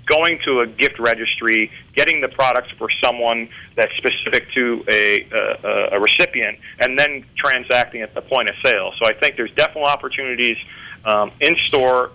going 0.07 0.39
to 0.45 0.61
a 0.61 0.67
gift 0.67 0.99
registry, 0.99 1.71
getting 1.95 2.21
the 2.21 2.29
products 2.29 2.71
for 2.79 2.89
someone 3.05 3.49
that's 3.75 3.93
specific 3.97 4.51
to 4.53 4.85
a, 4.89 5.27
a, 5.33 5.97
a 5.97 6.01
recipient, 6.01 6.59
and 6.81 6.99
then 6.99 7.25
transacting 7.37 8.03
at 8.03 8.15
the 8.15 8.23
point 8.23 8.49
of 8.49 8.55
sale. 8.65 8.93
So 8.99 9.07
I 9.07 9.13
think 9.13 9.37
there's 9.37 9.53
definitely 9.53 9.91
opportunities 9.91 10.57
um, 11.05 11.33
in 11.41 11.55
store 11.57 12.11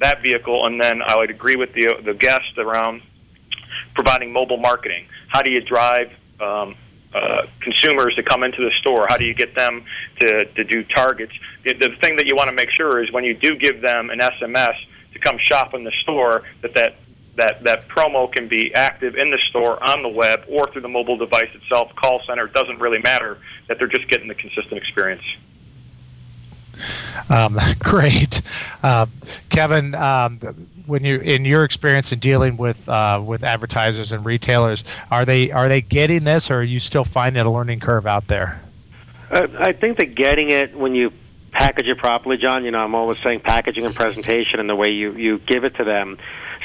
that 0.00 0.22
vehicle, 0.22 0.66
and 0.66 0.80
then 0.80 1.02
I 1.02 1.16
would 1.16 1.30
agree 1.30 1.56
with 1.56 1.72
the 1.72 2.00
the 2.04 2.14
guest 2.14 2.58
around 2.58 3.02
providing 3.94 4.32
mobile 4.32 4.56
marketing. 4.56 5.06
How 5.28 5.42
do 5.42 5.50
you 5.50 5.60
drive 5.60 6.12
um, 6.40 6.74
uh, 7.14 7.46
consumers 7.60 8.14
to 8.16 8.22
come 8.22 8.42
into 8.42 8.62
the 8.62 8.70
store? 8.72 9.06
How 9.08 9.16
do 9.16 9.24
you 9.24 9.34
get 9.34 9.54
them 9.54 9.84
to, 10.20 10.44
to 10.46 10.64
do 10.64 10.82
targets? 10.84 11.32
The, 11.64 11.74
the 11.74 11.96
thing 11.96 12.16
that 12.16 12.26
you 12.26 12.34
want 12.34 12.50
to 12.50 12.56
make 12.56 12.70
sure 12.70 13.02
is 13.02 13.12
when 13.12 13.24
you 13.24 13.34
do 13.34 13.56
give 13.56 13.80
them 13.80 14.10
an 14.10 14.18
SMS 14.18 14.74
to 15.12 15.18
come 15.20 15.38
shop 15.38 15.74
in 15.74 15.84
the 15.84 15.92
store, 16.02 16.42
that 16.62 16.74
that 16.74 16.96
that 17.36 17.64
that 17.64 17.88
promo 17.88 18.30
can 18.32 18.48
be 18.48 18.74
active 18.74 19.16
in 19.16 19.30
the 19.30 19.38
store, 19.48 19.82
on 19.82 20.02
the 20.02 20.08
web, 20.08 20.44
or 20.48 20.66
through 20.70 20.82
the 20.82 20.88
mobile 20.88 21.16
device 21.16 21.54
itself. 21.54 21.94
Call 21.96 22.20
center 22.26 22.46
doesn't 22.46 22.78
really 22.78 23.00
matter. 23.00 23.38
That 23.68 23.78
they're 23.78 23.88
just 23.88 24.08
getting 24.08 24.28
the 24.28 24.34
consistent 24.34 24.74
experience. 24.74 25.24
Um, 27.28 27.58
great, 27.78 28.40
uh, 28.82 29.06
Kevin. 29.48 29.94
Um, 29.94 30.38
when 30.86 31.04
you 31.04 31.18
in 31.18 31.44
your 31.44 31.64
experience 31.64 32.12
in 32.12 32.18
dealing 32.18 32.56
with 32.56 32.88
uh, 32.88 33.22
with 33.24 33.42
advertisers 33.42 34.12
and 34.12 34.24
retailers, 34.24 34.84
are 35.10 35.24
they 35.24 35.50
are 35.50 35.68
they 35.68 35.80
getting 35.80 36.24
this, 36.24 36.50
or 36.50 36.58
are 36.58 36.62
you 36.62 36.78
still 36.78 37.04
finding 37.04 37.44
a 37.44 37.50
learning 37.50 37.80
curve 37.80 38.06
out 38.06 38.26
there? 38.28 38.60
Uh, 39.30 39.48
I 39.58 39.72
think 39.72 39.98
they're 39.98 40.06
getting 40.06 40.50
it 40.50 40.76
when 40.76 40.94
you 40.94 41.12
package 41.52 41.86
it 41.86 41.98
properly, 41.98 42.36
John. 42.36 42.64
You 42.64 42.70
know, 42.70 42.78
I'm 42.78 42.94
always 42.94 43.22
saying 43.22 43.40
packaging 43.40 43.86
and 43.86 43.94
presentation 43.94 44.60
and 44.60 44.68
the 44.68 44.76
way 44.76 44.90
you 44.90 45.12
you 45.12 45.38
give 45.38 45.64
it 45.64 45.76
to 45.76 45.84
them. 45.84 46.18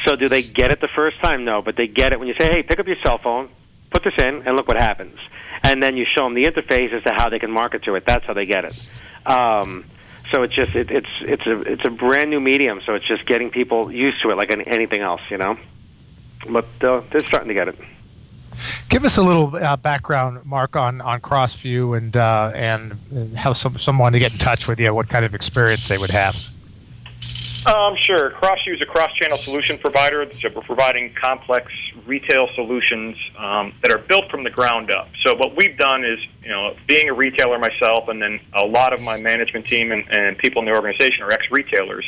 So 0.06 0.16
do 0.16 0.30
they 0.30 0.42
get 0.42 0.72
it 0.72 0.82
the 0.82 0.90
first 0.96 1.20
time? 1.22 1.46
No, 1.46 1.62
but 1.62 1.76
they 1.76 1.88
get 1.88 2.14
it 2.14 2.20
when 2.20 2.28
you 2.28 2.36
say, 2.40 2.46
"Hey, 2.50 2.64
pick 2.64 2.80
up 2.80 2.88
your 2.88 2.98
cell 3.04 3.18
phone, 3.18 3.50
put 3.90 4.04
this 4.04 4.14
in, 4.18 4.44
and 4.48 4.56
look 4.56 4.68
what 4.68 4.78
happens." 4.78 5.18
And 5.64 5.84
then 5.84 5.98
you 5.98 6.06
show 6.18 6.24
them 6.24 6.36
the 6.36 6.46
interface 6.46 6.94
as 6.94 7.04
to 7.04 7.14
how 7.14 7.30
they 7.30 7.40
can 7.40 7.52
market 7.52 7.84
to 7.84 7.96
it. 7.96 8.06
That's 8.06 8.26
how 8.26 8.34
they 8.34 8.46
get 8.46 8.66
it. 8.66 8.74
Um, 9.26 9.86
so 10.32 10.44
it's 10.44 10.56
just 10.56 10.76
it, 10.76 10.90
it's 10.92 11.10
it's 11.22 11.46
a 11.46 11.62
it's 11.62 11.86
a 11.86 11.90
brand 11.90 12.30
new 12.30 12.40
medium. 12.40 12.82
So 12.86 12.96
it's 12.96 13.08
just 13.08 13.26
getting 13.26 13.50
people 13.50 13.92
used 13.92 14.22
to 14.22 14.32
it, 14.32 14.36
like 14.36 14.52
anything 14.52 15.02
else, 15.02 15.22
you 15.30 15.38
know. 15.38 15.58
But 16.50 16.68
uh, 16.82 17.02
they're 17.12 17.20
starting 17.20 17.50
to 17.50 17.54
get 17.54 17.68
it. 17.68 17.76
Give 18.90 19.06
us 19.06 19.18
a 19.18 19.22
little 19.22 19.56
uh, 19.56 19.78
background, 19.78 20.46
Mark, 20.46 20.76
on, 20.76 21.02
on 21.02 21.22
Crossview 21.22 21.98
and 21.98 22.16
uh, 22.18 22.52
and 22.54 23.38
how 23.38 23.54
some, 23.54 23.78
someone 23.78 24.14
to 24.14 24.20
get 24.20 24.32
in 24.32 24.38
touch 24.38 24.68
with 24.68 24.80
you, 24.80 24.94
what 24.94 25.10
kind 25.10 25.26
of 25.26 25.36
experience 25.36 25.88
they 25.88 25.98
would 25.98 26.10
have. 26.10 26.36
Um, 27.66 27.96
sure. 27.98 28.32
CrossView 28.32 28.76
is 28.76 28.82
a 28.82 28.86
cross-channel 28.86 29.38
solution 29.40 29.78
provider. 29.78 30.26
So 30.26 30.50
we're 30.56 30.62
providing 30.62 31.14
complex 31.14 31.72
retail 32.06 32.48
solutions 32.56 33.18
um, 33.38 33.74
that 33.82 33.92
are 33.92 33.98
built 33.98 34.32
from 34.32 34.44
the 34.44 34.50
ground 34.50 34.92
up. 34.92 35.10
So 35.26 35.36
what 35.36 35.56
we've 35.58 35.78
done 35.78 36.06
is, 36.06 36.20
you 36.42 36.50
know, 36.50 36.76
being 36.88 37.10
a 37.10 37.14
retailer 37.14 37.60
myself, 37.60 38.08
and 38.08 38.22
then 38.22 38.40
a 38.54 38.66
lot 38.66 38.94
of 38.94 39.02
my 39.02 39.20
management 39.20 39.66
team 39.66 39.92
and, 39.92 40.06
and 40.10 40.38
people 40.38 40.62
in 40.62 40.68
the 40.68 40.72
organization 40.72 41.24
are 41.24 41.32
ex-retailers 41.32 42.06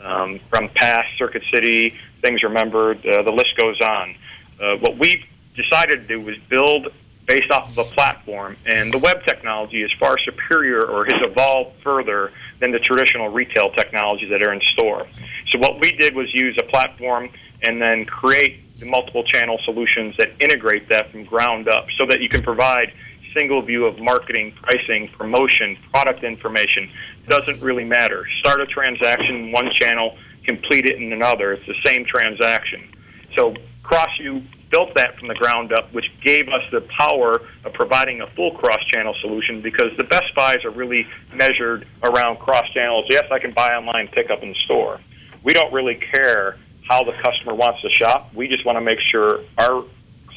um, 0.00 0.38
from 0.48 0.68
past 0.68 1.08
Circuit 1.18 1.42
City, 1.52 1.98
things 2.22 2.42
remembered. 2.42 3.04
Uh, 3.04 3.22
the 3.22 3.32
list 3.32 3.56
goes 3.56 3.80
on. 3.80 4.14
Uh, 4.60 4.76
what 4.76 4.96
we've 4.98 5.24
decided 5.56 6.02
to 6.02 6.06
do 6.06 6.20
was 6.20 6.36
build 6.48 6.92
based 7.26 7.50
off 7.50 7.70
of 7.70 7.78
a 7.78 7.84
platform, 7.94 8.56
and 8.66 8.92
the 8.92 8.98
web 8.98 9.24
technology 9.26 9.82
is 9.82 9.90
far 9.98 10.16
superior 10.18 10.84
or 10.84 11.04
has 11.06 11.20
evolved 11.22 11.76
further 11.82 12.32
than 12.60 12.70
the 12.70 12.78
traditional 12.78 13.28
retail 13.28 13.70
technologies 13.70 14.28
that 14.30 14.42
are 14.42 14.52
in 14.52 14.60
store. 14.60 15.06
So 15.50 15.58
what 15.58 15.80
we 15.80 15.92
did 15.92 16.14
was 16.14 16.32
use 16.34 16.56
a 16.60 16.64
platform 16.70 17.30
and 17.62 17.80
then 17.80 18.04
create 18.04 18.60
the 18.78 18.86
multiple 18.86 19.24
channel 19.24 19.58
solutions 19.64 20.14
that 20.18 20.28
integrate 20.40 20.88
that 20.90 21.10
from 21.10 21.24
ground 21.24 21.68
up 21.68 21.86
so 21.98 22.06
that 22.06 22.20
you 22.20 22.28
can 22.28 22.42
provide 22.42 22.92
single 23.34 23.62
view 23.62 23.84
of 23.84 23.98
marketing, 23.98 24.54
pricing, 24.62 25.08
promotion, 25.08 25.76
product 25.92 26.24
information. 26.24 26.88
Doesn't 27.26 27.60
really 27.60 27.84
matter. 27.84 28.26
Start 28.40 28.60
a 28.60 28.66
transaction 28.66 29.34
in 29.34 29.52
one 29.52 29.70
channel, 29.74 30.16
complete 30.46 30.86
it 30.86 31.00
in 31.00 31.12
another. 31.12 31.52
It's 31.52 31.66
the 31.66 31.74
same 31.84 32.04
transaction. 32.04 32.88
So 33.36 33.54
CrossView 33.82 34.46
built 34.74 34.92
that 34.96 35.16
from 35.20 35.28
the 35.28 35.34
ground 35.34 35.72
up, 35.72 35.92
which 35.92 36.06
gave 36.24 36.48
us 36.48 36.62
the 36.72 36.80
power 36.98 37.40
of 37.64 37.72
providing 37.74 38.20
a 38.22 38.26
full 38.34 38.50
cross-channel 38.56 39.14
solution 39.20 39.62
because 39.62 39.96
the 39.96 40.02
best 40.02 40.34
buys 40.34 40.64
are 40.64 40.70
really 40.70 41.06
measured 41.32 41.86
around 42.02 42.40
cross-channels. 42.40 43.06
Yes, 43.08 43.24
I 43.30 43.38
can 43.38 43.52
buy 43.52 43.68
online, 43.68 44.08
pick 44.08 44.30
up 44.30 44.42
in 44.42 44.52
store. 44.66 44.98
We 45.44 45.52
don't 45.52 45.72
really 45.72 45.94
care 45.94 46.58
how 46.88 47.04
the 47.04 47.12
customer 47.12 47.54
wants 47.54 47.82
to 47.82 47.90
shop. 47.90 48.34
We 48.34 48.48
just 48.48 48.66
want 48.66 48.74
to 48.76 48.80
make 48.80 48.98
sure 49.00 49.44
our 49.58 49.84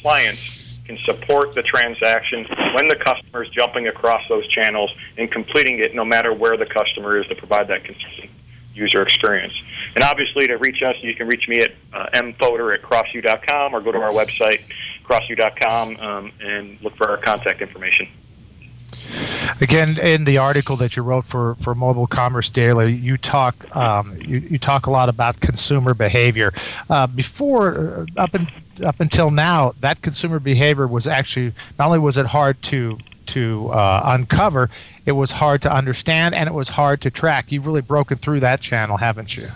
clients 0.00 0.78
can 0.86 0.98
support 0.98 1.56
the 1.56 1.62
transaction 1.62 2.46
when 2.76 2.86
the 2.86 2.96
customer 3.04 3.42
is 3.42 3.50
jumping 3.50 3.88
across 3.88 4.22
those 4.28 4.46
channels 4.46 4.90
and 5.16 5.32
completing 5.32 5.80
it 5.80 5.96
no 5.96 6.04
matter 6.04 6.32
where 6.32 6.56
the 6.56 6.66
customer 6.66 7.18
is 7.18 7.26
to 7.26 7.34
provide 7.34 7.66
that 7.66 7.82
consistent 7.82 8.30
user 8.78 9.02
experience. 9.02 9.54
And 9.94 10.04
obviously, 10.04 10.46
to 10.46 10.56
reach 10.56 10.82
us, 10.82 10.94
you 11.02 11.14
can 11.14 11.26
reach 11.26 11.48
me 11.48 11.60
at 11.60 11.72
uh, 11.92 12.08
at 12.12 12.38
crossview.com 12.38 13.74
or 13.74 13.80
go 13.80 13.92
to 13.92 14.00
our 14.00 14.12
website, 14.12 14.60
crossview.com, 15.04 15.96
um, 15.96 16.32
and 16.40 16.80
look 16.82 16.96
for 16.96 17.10
our 17.10 17.18
contact 17.18 17.60
information. 17.62 18.08
Again, 19.60 19.98
in 19.98 20.24
the 20.24 20.38
article 20.38 20.76
that 20.76 20.96
you 20.96 21.02
wrote 21.02 21.26
for, 21.26 21.54
for 21.56 21.74
Mobile 21.74 22.06
Commerce 22.06 22.48
Daily, 22.50 22.92
you 22.92 23.16
talk 23.16 23.74
um, 23.76 24.16
you, 24.20 24.38
you 24.38 24.58
talk 24.58 24.86
a 24.86 24.90
lot 24.90 25.08
about 25.08 25.40
consumer 25.40 25.94
behavior. 25.94 26.52
Uh, 26.88 27.06
before, 27.06 28.06
uh, 28.16 28.22
up 28.22 28.34
in, 28.34 28.48
up 28.84 29.00
until 29.00 29.30
now, 29.30 29.74
that 29.80 30.02
consumer 30.02 30.38
behavior 30.38 30.86
was 30.86 31.06
actually 31.06 31.52
not 31.78 31.86
only 31.86 31.98
was 31.98 32.18
it 32.18 32.26
hard 32.26 32.62
to 32.64 32.98
to 33.26 33.68
uh, 33.70 34.02
uncover, 34.04 34.70
it 35.08 35.12
was 35.12 35.32
hard 35.32 35.62
to 35.62 35.72
understand 35.72 36.34
and 36.34 36.46
it 36.46 36.52
was 36.52 36.68
hard 36.68 37.00
to 37.00 37.10
track. 37.10 37.50
You've 37.50 37.66
really 37.66 37.80
broken 37.80 38.18
through 38.18 38.40
that 38.40 38.60
channel, 38.60 38.98
haven't 38.98 39.38
you? 39.38 39.48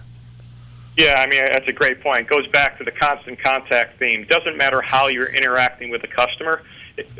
Yeah, 0.96 1.14
I 1.18 1.26
mean 1.26 1.42
that's 1.52 1.68
a 1.68 1.72
great 1.72 2.00
point. 2.00 2.22
It 2.22 2.28
goes 2.28 2.46
back 2.48 2.78
to 2.78 2.84
the 2.84 2.90
constant 2.90 3.42
contact 3.42 3.98
theme. 3.98 4.26
Doesn't 4.30 4.56
matter 4.56 4.80
how 4.80 5.08
you're 5.08 5.32
interacting 5.32 5.90
with 5.90 6.00
the 6.00 6.08
customer. 6.08 6.62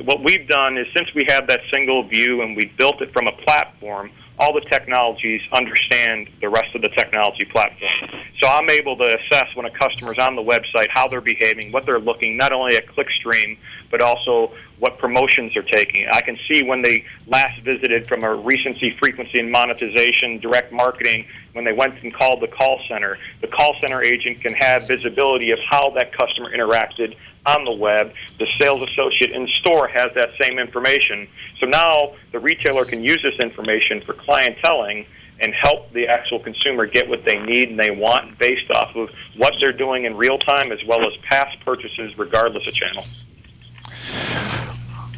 What 0.04 0.22
we've 0.22 0.48
done 0.48 0.78
is 0.78 0.86
since 0.96 1.12
we 1.14 1.26
have 1.28 1.46
that 1.48 1.60
single 1.72 2.04
view 2.08 2.40
and 2.40 2.56
we 2.56 2.72
built 2.78 3.02
it 3.02 3.12
from 3.12 3.26
a 3.26 3.32
platform, 3.32 4.10
all 4.38 4.54
the 4.54 4.62
technologies 4.62 5.42
understand 5.52 6.28
the 6.40 6.48
rest 6.48 6.74
of 6.74 6.80
the 6.80 6.88
technology 6.88 7.44
platform. 7.44 8.22
So 8.42 8.48
I'm 8.48 8.68
able 8.70 8.96
to 8.96 9.18
assess 9.18 9.54
when 9.54 9.66
a 9.66 9.70
customer's 9.70 10.18
on 10.18 10.36
the 10.36 10.42
website 10.42 10.86
how 10.88 11.06
they're 11.06 11.20
behaving, 11.20 11.70
what 11.70 11.84
they're 11.84 12.00
looking, 12.00 12.36
not 12.38 12.52
only 12.52 12.76
at 12.76 12.86
clickstream, 12.86 13.58
but 13.90 14.00
also 14.00 14.52
what 14.82 14.98
promotions 14.98 15.52
they're 15.54 15.62
taking. 15.62 16.08
I 16.12 16.22
can 16.22 16.36
see 16.48 16.64
when 16.64 16.82
they 16.82 17.04
last 17.28 17.62
visited 17.62 18.08
from 18.08 18.24
a 18.24 18.34
recency, 18.34 18.96
frequency, 18.98 19.38
and 19.38 19.48
monetization, 19.48 20.40
direct 20.40 20.72
marketing, 20.72 21.24
when 21.52 21.64
they 21.64 21.72
went 21.72 22.02
and 22.02 22.12
called 22.12 22.42
the 22.42 22.48
call 22.48 22.80
center. 22.88 23.16
The 23.42 23.46
call 23.46 23.76
center 23.80 24.02
agent 24.02 24.40
can 24.40 24.54
have 24.54 24.88
visibility 24.88 25.52
of 25.52 25.60
how 25.70 25.90
that 25.90 26.12
customer 26.12 26.50
interacted 26.50 27.14
on 27.46 27.64
the 27.64 27.70
web. 27.70 28.12
The 28.40 28.46
sales 28.58 28.82
associate 28.82 29.30
in 29.30 29.46
store 29.60 29.86
has 29.86 30.08
that 30.16 30.30
same 30.40 30.58
information. 30.58 31.28
So 31.60 31.66
now 31.66 32.14
the 32.32 32.40
retailer 32.40 32.84
can 32.84 33.04
use 33.04 33.22
this 33.22 33.38
information 33.40 34.02
for 34.04 34.14
clienteling 34.14 35.06
and 35.38 35.54
help 35.62 35.92
the 35.92 36.08
actual 36.08 36.40
consumer 36.40 36.86
get 36.86 37.08
what 37.08 37.24
they 37.24 37.38
need 37.38 37.68
and 37.68 37.78
they 37.78 37.92
want 37.92 38.36
based 38.36 38.68
off 38.72 38.96
of 38.96 39.10
what 39.36 39.54
they're 39.60 39.72
doing 39.72 40.06
in 40.06 40.16
real 40.16 40.38
time 40.38 40.72
as 40.72 40.82
well 40.88 41.06
as 41.06 41.16
past 41.30 41.56
purchases 41.64 42.18
regardless 42.18 42.66
of 42.66 42.74
channel. 42.74 43.04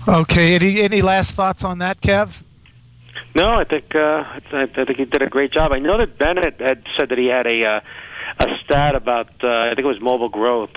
Okay. 0.06 0.54
Any 0.54 0.80
any 0.82 1.02
last 1.02 1.34
thoughts 1.34 1.64
on 1.64 1.78
that, 1.78 2.00
Kev? 2.00 2.42
No, 3.34 3.48
I 3.54 3.64
think 3.64 3.94
uh, 3.94 4.24
I 4.52 4.66
think 4.66 4.96
he 4.96 5.04
did 5.04 5.22
a 5.22 5.28
great 5.28 5.52
job. 5.52 5.72
I 5.72 5.78
know 5.78 5.98
that 5.98 6.18
Bennett 6.18 6.60
had 6.60 6.84
said 6.98 7.08
that 7.08 7.18
he 7.18 7.26
had 7.26 7.46
a 7.46 7.66
uh, 7.66 7.80
a 8.40 8.46
stat 8.64 8.94
about 8.94 9.28
uh, 9.42 9.48
I 9.48 9.68
think 9.74 9.80
it 9.80 9.86
was 9.86 10.00
mobile 10.00 10.28
growth. 10.28 10.70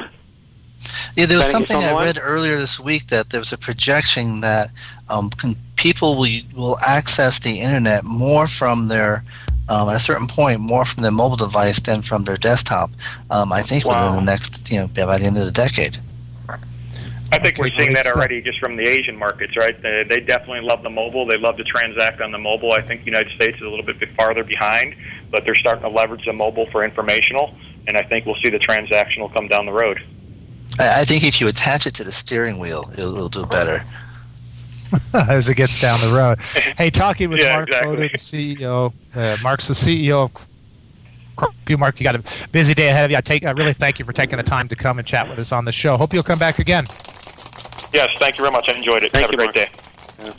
Yeah, 1.16 1.26
there 1.26 1.38
was 1.38 1.50
something 1.50 1.76
I 1.76 2.00
read 2.00 2.20
earlier 2.22 2.58
this 2.58 2.80
week 2.80 3.08
that 3.08 3.32
there 3.32 3.40
was 3.40 3.52
a 3.52 3.58
projection 3.58 4.42
that 4.42 4.70
um, 5.10 5.32
people 5.76 6.18
will 6.18 6.42
will 6.56 6.80
access 6.80 7.40
the 7.40 7.62
internet 7.62 8.04
more 8.04 8.48
from 8.48 8.88
their 8.88 9.24
um, 9.70 9.90
at 9.90 9.96
a 9.96 10.00
certain 10.00 10.28
point 10.28 10.60
more 10.60 10.86
from 10.86 11.04
their 11.04 11.12
mobile 11.12 11.38
device 11.38 11.80
than 11.80 12.02
from 12.02 12.24
their 12.24 12.38
desktop. 12.38 12.90
Um, 13.30 13.52
I 13.52 13.64
think 13.64 13.86
wow. 13.86 14.12
within 14.12 14.26
the 14.26 14.32
next 14.32 14.72
you 14.72 14.80
know 14.80 14.88
by 14.88 15.18
the 15.18 15.26
end 15.26 15.38
of 15.38 15.46
the 15.46 15.52
decade. 15.52 15.98
I 17.32 17.40
think 17.40 17.58
we're 17.58 17.72
seeing 17.78 17.94
that 17.94 18.08
already 18.08 18.42
just 18.42 18.60
from 18.60 18.78
the 18.78 18.88
Asian 18.88 19.18
markets, 19.18 19.56
right? 19.58 19.82
They, 19.82 20.06
they 20.10 20.20
definitely 20.22 20.62
love 20.62 20.82
the 20.82 20.90
mobile. 20.90 21.28
They 21.28 21.38
love 21.38 21.58
to 21.58 21.64
transact 21.64 22.22
on 22.22 22.32
the 22.32 22.38
mobile. 22.38 22.72
I 22.72 22.82
think 22.82 23.02
the 23.02 23.08
United 23.08 23.34
States 23.36 23.58
is 23.58 23.64
a 23.64 23.70
little 23.70 23.86
bit 23.86 23.98
farther 24.16 24.44
behind, 24.44 24.96
but 25.30 25.44
they're 25.44 25.56
starting 25.56 25.84
to 25.84 25.90
leverage 25.90 26.26
the 26.26 26.34
mobile 26.34 26.68
for 26.72 26.86
informational, 26.86 27.54
and 27.88 27.98
I 27.98 28.04
think 28.04 28.26
we'll 28.26 28.38
see 28.44 28.50
the 28.50 28.60
transactional 28.60 29.34
come 29.34 29.48
down 29.48 29.66
the 29.66 29.74
road. 29.74 30.00
I 30.80 31.06
think 31.06 31.24
if 31.24 31.42
you 31.42 31.48
attach 31.48 31.86
it 31.88 31.96
to 31.96 32.04
the 32.04 32.12
steering 32.12 32.60
wheel, 32.60 32.90
it'll, 32.94 33.16
it'll 33.16 33.30
do 33.30 33.46
better. 33.46 33.84
As 35.14 35.50
it 35.50 35.56
gets 35.56 35.82
down 35.82 36.00
the 36.02 36.16
road. 36.16 36.40
Hey, 36.78 36.90
talking 36.92 37.30
with 37.30 37.40
yeah, 37.40 37.56
Mark 37.56 37.70
exactly. 37.70 37.96
Fodor, 37.96 38.10
the 38.10 38.18
CEO. 38.18 38.94
Uh, 39.14 39.38
Mark's 39.42 39.68
the 39.68 39.74
CEO 39.74 40.26
of 40.26 40.48
you, 41.68 41.78
Mark. 41.78 42.00
You 42.00 42.04
got 42.04 42.16
a 42.16 42.48
busy 42.52 42.74
day 42.74 42.90
ahead 42.90 43.06
of 43.06 43.12
you. 43.12 43.18
I 43.18 43.22
take. 43.22 43.44
I 43.44 43.52
really 43.52 43.74
thank 43.74 44.00
you 44.00 44.06
for 44.06 44.14
taking 44.14 44.38
the 44.38 44.44
time 44.44 44.68
to 44.70 44.76
come 44.76 45.00
and 45.00 45.08
chat 45.08 45.28
with 45.28 45.40
us 45.40 45.52
on 45.52 45.66
the 45.66 45.72
show. 45.72 45.98
Hope 45.98 46.14
you'll 46.14 46.24
come 46.24 46.40
back 46.40 46.60
again. 46.60 46.88
Yes, 47.94 48.10
thank 48.20 48.38
you 48.38 48.44
very 48.44 48.52
much. 48.52 48.70
I 48.70 48.74
enjoyed 48.78 49.04
it. 49.04 49.12
Thank 49.12 49.26
Have 49.26 49.34
you, 49.40 49.46
a 49.46 49.52
great 49.52 49.56
Mark. 49.56 49.72
day. 49.72 50.26
Yeah. 50.26 50.34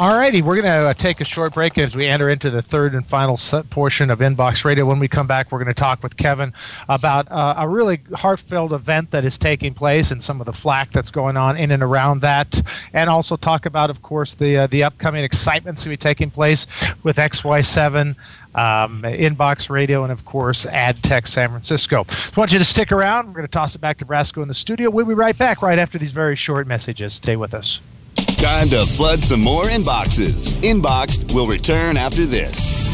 All 0.00 0.18
righty, 0.18 0.42
we're 0.42 0.60
going 0.60 0.64
to 0.64 0.88
uh, 0.88 0.94
take 0.94 1.20
a 1.20 1.24
short 1.24 1.54
break 1.54 1.78
as 1.78 1.94
we 1.94 2.06
enter 2.06 2.28
into 2.28 2.50
the 2.50 2.60
third 2.60 2.96
and 2.96 3.06
final 3.06 3.38
portion 3.70 4.10
of 4.10 4.18
Inbox 4.18 4.64
Radio. 4.64 4.84
When 4.86 4.98
we 4.98 5.06
come 5.06 5.28
back, 5.28 5.52
we're 5.52 5.60
going 5.60 5.68
to 5.68 5.74
talk 5.74 6.02
with 6.02 6.16
Kevin 6.16 6.52
about 6.88 7.30
uh, 7.30 7.54
a 7.58 7.68
really 7.68 8.00
heartfelt 8.16 8.72
event 8.72 9.12
that 9.12 9.24
is 9.24 9.38
taking 9.38 9.72
place 9.72 10.10
and 10.10 10.20
some 10.20 10.40
of 10.40 10.46
the 10.46 10.52
flack 10.52 10.90
that's 10.90 11.12
going 11.12 11.36
on 11.36 11.56
in 11.56 11.70
and 11.70 11.80
around 11.80 12.22
that, 12.22 12.60
and 12.92 13.08
also 13.08 13.36
talk 13.36 13.66
about, 13.66 13.88
of 13.88 14.02
course, 14.02 14.34
the 14.34 14.56
uh, 14.56 14.66
the 14.66 14.82
upcoming 14.82 15.22
excitements 15.22 15.84
to 15.84 15.88
be 15.88 15.96
taking 15.96 16.28
place 16.28 16.66
with 17.04 17.16
XY7. 17.16 18.16
Um, 18.54 19.02
Inbox 19.02 19.68
Radio, 19.68 20.04
and 20.04 20.12
of 20.12 20.24
course, 20.24 20.64
AdTech 20.66 21.26
San 21.26 21.48
Francisco. 21.48 22.04
So 22.08 22.32
I 22.36 22.40
want 22.40 22.52
you 22.52 22.58
to 22.58 22.64
stick 22.64 22.92
around. 22.92 23.26
We're 23.26 23.32
going 23.32 23.46
to 23.46 23.50
toss 23.50 23.74
it 23.74 23.80
back 23.80 23.98
to 23.98 24.04
Brasco 24.04 24.42
in 24.42 24.48
the 24.48 24.54
studio. 24.54 24.90
We'll 24.90 25.06
be 25.06 25.14
right 25.14 25.36
back 25.36 25.60
right 25.60 25.78
after 25.78 25.98
these 25.98 26.12
very 26.12 26.36
short 26.36 26.66
messages. 26.66 27.14
Stay 27.14 27.36
with 27.36 27.52
us. 27.52 27.80
Time 28.16 28.68
to 28.68 28.84
flood 28.86 29.22
some 29.22 29.40
more 29.40 29.64
inboxes. 29.64 30.48
Inboxed 30.62 31.34
will 31.34 31.46
return 31.46 31.96
after 31.96 32.26
this. 32.26 32.93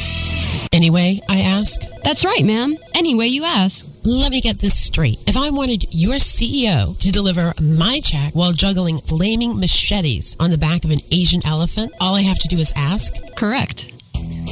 Anyway, 0.78 1.20
I 1.28 1.40
ask? 1.40 1.82
That's 2.04 2.24
right, 2.24 2.46
ma'am. 2.46 2.78
Anyway, 2.94 3.26
you 3.26 3.44
ask. 3.46 3.84
Let 4.04 4.30
me 4.30 4.42
get 4.42 4.60
this 4.60 4.78
straight. 4.78 5.20
If 5.26 5.36
I 5.36 5.50
wanted 5.50 5.88
your 5.90 6.18
CEO 6.18 6.96
to 7.00 7.12
deliver 7.12 7.56
my 7.60 8.00
check 8.02 8.36
while 8.36 8.52
juggling 8.52 9.00
flaming 9.00 9.60
machetes 9.60 10.36
on 10.40 10.52
the 10.52 10.58
back 10.60 10.86
of 10.86 10.92
an 10.92 11.00
Asian 11.12 11.44
elephant, 11.48 11.94
all 12.00 12.14
I 12.14 12.22
have 12.22 12.38
to 12.38 12.48
do 12.48 12.60
is 12.60 12.72
ask? 12.76 13.12
Correct. 13.36 13.92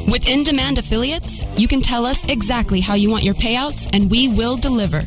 With 0.08 0.28
in 0.28 0.44
demand 0.44 0.80
affiliates, 0.80 1.44
you 1.58 1.68
can 1.68 1.84
tell 1.84 2.08
us 2.08 2.18
exactly 2.26 2.80
how 2.82 2.96
you 2.96 3.12
want 3.12 3.22
your 3.24 3.36
payouts 3.36 3.88
and 3.94 4.10
we 4.10 4.28
will 4.28 4.58
deliver. 4.58 5.04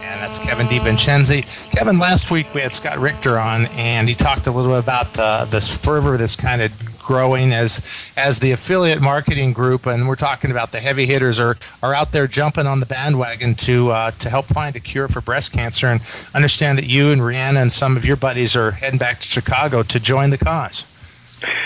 and 0.00 0.20
that's 0.22 0.38
Kevin 0.38 0.66
DiVincenzi. 0.66 1.70
Kevin, 1.72 1.98
last 1.98 2.30
week 2.30 2.46
we 2.54 2.62
had 2.62 2.72
Scott 2.72 2.98
Richter 2.98 3.38
on, 3.38 3.66
and 3.76 4.08
he 4.08 4.14
talked 4.14 4.46
a 4.46 4.50
little 4.50 4.72
bit 4.72 4.78
about 4.78 5.08
the, 5.08 5.46
this 5.50 5.68
fervor 5.68 6.16
that's 6.16 6.36
kind 6.36 6.62
of 6.62 6.72
growing 7.02 7.52
as 7.52 7.80
as 8.16 8.40
the 8.40 8.52
affiliate 8.52 9.00
marketing 9.00 9.52
group, 9.52 9.86
and 9.86 10.08
we're 10.08 10.16
talking 10.16 10.50
about 10.50 10.72
the 10.72 10.80
heavy 10.80 11.06
hitters 11.06 11.40
are 11.40 11.56
are 11.82 11.94
out 11.94 12.12
there 12.12 12.26
jumping 12.26 12.66
on 12.66 12.80
the 12.80 12.86
bandwagon 12.86 13.54
to 13.56 13.90
uh, 13.90 14.10
to 14.12 14.30
help 14.30 14.46
find 14.46 14.76
a 14.76 14.80
cure 14.80 15.08
for 15.08 15.20
breast 15.20 15.52
cancer. 15.52 15.86
And 15.86 16.00
understand 16.34 16.78
that 16.78 16.86
you 16.86 17.10
and 17.10 17.20
Rihanna 17.20 17.60
and 17.60 17.72
some 17.72 17.96
of 17.96 18.04
your 18.04 18.16
buddies 18.16 18.56
are 18.56 18.72
heading 18.72 18.98
back 18.98 19.20
to 19.20 19.26
Chicago 19.26 19.82
to 19.82 20.00
join 20.00 20.30
the 20.30 20.38
cause. 20.38 20.84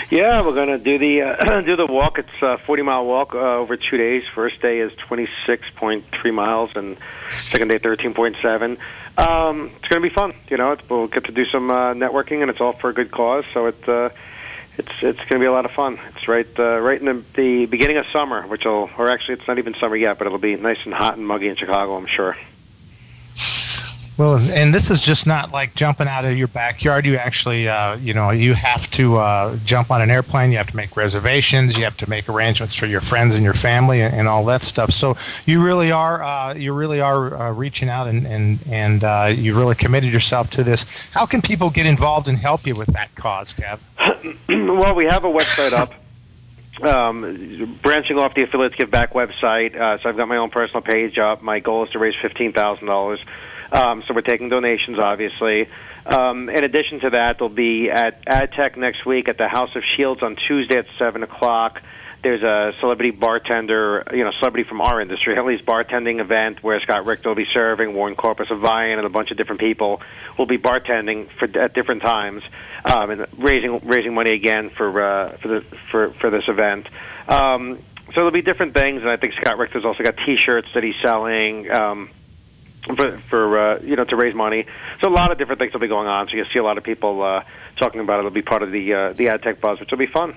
Yeah, 0.09 0.45
we're 0.45 0.53
going 0.53 0.69
to 0.69 0.77
do 0.77 0.97
the 0.97 1.21
uh, 1.21 1.61
do 1.65 1.75
the 1.75 1.85
walk. 1.85 2.19
It's 2.19 2.41
a 2.41 2.57
40 2.57 2.83
mile 2.83 3.05
walk 3.05 3.35
uh, 3.35 3.57
over 3.57 3.75
two 3.75 3.97
days. 3.97 4.23
First 4.27 4.61
day 4.61 4.79
is 4.79 4.93
26.3 4.93 6.33
miles, 6.33 6.75
and 6.75 6.97
second 7.49 7.69
day 7.69 7.79
13.7. 7.79 8.77
Um, 9.17 9.71
it's 9.77 9.87
going 9.87 10.01
to 10.01 10.07
be 10.07 10.13
fun. 10.13 10.33
You 10.49 10.57
know, 10.57 10.75
we'll 10.89 11.07
get 11.07 11.25
to 11.25 11.31
do 11.31 11.45
some 11.45 11.71
uh, 11.71 11.93
networking, 11.93 12.41
and 12.41 12.49
it's 12.49 12.61
all 12.61 12.73
for 12.73 12.89
a 12.89 12.93
good 12.93 13.11
cause. 13.11 13.45
So 13.53 13.67
it 13.67 13.89
uh, 13.89 14.09
it's 14.77 15.03
it's 15.03 15.19
going 15.19 15.27
to 15.29 15.39
be 15.39 15.45
a 15.45 15.51
lot 15.51 15.65
of 15.65 15.71
fun. 15.71 15.99
It's 16.15 16.27
right 16.27 16.47
uh, 16.57 16.79
right 16.79 16.99
in 16.99 17.05
the, 17.05 17.23
the 17.33 17.65
beginning 17.65 17.97
of 17.97 18.05
summer, 18.07 18.45
which 18.47 18.65
will, 18.65 18.89
or 18.97 19.09
actually, 19.09 19.35
it's 19.35 19.47
not 19.47 19.57
even 19.57 19.73
summer 19.75 19.95
yet, 19.95 20.17
but 20.17 20.27
it'll 20.27 20.37
be 20.39 20.55
nice 20.55 20.79
and 20.85 20.93
hot 20.93 21.17
and 21.17 21.25
muggy 21.25 21.47
in 21.47 21.55
Chicago, 21.55 21.95
I'm 21.95 22.07
sure. 22.07 22.35
Well, 24.17 24.37
and 24.37 24.73
this 24.73 24.89
is 24.89 25.01
just 25.01 25.27
not 25.27 25.51
like 25.51 25.75
jumping 25.75 26.07
out 26.07 26.23
of 26.23 26.37
your 26.37 26.47
backyard. 26.47 27.05
You 27.05 27.17
actually, 27.17 27.67
uh, 27.67 27.97
you 27.97 28.13
know, 28.13 28.29
you 28.31 28.53
have 28.53 28.89
to 28.91 29.17
uh, 29.17 29.57
jump 29.65 29.91
on 29.91 30.01
an 30.01 30.09
airplane. 30.09 30.51
You 30.51 30.57
have 30.57 30.69
to 30.71 30.75
make 30.77 30.95
reservations. 30.95 31.77
You 31.77 31.83
have 31.83 31.97
to 31.97 32.09
make 32.09 32.29
arrangements 32.29 32.73
for 32.73 32.85
your 32.85 33.01
friends 33.01 33.35
and 33.35 33.43
your 33.43 33.53
family 33.53 34.01
and, 34.01 34.13
and 34.13 34.27
all 34.29 34.45
that 34.45 34.63
stuff. 34.63 34.91
So 34.91 35.17
you 35.45 35.61
really 35.61 35.91
are, 35.91 36.23
uh, 36.23 36.53
you 36.53 36.71
really 36.71 37.01
are 37.01 37.35
uh, 37.35 37.51
reaching 37.51 37.89
out 37.89 38.07
and 38.07 38.25
and 38.25 38.59
and 38.69 39.03
uh, 39.03 39.33
you 39.35 39.57
really 39.57 39.75
committed 39.75 40.13
yourself 40.13 40.49
to 40.51 40.63
this. 40.63 41.11
How 41.13 41.25
can 41.25 41.41
people 41.41 41.69
get 41.69 41.85
involved 41.85 42.29
and 42.29 42.37
help 42.37 42.65
you 42.65 42.75
with 42.75 42.93
that 42.93 43.13
cause, 43.15 43.53
Kev? 43.53 43.79
well, 44.77 44.95
we 44.95 45.05
have 45.05 45.25
a 45.25 45.29
website 45.29 45.73
up. 45.73 45.91
Um, 46.81 47.77
branching 47.81 48.17
off 48.17 48.33
the 48.33 48.43
affiliates 48.43 48.75
give 48.75 48.91
back 48.91 49.13
website, 49.13 49.75
uh, 49.75 49.97
so 49.97 50.09
I've 50.09 50.17
got 50.17 50.27
my 50.27 50.37
own 50.37 50.49
personal 50.49 50.81
page 50.81 51.17
up. 51.17 51.41
My 51.41 51.59
goal 51.59 51.83
is 51.83 51.89
to 51.91 51.99
raise 51.99 52.15
fifteen 52.15 52.53
thousand 52.53 52.87
dollars. 52.87 53.19
Um, 53.71 54.03
so 54.03 54.13
we're 54.13 54.21
taking 54.21 54.49
donations, 54.49 54.99
obviously. 54.99 55.69
Um, 56.05 56.49
in 56.49 56.63
addition 56.63 56.99
to 57.01 57.09
that, 57.11 57.39
they'll 57.39 57.49
be 57.49 57.89
at 57.89 58.25
AdTech 58.25 58.77
next 58.77 59.05
week 59.05 59.27
at 59.27 59.37
the 59.37 59.47
House 59.47 59.75
of 59.75 59.83
Shields 59.83 60.21
on 60.21 60.35
Tuesday 60.35 60.77
at 60.77 60.87
seven 60.97 61.23
o'clock. 61.23 61.81
There's 62.25 62.41
a 62.41 62.73
celebrity 62.79 63.11
bartender, 63.11 64.03
you 64.11 64.23
know, 64.23 64.31
celebrity 64.31 64.67
from 64.67 64.81
our 64.81 64.99
industry, 64.99 65.35
at 65.37 65.45
least 65.45 65.63
bartending 65.65 66.19
event 66.19 66.63
where 66.63 66.79
Scott 66.79 67.05
Richter 67.05 67.29
will 67.29 67.35
be 67.35 67.45
serving, 67.45 67.93
Warren 67.93 68.15
Corpus 68.15 68.49
of 68.49 68.59
Vian, 68.59 68.97
and 68.97 69.05
a 69.05 69.09
bunch 69.09 69.29
of 69.29 69.37
different 69.37 69.61
people 69.61 70.01
will 70.37 70.47
be 70.47 70.57
bartending 70.57 71.29
for 71.29 71.45
at 71.59 71.73
different 71.73 72.01
times 72.01 72.43
um, 72.83 73.11
and 73.11 73.27
raising 73.37 73.79
raising 73.79 74.13
money 74.13 74.31
again 74.31 74.69
for 74.69 75.01
uh, 75.01 75.29
for 75.37 75.47
the 75.47 75.61
for 75.61 76.09
for 76.11 76.29
this 76.29 76.47
event. 76.47 76.89
Um, 77.27 77.77
so 78.07 78.13
there'll 78.21 78.31
be 78.31 78.41
different 78.41 78.73
things, 78.73 79.01
and 79.01 79.09
I 79.09 79.17
think 79.17 79.33
Scott 79.33 79.57
Richter's 79.57 79.85
also 79.85 80.03
got 80.03 80.17
T-shirts 80.17 80.69
that 80.73 80.83
he's 80.83 80.95
selling. 81.01 81.69
Um, 81.71 82.09
for, 82.85 83.17
for 83.17 83.59
uh, 83.59 83.79
you 83.81 83.95
know 83.95 84.05
to 84.05 84.15
raise 84.15 84.35
money. 84.35 84.65
So 85.01 85.07
a 85.07 85.09
lot 85.09 85.31
of 85.31 85.37
different 85.37 85.59
things 85.59 85.73
will 85.73 85.79
be 85.79 85.87
going 85.87 86.07
on. 86.07 86.27
So 86.27 86.35
you'll 86.35 86.45
see 86.47 86.59
a 86.59 86.63
lot 86.63 86.77
of 86.77 86.83
people 86.83 87.21
uh, 87.21 87.43
talking 87.77 88.01
about 88.01 88.17
it. 88.17 88.19
It'll 88.19 88.31
be 88.31 88.41
part 88.41 88.63
of 88.63 88.71
the 88.71 88.93
uh, 88.93 89.13
the 89.13 89.29
ad 89.29 89.41
tech 89.41 89.59
buzz, 89.59 89.79
which 89.79 89.91
will 89.91 89.97
be 89.97 90.07
fun. 90.07 90.35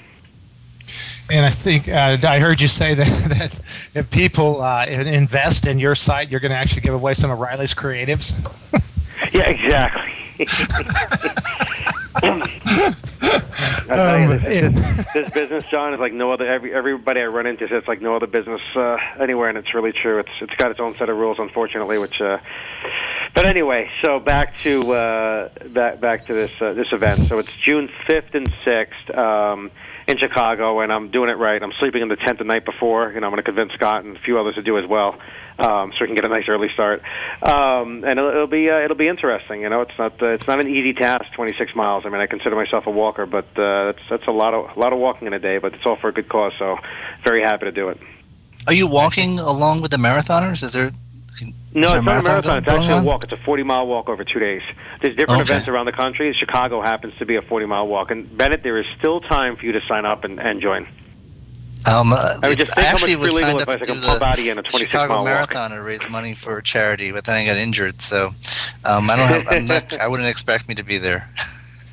And 1.30 1.44
I 1.44 1.50
think 1.50 1.88
uh, 1.88 2.16
I 2.22 2.38
heard 2.38 2.60
you 2.60 2.68
say 2.68 2.94
that, 3.00 3.06
that 3.06 3.60
if 3.94 4.10
people 4.10 4.62
uh, 4.62 4.86
invest 4.86 5.66
in 5.66 5.78
your 5.78 5.94
site, 5.94 6.30
you're 6.30 6.40
going 6.40 6.52
to 6.52 6.56
actually 6.56 6.82
give 6.82 6.94
away 6.94 7.14
some 7.14 7.30
of 7.30 7.38
Riley's 7.38 7.74
creatives. 7.74 8.32
yeah, 9.32 9.48
exactly. 9.50 10.14
Tell 13.88 14.20
you, 14.20 14.38
this, 14.38 15.12
this, 15.12 15.30
business, 15.32 15.64
John, 15.70 15.94
is 15.94 16.00
like 16.00 16.12
no 16.12 16.32
other. 16.32 16.46
Every, 16.46 16.74
everybody 16.74 17.22
I 17.22 17.26
run 17.26 17.46
into 17.46 17.68
says 17.68 17.78
it's 17.78 17.88
like 17.88 18.00
no 18.00 18.16
other 18.16 18.26
business 18.26 18.60
uh, 18.76 18.96
anywhere, 19.20 19.48
and 19.48 19.56
it's 19.58 19.74
really 19.74 19.92
true. 19.92 20.18
It's 20.18 20.30
it's 20.40 20.54
got 20.56 20.70
its 20.70 20.80
own 20.80 20.94
set 20.94 21.08
of 21.08 21.16
rules, 21.16 21.38
unfortunately. 21.38 21.98
Which, 21.98 22.20
uh, 22.20 22.38
but 23.38 23.48
anyway, 23.48 23.88
so 24.04 24.18
back 24.18 24.52
to 24.64 24.92
uh, 24.92 25.48
back 25.68 26.00
back 26.00 26.26
to 26.26 26.34
this 26.34 26.50
uh, 26.60 26.72
this 26.72 26.88
event. 26.90 27.20
So 27.28 27.38
it's 27.38 27.54
June 27.64 27.88
fifth 28.04 28.34
and 28.34 28.50
sixth. 28.64 29.16
Um, 29.16 29.70
in 30.08 30.16
Chicago, 30.16 30.80
and 30.80 30.90
I'm 30.90 31.10
doing 31.10 31.28
it 31.28 31.34
right. 31.34 31.62
I'm 31.62 31.72
sleeping 31.78 32.00
in 32.00 32.08
the 32.08 32.16
tent 32.16 32.38
the 32.38 32.44
night 32.44 32.64
before, 32.64 33.10
and 33.10 33.22
I'm 33.24 33.30
going 33.30 33.36
to 33.36 33.42
convince 33.42 33.74
Scott 33.74 34.04
and 34.04 34.16
a 34.16 34.20
few 34.20 34.40
others 34.40 34.54
to 34.54 34.62
do 34.62 34.78
as 34.78 34.88
well, 34.88 35.20
um, 35.58 35.92
so 35.92 35.98
we 36.00 36.06
can 36.06 36.16
get 36.16 36.24
a 36.24 36.30
nice 36.30 36.48
early 36.48 36.68
start. 36.72 37.02
Um, 37.42 38.04
and 38.04 38.18
it'll, 38.18 38.30
it'll 38.30 38.46
be 38.46 38.70
uh, 38.70 38.78
it'll 38.78 38.96
be 38.96 39.06
interesting. 39.06 39.60
You 39.60 39.68
know, 39.68 39.82
it's 39.82 39.96
not 39.98 40.20
uh, 40.20 40.28
it's 40.28 40.48
not 40.48 40.58
an 40.58 40.66
easy 40.66 40.94
task, 40.94 41.26
26 41.36 41.76
miles. 41.76 42.04
I 42.06 42.08
mean, 42.08 42.20
I 42.20 42.26
consider 42.26 42.56
myself 42.56 42.86
a 42.86 42.90
walker, 42.90 43.24
but 43.24 43.46
uh, 43.56 43.92
that's 43.92 44.02
that's 44.10 44.26
a 44.26 44.32
lot 44.32 44.52
of 44.52 44.76
a 44.76 44.80
lot 44.80 44.92
of 44.92 44.98
walking 44.98 45.28
in 45.28 45.34
a 45.34 45.38
day. 45.38 45.58
But 45.58 45.74
it's 45.74 45.84
all 45.86 45.96
for 46.00 46.08
a 46.08 46.12
good 46.12 46.28
cause, 46.28 46.54
so 46.58 46.76
very 47.22 47.42
happy 47.42 47.66
to 47.66 47.72
do 47.72 47.90
it. 47.90 47.98
Are 48.66 48.74
you 48.74 48.88
walking 48.88 49.38
along 49.38 49.82
with 49.82 49.92
the 49.92 49.98
marathoners? 49.98 50.62
Is 50.64 50.72
there 50.72 50.90
No, 51.80 51.88
there 51.88 51.96
it's 51.98 52.04
not 52.06 52.18
a 52.18 52.22
marathon. 52.22 52.42
going- 52.42 52.58
It's 52.58 52.68
actually 52.68 52.88
going 52.88 53.02
a 53.04 53.06
walk. 53.06 53.24
It's 53.24 53.32
a 53.32 53.36
40 53.44 53.62
mile 53.62 53.86
walk 53.86 54.08
over 54.08 54.24
two 54.24 54.38
days. 54.38 54.62
There's 55.02 55.16
different 55.16 55.42
Okay. 55.42 55.50
events 55.52 55.68
around 55.68 55.86
the 55.86 55.92
country. 55.92 56.32
Chicago 56.34 56.82
happens 56.82 57.14
to 57.18 57.26
be 57.26 57.36
a 57.36 57.42
40 57.42 57.66
mile 57.66 57.86
walk. 57.86 58.10
And 58.10 58.36
Bennett, 58.36 58.62
there 58.62 58.78
is 58.78 58.86
still 58.98 59.20
time 59.20 59.56
for 59.56 59.64
you 59.66 59.72
to 59.72 59.80
sign 59.88 60.04
up 60.04 60.24
and, 60.24 60.38
and 60.38 60.60
join. 60.60 60.86
Um, 61.86 62.12
uh, 62.12 62.38
I 62.42 62.48
mean, 62.48 62.56
just 62.58 62.74
think 62.74 62.86
how 62.86 62.94
much 62.94 63.02
actually 63.02 63.14
free 63.14 63.20
was 63.20 63.32
legal 63.32 63.50
signed 63.50 63.60
advice 63.60 63.76
I 63.76 63.78
to 63.78 63.86
can 63.86 63.94
do 64.00 64.06
pump 64.06 64.18
the 64.18 64.26
out 64.26 64.38
of 64.38 64.44
you 64.44 64.50
in 64.52 64.58
a 64.58 64.62
26 64.62 64.90
Chicago 64.90 65.08
mile 65.14 65.18
walk. 65.24 65.52
Marathon 65.54 65.70
to 65.70 65.82
raise 65.82 66.08
money 66.10 66.34
for 66.34 66.60
charity, 66.60 67.12
but 67.12 67.24
then 67.24 67.36
I 67.36 67.46
got 67.46 67.56
injured, 67.56 68.02
so 68.02 68.30
um, 68.84 69.08
I 69.08 69.16
don't 69.16 69.28
have. 69.28 69.46
I'm 69.48 69.66
not, 69.66 69.92
I 70.00 70.08
wouldn't 70.08 70.28
expect 70.28 70.68
me 70.68 70.74
to 70.74 70.82
be 70.82 70.98
there. 70.98 71.28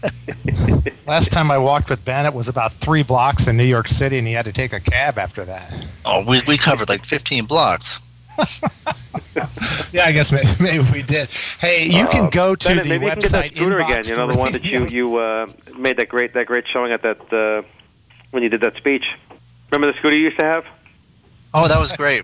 Last 1.07 1.31
time 1.31 1.51
I 1.51 1.57
walked 1.59 1.89
with 1.89 2.03
Bennett 2.03 2.33
was 2.33 2.47
about 2.49 2.73
three 2.73 3.03
blocks 3.03 3.47
in 3.47 3.57
New 3.57 3.63
York 3.65 3.87
City, 3.87 4.17
and 4.17 4.27
he 4.27 4.33
had 4.33 4.45
to 4.45 4.51
take 4.51 4.73
a 4.73 4.79
cab 4.79 5.17
after 5.19 5.45
that. 5.45 5.71
Oh, 6.03 6.25
we 6.27 6.41
we 6.47 6.57
covered 6.57 6.89
like 6.89 7.05
15 7.05 7.45
blocks. 7.45 7.99
Yeah, 9.91 10.05
I 10.05 10.11
guess 10.11 10.31
maybe, 10.31 10.47
maybe 10.61 10.83
we 10.91 11.01
did. 11.03 11.29
Hey, 11.59 11.85
you 11.85 12.07
can 12.07 12.25
Uh, 12.25 12.29
go 12.29 12.55
to 12.55 12.67
Bennett, 12.67 12.83
the 12.83 12.89
maybe 12.89 13.05
you 13.05 13.11
can 13.11 13.19
get 13.19 13.31
that 13.31 13.45
website 13.45 13.55
scooter 13.55 13.79
again. 13.79 14.03
You 14.05 14.15
know, 14.17 14.27
the 14.27 14.37
one 14.37 14.51
that 14.53 14.63
you 14.65 14.87
you 14.87 15.17
uh, 15.17 15.47
made 15.77 15.97
that 15.97 16.09
great 16.09 16.33
that 16.33 16.45
great 16.47 16.65
showing 16.71 16.91
at 16.91 17.01
that 17.03 17.33
uh, 17.33 17.61
when 18.31 18.43
you 18.43 18.49
did 18.49 18.61
that 18.61 18.75
speech. 18.75 19.05
Remember 19.71 19.91
the 19.91 19.97
scooter 19.99 20.15
you 20.15 20.23
used 20.25 20.39
to 20.39 20.45
have? 20.45 20.65
Oh, 21.53 21.67
that 21.67 21.79
was 21.79 21.91
great. 21.93 22.23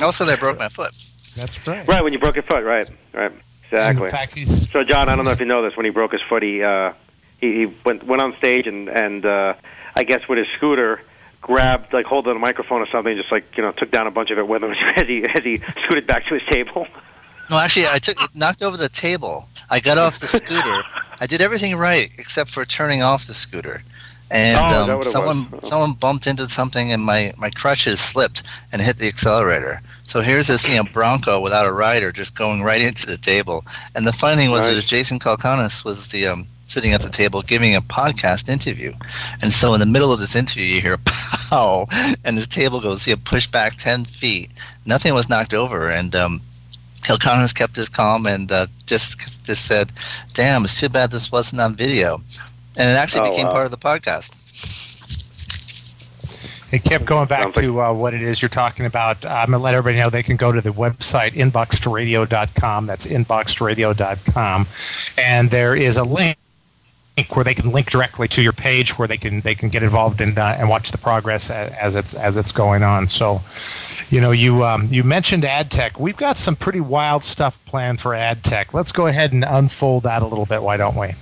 Also, 0.00 0.24
I 0.26 0.36
broke 0.36 0.58
my 0.58 0.68
foot. 0.68 0.92
That's 1.36 1.66
right. 1.66 1.86
Right 1.86 2.02
when 2.02 2.12
you 2.12 2.18
broke 2.18 2.34
your 2.36 2.42
foot. 2.44 2.64
Right. 2.64 2.88
Right. 3.12 3.32
Exactly. 3.64 4.10
Fact, 4.10 4.32
So, 4.48 4.82
John, 4.84 5.08
I 5.08 5.16
don't 5.16 5.24
know 5.24 5.30
if 5.32 5.40
you 5.40 5.46
know 5.46 5.62
this. 5.62 5.76
When 5.76 5.84
he 5.86 5.90
broke 5.90 6.12
his 6.12 6.22
foot, 6.22 6.42
he 6.42 6.62
uh, 6.62 6.92
he, 7.40 7.52
he 7.60 7.66
went 7.84 8.04
went 8.04 8.22
on 8.22 8.36
stage 8.36 8.66
and 8.66 8.88
and 8.88 9.24
uh, 9.26 9.54
I 9.96 10.04
guess 10.04 10.26
with 10.28 10.38
his 10.38 10.48
scooter 10.56 11.00
grabbed 11.48 11.92
like 11.94 12.04
hold 12.04 12.26
holding 12.26 12.36
a 12.36 12.38
microphone 12.38 12.82
or 12.82 12.86
something, 12.86 13.16
just 13.16 13.32
like 13.32 13.56
you 13.56 13.62
know 13.64 13.72
took 13.72 13.90
down 13.90 14.06
a 14.06 14.10
bunch 14.12 14.30
of 14.30 14.38
it 14.38 14.46
with 14.46 14.62
him 14.62 14.70
as 14.96 15.06
he 15.08 15.24
as 15.24 15.42
he 15.42 15.56
scooted 15.56 16.06
back 16.06 16.26
to 16.26 16.34
his 16.34 16.42
table. 16.50 16.86
No, 17.50 17.58
actually, 17.58 17.86
I 17.88 17.98
took 17.98 18.18
knocked 18.36 18.62
over 18.62 18.76
the 18.76 18.90
table. 18.90 19.48
I 19.70 19.80
got 19.80 19.98
off 19.98 20.20
the 20.20 20.26
scooter. 20.28 20.82
I 21.20 21.26
did 21.26 21.40
everything 21.40 21.74
right 21.76 22.10
except 22.18 22.50
for 22.50 22.64
turning 22.64 23.02
off 23.02 23.26
the 23.26 23.34
scooter. 23.34 23.82
And 24.30 24.58
Oh, 24.58 24.98
um, 24.98 25.04
someone 25.04 25.64
someone 25.64 25.92
bumped 25.94 26.26
into 26.26 26.46
something, 26.50 26.92
and 26.92 27.02
my 27.02 27.32
my 27.38 27.48
crutches 27.48 27.98
slipped 27.98 28.42
and 28.70 28.82
hit 28.82 28.98
the 28.98 29.08
accelerator. 29.08 29.80
So 30.04 30.20
here's 30.20 30.48
this 30.48 30.64
you 30.68 30.76
know 30.76 30.84
Bronco 30.84 31.40
without 31.40 31.66
a 31.66 31.72
rider 31.72 32.12
just 32.12 32.36
going 32.36 32.62
right 32.62 32.82
into 32.82 33.06
the 33.06 33.16
table. 33.16 33.64
And 33.94 34.06
the 34.06 34.12
funny 34.12 34.36
thing 34.36 34.50
was, 34.50 34.60
Right. 34.66 34.74
was 34.74 34.84
Jason 34.84 35.18
Calacanis 35.18 35.82
was 35.82 36.08
the 36.08 36.26
um, 36.26 36.46
sitting 36.66 36.92
at 36.92 37.00
the 37.00 37.08
table 37.08 37.40
giving 37.40 37.74
a 37.74 37.80
podcast 37.80 38.50
interview. 38.50 38.92
And 39.40 39.50
so 39.50 39.72
in 39.72 39.80
the 39.80 39.86
middle 39.86 40.12
of 40.12 40.20
this 40.20 40.36
interview, 40.36 40.64
you 40.66 40.80
hear 40.82 40.98
pow, 41.48 41.86
and 42.24 42.36
his 42.36 42.46
table 42.46 42.80
goes 42.80 43.04
he 43.04 43.12
know, 43.12 43.18
pushed 43.24 43.50
back 43.52 43.76
ten 43.78 44.04
feet. 44.04 44.50
Nothing 44.86 45.14
was 45.14 45.28
knocked 45.28 45.54
over, 45.54 45.88
and 45.88 46.14
um, 46.14 46.40
Calacanis 47.02 47.54
kept 47.54 47.76
his 47.76 47.88
calm 47.88 48.26
and 48.26 48.50
uh, 48.50 48.66
just 48.86 49.44
just 49.44 49.66
said, 49.66 49.92
"Damn, 50.34 50.64
it's 50.64 50.78
too 50.78 50.88
bad 50.88 51.10
this 51.10 51.30
wasn't 51.32 51.60
on 51.60 51.74
video," 51.76 52.20
and 52.76 52.90
it 52.90 52.94
actually 52.94 53.28
Oh, 53.28 53.30
became 53.30 53.46
wow. 53.46 53.52
part 53.52 53.64
of 53.64 53.70
the 53.70 53.78
podcast. 53.78 54.30
It 56.70 56.84
kept 56.84 57.06
going 57.06 57.26
back 57.28 57.54
to 57.54 57.80
uh, 57.80 57.92
what 57.94 58.12
it 58.12 58.20
is 58.20 58.42
you're 58.42 58.50
talking 58.50 58.84
about. 58.84 59.24
I'm 59.24 59.46
going 59.46 59.58
to 59.58 59.64
let 59.64 59.72
everybody 59.74 60.02
know 60.02 60.10
they 60.10 60.22
can 60.22 60.36
go 60.36 60.52
to 60.52 60.60
the 60.60 60.68
website 60.68 61.32
inboxedradio.com. 61.32 62.84
That's 62.86 63.06
inboxedradio.com. 63.06 64.66
And 65.16 65.50
there 65.50 65.74
is 65.74 65.96
a 65.96 66.02
link 66.04 66.36
where 67.26 67.44
they 67.44 67.54
can 67.54 67.72
link 67.72 67.90
directly 67.90 68.28
to 68.28 68.42
your 68.42 68.52
page 68.52 68.98
where 68.98 69.08
they 69.08 69.16
can 69.16 69.40
they 69.40 69.54
can 69.54 69.68
get 69.68 69.82
involved 69.82 70.20
and 70.20 70.38
uh, 70.38 70.56
and 70.58 70.68
watch 70.68 70.92
the 70.92 70.98
progress 70.98 71.50
as, 71.50 71.96
it's 71.96 72.14
as 72.14 72.36
it's 72.36 72.52
going 72.52 72.82
on. 72.82 73.08
So, 73.08 73.40
you 74.10 74.20
know, 74.20 74.30
you 74.30 74.64
um, 74.64 74.88
you 74.90 75.04
mentioned 75.04 75.44
ad 75.44 75.70
tech. 75.70 75.98
We've 75.98 76.16
got 76.16 76.36
some 76.36 76.56
pretty 76.56 76.80
wild 76.80 77.24
stuff 77.24 77.62
planned 77.64 78.00
for 78.00 78.14
ad 78.14 78.42
tech. 78.42 78.72
Let's 78.74 78.92
go 78.92 79.06
ahead 79.06 79.32
and 79.32 79.44
unfold 79.44 80.04
that 80.04 80.22
a 80.22 80.26
little 80.26 80.46
bit. 80.46 80.62
Why 80.62 80.76
don't 80.76 80.96
we? 80.96 81.14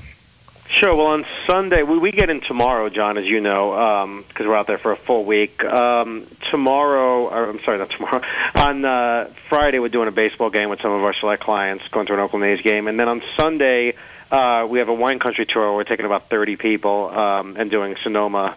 Sure. 0.68 0.94
Well, 0.96 1.06
on 1.06 1.24
Sunday 1.46 1.82
we, 1.84 1.98
we 1.98 2.10
get 2.10 2.28
in 2.28 2.40
tomorrow, 2.40 2.88
John, 2.88 3.16
as 3.16 3.24
you 3.24 3.40
know, 3.40 4.22
because 4.28 4.46
we're 4.46 4.56
out 4.56 4.66
there 4.66 4.78
for 4.78 4.92
a 4.92 4.96
full 4.96 5.24
week. 5.24 5.64
Um, 5.64 6.26
tomorrow, 6.50 7.28
or 7.28 7.48
I'm 7.48 7.60
sorry, 7.60 7.78
not 7.78 7.90
tomorrow. 7.90 8.20
On 8.56 8.84
uh, 8.84 9.24
Friday, 9.48 9.78
we're 9.78 9.88
doing 9.88 10.08
a 10.08 10.12
baseball 10.12 10.50
game 10.50 10.68
with 10.68 10.80
some 10.80 10.92
of 10.92 11.02
our 11.02 11.14
select 11.14 11.42
clients, 11.42 11.86
going 11.88 12.06
to 12.06 12.14
an 12.14 12.20
Oakland 12.20 12.44
A's 12.44 12.60
game, 12.60 12.88
and 12.88 12.98
then 12.98 13.08
on 13.08 13.22
Sunday 13.36 13.94
uh, 14.30 14.66
we 14.68 14.78
have 14.80 14.88
a 14.88 14.94
wine 14.94 15.18
country 15.18 15.46
tour. 15.46 15.74
We're 15.74 15.84
taking 15.84 16.06
about 16.06 16.28
30 16.28 16.56
people 16.56 17.10
um, 17.10 17.56
and 17.56 17.70
doing 17.70 17.96
Sonoma 17.96 18.56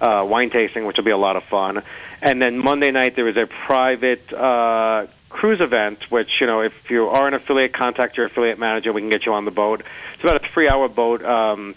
uh, 0.00 0.26
wine 0.28 0.50
tasting, 0.50 0.86
which 0.86 0.96
will 0.96 1.04
be 1.04 1.10
a 1.10 1.16
lot 1.16 1.36
of 1.36 1.44
fun. 1.44 1.82
And 2.20 2.40
then 2.40 2.58
Monday 2.58 2.90
night 2.90 3.16
there 3.16 3.28
is 3.28 3.36
a 3.36 3.46
private 3.46 4.32
uh, 4.32 5.06
cruise 5.28 5.60
event, 5.60 6.10
which 6.10 6.40
you 6.40 6.46
know, 6.46 6.60
if 6.60 6.90
you 6.90 7.08
are 7.08 7.26
an 7.26 7.34
affiliate, 7.34 7.72
contact 7.72 8.16
your 8.16 8.26
affiliate 8.26 8.58
manager. 8.58 8.92
We 8.92 9.00
can 9.00 9.10
get 9.10 9.26
you 9.26 9.34
on 9.34 9.44
the 9.44 9.50
boat. 9.50 9.82
It's 10.14 10.22
about 10.22 10.44
a 10.44 10.48
three-hour 10.48 10.88
boat 10.88 11.24
um, 11.24 11.74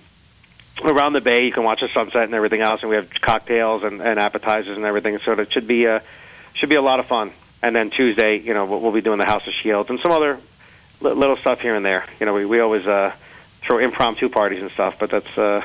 around 0.84 1.14
the 1.14 1.22
bay. 1.22 1.46
You 1.46 1.52
can 1.52 1.64
watch 1.64 1.82
the 1.82 1.88
sunset 1.88 2.24
and 2.24 2.34
everything 2.34 2.62
else, 2.62 2.82
and 2.82 2.90
we 2.90 2.96
have 2.96 3.10
cocktails 3.22 3.84
and, 3.84 4.02
and 4.02 4.20
appetizers 4.20 4.76
and 4.76 4.86
everything. 4.86 5.18
So 5.20 5.34
it 5.34 5.52
should 5.52 5.68
be 5.68 5.86
a 5.86 6.04
should 6.54 6.70
be 6.70 6.76
a 6.76 6.82
lot 6.82 7.00
of 7.00 7.06
fun. 7.06 7.32
And 7.62 7.76
then 7.76 7.90
Tuesday, 7.90 8.38
you 8.38 8.54
know, 8.54 8.66
we'll, 8.66 8.80
we'll 8.80 8.92
be 8.92 9.02
doing 9.02 9.18
the 9.18 9.26
House 9.26 9.48
of 9.48 9.54
Shields 9.54 9.90
and 9.90 10.00
some 10.00 10.12
other 10.12 10.40
little 11.02 11.38
stuff 11.38 11.62
here 11.62 11.76
and 11.76 11.86
there. 11.86 12.06
You 12.20 12.26
know, 12.26 12.34
we 12.34 12.46
we 12.46 12.60
always 12.60 12.86
uh, 12.88 13.14
throw 13.62 13.78
impromptu 13.80 14.30
parties 14.30 14.62
and 14.62 14.72
stuff, 14.72 14.98
but 15.00 15.10
that's. 15.10 15.38
Uh, 15.38 15.64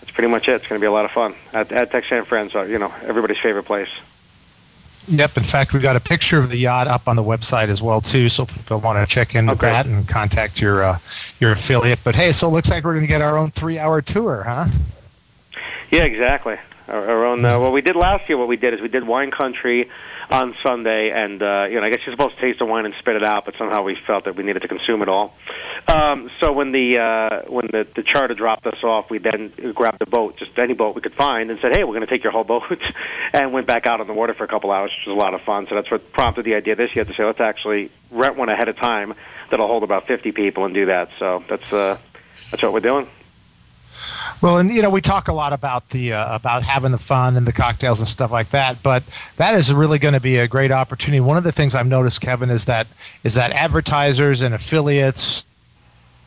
that's 0.00 0.12
pretty 0.12 0.28
much 0.28 0.48
it. 0.48 0.52
It's 0.56 0.66
going 0.66 0.78
to 0.78 0.82
be 0.82 0.86
a 0.86 0.92
lot 0.92 1.06
of 1.06 1.12
fun 1.12 1.34
at, 1.54 1.72
at 1.72 1.90
Tech 1.90 2.04
San 2.04 2.26
Friends. 2.26 2.54
Are, 2.54 2.66
you 2.66 2.78
know, 2.78 2.92
everybody's 3.04 3.38
favorite 3.38 3.62
place. 3.62 3.88
Yep. 5.08 5.38
In 5.38 5.42
fact, 5.44 5.72
we've 5.72 5.80
got 5.82 5.96
a 5.96 6.00
picture 6.00 6.38
of 6.38 6.50
the 6.50 6.58
yacht 6.58 6.88
up 6.88 7.08
on 7.08 7.16
the 7.16 7.22
website 7.22 7.68
as 7.68 7.80
well 7.82 8.02
too, 8.02 8.28
so 8.28 8.44
people 8.44 8.80
want 8.80 8.98
to 9.08 9.10
check 9.10 9.34
in 9.34 9.46
with 9.46 9.60
Okay. 9.60 9.70
that 9.70 9.86
and 9.86 10.06
contact 10.06 10.60
your 10.60 10.82
uh, 10.82 10.98
your 11.40 11.52
affiliate. 11.52 12.00
But 12.04 12.16
hey, 12.16 12.32
so 12.32 12.48
it 12.48 12.50
looks 12.50 12.68
like 12.70 12.84
we're 12.84 12.92
going 12.92 13.04
to 13.04 13.08
get 13.08 13.22
our 13.22 13.38
own 13.38 13.50
three-hour 13.50 14.02
tour, 14.02 14.42
huh? 14.46 14.66
Yeah, 15.90 16.02
exactly. 16.04 16.58
Own. 16.88 17.44
Uh, 17.44 17.58
what 17.58 17.72
we 17.72 17.80
did 17.80 17.96
last 17.96 18.28
year, 18.28 18.36
what 18.36 18.48
we 18.48 18.56
did 18.56 18.74
is 18.74 18.80
we 18.80 18.88
did 18.88 19.06
wine 19.06 19.30
country 19.30 19.88
on 20.30 20.54
Sunday, 20.62 21.10
and 21.10 21.42
uh, 21.42 21.66
you 21.68 21.80
know, 21.80 21.86
I 21.86 21.90
guess 21.90 22.00
you're 22.04 22.14
supposed 22.14 22.36
to 22.36 22.40
taste 22.40 22.58
the 22.58 22.66
wine 22.66 22.84
and 22.84 22.94
spit 22.98 23.16
it 23.16 23.24
out, 23.24 23.44
but 23.44 23.56
somehow 23.56 23.82
we 23.82 23.94
felt 23.94 24.24
that 24.24 24.36
we 24.36 24.42
needed 24.42 24.62
to 24.62 24.68
consume 24.68 25.02
it 25.02 25.08
all. 25.08 25.34
Um, 25.88 26.30
so 26.40 26.52
when 26.52 26.72
the 26.72 26.98
uh, 26.98 27.42
when 27.42 27.66
the, 27.66 27.86
the 27.94 28.02
charter 28.02 28.34
dropped 28.34 28.66
us 28.66 28.82
off, 28.82 29.10
we 29.10 29.18
then 29.18 29.52
grabbed 29.74 30.02
a 30.02 30.06
boat, 30.06 30.36
just 30.36 30.58
any 30.58 30.74
boat 30.74 30.94
we 30.94 31.00
could 31.00 31.14
find, 31.14 31.50
and 31.50 31.58
said, 31.60 31.74
"Hey, 31.74 31.84
we're 31.84 31.94
going 31.94 32.06
to 32.06 32.06
take 32.06 32.22
your 32.22 32.32
whole 32.32 32.44
boat," 32.54 32.82
and 33.32 33.52
went 33.52 33.66
back 33.66 33.86
out 33.86 34.00
on 34.00 34.06
the 34.06 34.14
water 34.14 34.34
for 34.34 34.44
a 34.44 34.48
couple 34.48 34.70
hours, 34.70 34.90
which 34.90 35.06
was 35.06 35.16
a 35.16 35.18
lot 35.18 35.34
of 35.34 35.40
fun. 35.42 35.66
So 35.68 35.74
that's 35.74 35.90
what 35.90 36.12
prompted 36.12 36.44
the 36.44 36.54
idea 36.54 36.76
this 36.76 36.94
year 36.94 37.04
to 37.04 37.14
say, 37.14 37.24
let's 37.24 37.40
actually 37.40 37.90
rent 38.10 38.36
one 38.36 38.48
ahead 38.48 38.68
of 38.68 38.76
time 38.76 39.14
that'll 39.50 39.68
hold 39.68 39.82
about 39.82 40.06
50 40.06 40.32
people 40.32 40.64
and 40.64 40.74
do 40.74 40.86
that. 40.86 41.10
So 41.18 41.44
that's 41.48 41.72
uh, 41.72 41.98
that's 42.50 42.62
what 42.62 42.72
we're 42.72 42.80
doing. 42.80 43.08
Well, 44.44 44.58
and 44.58 44.68
you 44.70 44.82
know, 44.82 44.90
we 44.90 45.00
talk 45.00 45.28
a 45.28 45.32
lot 45.32 45.54
about 45.54 45.88
the 45.88 46.12
uh, 46.12 46.36
about 46.36 46.64
having 46.64 46.92
the 46.92 46.98
fun 46.98 47.38
and 47.38 47.46
the 47.46 47.52
cocktails 47.52 47.98
and 47.98 48.06
stuff 48.06 48.30
like 48.30 48.50
that, 48.50 48.82
but 48.82 49.02
that 49.38 49.54
is 49.54 49.72
really 49.72 49.98
going 49.98 50.12
to 50.12 50.20
be 50.20 50.36
a 50.36 50.46
great 50.46 50.70
opportunity. 50.70 51.18
One 51.18 51.38
of 51.38 51.44
the 51.44 51.50
things 51.50 51.74
I've 51.74 51.86
noticed, 51.86 52.20
Kevin, 52.20 52.50
is 52.50 52.66
that 52.66 52.86
is 53.22 53.32
that 53.36 53.52
advertisers 53.52 54.42
and 54.42 54.54
affiliates 54.54 55.46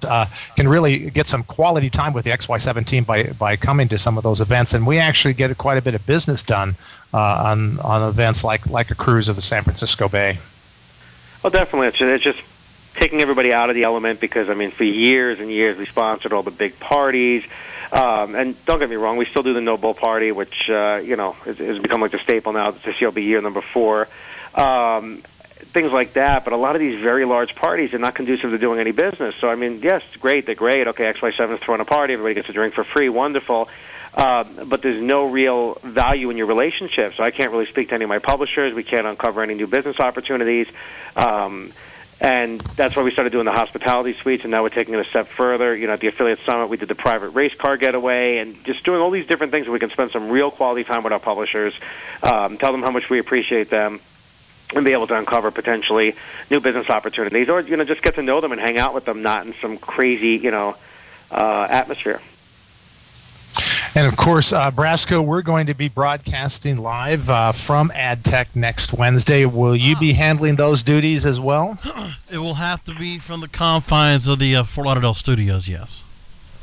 uh, 0.01 0.26
can 0.55 0.68
really 0.68 1.11
get 1.11 1.28
some 1.28 1.43
quality 1.43 1.91
time 1.91 2.11
with 2.11 2.26
the 2.26 2.32
XY7 2.32 2.88
team 2.88 3.03
by 3.03 3.34
by 3.34 3.55
coming 3.55 3.88
to 3.89 3.99
some 3.99 4.18
of 4.18 4.24
those 4.24 4.41
events, 4.41 4.74
and 4.74 4.88
we 4.88 4.97
actually 4.97 5.36
get 5.36 5.55
quite 5.59 5.78
a 5.78 5.82
bit 5.84 5.93
of 5.93 6.03
business 6.07 6.41
done 6.41 6.74
uh, 7.13 7.20
on 7.45 7.80
on 7.82 8.09
events 8.09 8.43
like 8.43 8.65
like 8.68 8.89
a 8.89 8.95
cruise 8.95 9.30
of 9.30 9.36
the 9.36 9.43
San 9.43 9.61
Francisco 9.61 10.09
Bay. 10.09 10.39
Well, 11.43 11.51
definitely. 11.51 11.89
It's 11.89 12.01
it's 12.01 12.24
just 12.24 12.41
taking 12.95 13.22
everybody 13.22 13.53
out 13.53 13.70
of 13.70 13.76
the 13.76 13.84
element 13.84 14.20
because, 14.20 14.49
I 14.49 14.55
mean, 14.55 14.72
for 14.72 14.86
years 14.86 15.39
and 15.39 15.51
years 15.51 15.78
we 15.78 15.86
sponsored 15.86 16.34
all 16.34 16.41
the 16.41 16.49
big 16.49 16.80
parties. 16.80 17.43
Um, 17.92 18.36
and 18.36 18.66
don't 18.66 18.80
get 18.80 18.90
me 18.90 18.96
wrong, 18.98 19.18
we 19.18 19.26
still 19.26 19.44
do 19.44 19.54
the 19.54 19.62
No 19.62 19.78
Bull 19.78 19.94
Party, 19.94 20.32
which, 20.32 20.70
uh, 20.70 21.02
you 21.04 21.16
know, 21.16 21.32
has, 21.46 21.80
become 21.80 22.02
like 22.02 22.12
the 22.12 22.20
staple 22.20 22.54
now. 22.54 22.72
Year 22.72 23.08
will 23.08 23.12
be 23.14 23.24
year 23.24 23.42
number 23.42 23.62
four. 23.62 24.08
Um, 24.56 25.22
things 25.68 25.92
like 25.92 26.14
that. 26.14 26.44
But 26.44 26.54
a 26.54 26.58
lot 26.58 26.76
of 26.76 26.80
these 26.80 27.00
very 27.00 27.26
large 27.26 27.56
parties 27.56 27.94
are 27.94 28.00
not 28.00 28.16
conducive 28.16 28.52
to 28.52 28.58
doing 28.58 28.80
any 28.80 28.92
business. 28.92 29.36
So, 29.36 29.50
I 29.50 29.56
mean, 29.56 29.80
yes, 29.82 30.04
great. 30.20 30.46
They're 30.46 30.56
great. 30.56 30.88
Okay, 30.88 31.12
XY7 31.12 31.54
is 31.54 31.60
throwing 31.60 31.82
a 31.82 31.86
party. 31.86 32.14
Everybody 32.14 32.36
gets 32.36 32.50
a 32.50 32.54
drink 32.54 32.74
for 32.74 32.84
free. 32.84 33.10
Wonderful. 33.10 33.70
Uh, 34.14 34.44
but 34.66 34.82
there's 34.82 35.02
no 35.02 35.30
real 35.30 35.76
value 35.84 36.30
in 36.32 36.38
your 36.38 36.48
relationship. 36.48 37.14
So 37.14 37.24
I 37.24 37.30
can't 37.30 37.52
really 37.52 37.68
speak 37.68 37.90
to 37.90 37.96
any 37.96 38.04
of 38.04 38.10
my 38.10 38.20
publishers. 38.20 38.74
We 38.74 38.84
can't 38.84 39.06
uncover 39.06 39.44
any 39.44 39.54
new 39.54 39.68
business 39.68 40.00
opportunities. 40.00 40.68
Um, 41.16 41.72
and 42.20 42.59
that's 42.59 42.95
why 42.95 43.03
we 43.03 43.11
started 43.11 43.32
doing 43.32 43.45
the 43.45 43.51
hospitality 43.51 44.13
suites, 44.13 44.43
and 44.43 44.51
now 44.51 44.63
we're 44.63 44.70
taking 44.70 44.93
it 44.95 44.99
a 44.99 45.05
step 45.05 45.28
further. 45.28 45.76
You 45.76 45.88
know, 45.88 45.93
at 45.93 45.99
the 45.99 46.07
affiliate 46.07 46.39
summit, 46.39 46.68
we 46.68 46.78
did 46.78 46.89
the 46.89 46.95
private 46.95 47.30
race 47.30 47.53
car 47.53 47.78
getaway, 47.78 48.38
and 48.38 48.63
just 48.63 48.84
doing 48.84 48.99
all 48.99 49.11
these 49.11 49.28
different 49.28 49.51
things 49.51 49.68
where 49.68 49.74
we 49.74 49.80
can 49.80 49.91
spend 49.91 50.11
some 50.11 50.30
real 50.30 50.49
quality 50.49 50.84
time 50.84 51.03
with 51.03 51.13
our 51.13 51.20
publishers, 51.20 51.74
um, 52.24 52.57
tell 52.57 52.72
them 52.72 52.82
how 52.82 52.91
much 52.91 53.09
we 53.09 53.20
appreciate 53.20 53.70
them, 53.70 53.99
and 54.76 54.84
be 54.84 54.93
able 54.93 55.07
to 55.07 55.15
uncover 55.15 55.51
potentially 55.51 56.15
new 56.49 56.59
business 56.59 56.89
opportunities, 56.89 57.49
or 57.49 57.61
you 57.61 57.78
know, 57.78 57.84
just 57.84 58.01
get 58.01 58.15
to 58.15 58.24
know 58.24 58.41
them 58.41 58.51
and 58.51 58.59
hang 58.59 58.80
out 58.80 58.95
with 58.95 59.05
them, 59.05 59.22
not 59.22 59.45
in 59.45 59.53
some 59.53 59.78
crazy, 59.78 60.38
you 60.38 60.51
know, 60.51 60.76
uh, 61.30 61.68
atmosphere. 61.70 62.20
And 63.95 64.06
of 64.06 64.16
course, 64.16 64.54
uh, 64.54 64.70
Brasco, 64.70 65.26
we're 65.26 65.41
going 65.41 65.66
to 65.68 65.74
be 65.74 65.88
broadcasting 65.88 66.78
live 66.78 67.30
uh, 67.30 67.52
from 67.52 67.89
AdTech 67.89 68.56
next 68.56 68.93
Wednesday. 68.93 69.45
Will 69.45 69.76
you 69.76 69.95
be 69.95 70.14
handling 70.14 70.56
those 70.56 70.84
duties 70.84 71.26
as 71.26 71.39
well? 71.39 71.80
It 72.32 72.38
will 72.38 72.56
have 72.56 72.84
to 72.84 72.93
be 72.93 73.18
from 73.18 73.41
the 73.41 73.48
confines 73.48 74.28
of 74.28 74.38
the 74.39 74.56
uh, 74.56 74.64
Fort 74.64 74.86
Lauderdale 74.86 75.14
studios, 75.14 75.68
yes. 75.68 76.04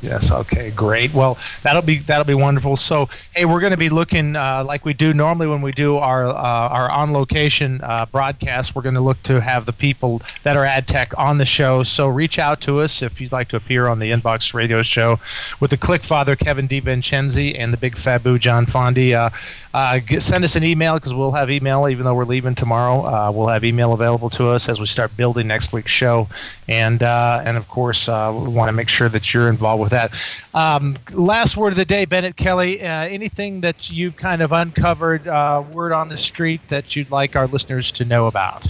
Yes. 0.05 0.31
Okay. 0.31 0.69
Great. 0.69 1.13
Well, 1.15 1.37
that'll 1.63 1.81
be 1.81 1.97
that'll 1.97 2.25
be 2.25 2.35
wonderful. 2.35 2.75
So, 2.75 3.09
hey, 3.35 3.45
we're 3.45 3.59
going 3.59 3.71
to 3.71 3.77
be 3.77 3.89
looking 3.89 4.35
uh, 4.35 4.63
like 4.63 4.85
we 4.85 4.93
do 4.93 5.13
normally 5.15 5.47
when 5.47 5.63
we 5.63 5.71
do 5.71 5.97
our 5.97 6.25
uh, 6.25 6.31
our 6.31 6.91
on 6.91 7.11
location 7.11 7.81
uh, 7.81 8.05
broadcast. 8.05 8.75
We're 8.75 8.83
going 8.83 8.95
to 8.95 9.01
look 9.01 9.21
to 9.23 9.41
have 9.41 9.65
the 9.65 9.73
people 9.73 10.21
that 10.43 10.55
are 10.55 10.63
ad 10.63 10.87
tech 10.87 11.17
on 11.17 11.39
the 11.39 11.45
show. 11.45 11.81
So, 11.81 12.07
reach 12.07 12.37
out 12.37 12.61
to 12.61 12.81
us 12.81 13.01
if 13.01 13.19
you'd 13.19 13.31
like 13.31 13.47
to 13.49 13.57
appear 13.57 13.87
on 13.87 13.97
the 13.97 14.11
Inbox 14.11 14.53
Radio 14.53 14.83
Show 14.83 15.19
with 15.59 15.71
the 15.71 15.77
Click 15.77 16.03
Father 16.03 16.35
Kevin 16.35 16.67
DiVincenzi 16.67 17.57
and 17.57 17.73
the 17.73 17.77
Big 17.77 17.95
Fabu 17.95 18.39
John 18.39 18.67
Fondi. 18.67 19.13
Uh, 19.13 19.31
uh, 19.73 19.99
get, 20.05 20.21
send 20.21 20.43
us 20.43 20.55
an 20.55 20.63
email 20.63 20.93
because 20.95 21.15
we'll 21.15 21.31
have 21.31 21.49
email 21.49 21.89
even 21.89 22.05
though 22.05 22.13
we're 22.13 22.25
leaving 22.25 22.53
tomorrow. 22.53 23.05
Uh, 23.05 23.31
we'll 23.33 23.47
have 23.47 23.63
email 23.63 23.93
available 23.93 24.29
to 24.29 24.49
us 24.49 24.69
as 24.69 24.79
we 24.79 24.85
start 24.85 25.17
building 25.17 25.47
next 25.47 25.73
week's 25.73 25.91
show, 25.91 26.27
and 26.67 27.01
and 27.01 27.57
of 27.57 27.67
course, 27.67 28.07
we 28.07 28.13
want 28.13 28.69
to 28.69 28.73
make 28.73 28.87
sure 28.87 29.09
that 29.09 29.33
you're 29.33 29.49
involved 29.49 29.81
with 29.81 29.93
that. 29.95 30.13
Um, 30.53 30.95
last 31.13 31.57
word 31.57 31.73
of 31.73 31.77
the 31.77 31.85
day, 31.85 32.05
Bennett 32.05 32.35
Kelley. 32.35 32.81
Uh, 32.81 32.87
anything 32.87 33.61
that 33.61 33.91
you've 33.91 34.15
kind 34.15 34.41
of 34.41 34.51
uncovered, 34.51 35.27
uh, 35.27 35.63
word 35.71 35.91
on 35.91 36.09
the 36.09 36.17
street 36.17 36.67
that 36.67 36.95
you'd 36.95 37.11
like 37.11 37.35
our 37.35 37.47
listeners 37.47 37.91
to 37.93 38.05
know 38.05 38.27
about? 38.27 38.67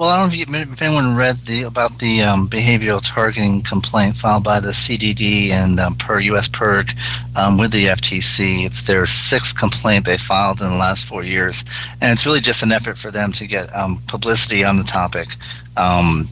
Well, 0.00 0.08
I 0.08 0.16
don't 0.16 0.50
know 0.50 0.58
if, 0.60 0.80
anyone 0.80 1.14
read 1.14 1.40
the 1.46 1.64
about 1.64 1.98
the 1.98 2.22
um, 2.22 2.48
behavioral 2.48 3.02
targeting 3.14 3.62
complaint 3.64 4.16
filed 4.16 4.42
by 4.42 4.58
the 4.58 4.72
CDD 4.72 5.50
and 5.50 5.78
um, 5.78 5.94
per 5.96 6.18
U.S. 6.20 6.48
PIRG 6.54 6.88
um, 7.36 7.58
with 7.58 7.70
the 7.70 7.84
FTC. 7.84 8.64
It's 8.64 8.86
their 8.86 9.06
sixth 9.28 9.54
complaint 9.58 10.06
they 10.06 10.16
filed 10.26 10.62
in 10.62 10.70
the 10.70 10.76
last 10.76 11.06
four 11.06 11.22
years, 11.22 11.54
and 12.00 12.16
it's 12.16 12.24
really 12.24 12.40
just 12.40 12.62
an 12.62 12.72
effort 12.72 12.96
for 12.96 13.10
them 13.10 13.34
to 13.34 13.46
get 13.46 13.76
um, 13.76 14.02
publicity 14.08 14.64
on 14.64 14.78
the 14.78 14.84
topic. 14.84 15.28
Um, 15.76 16.28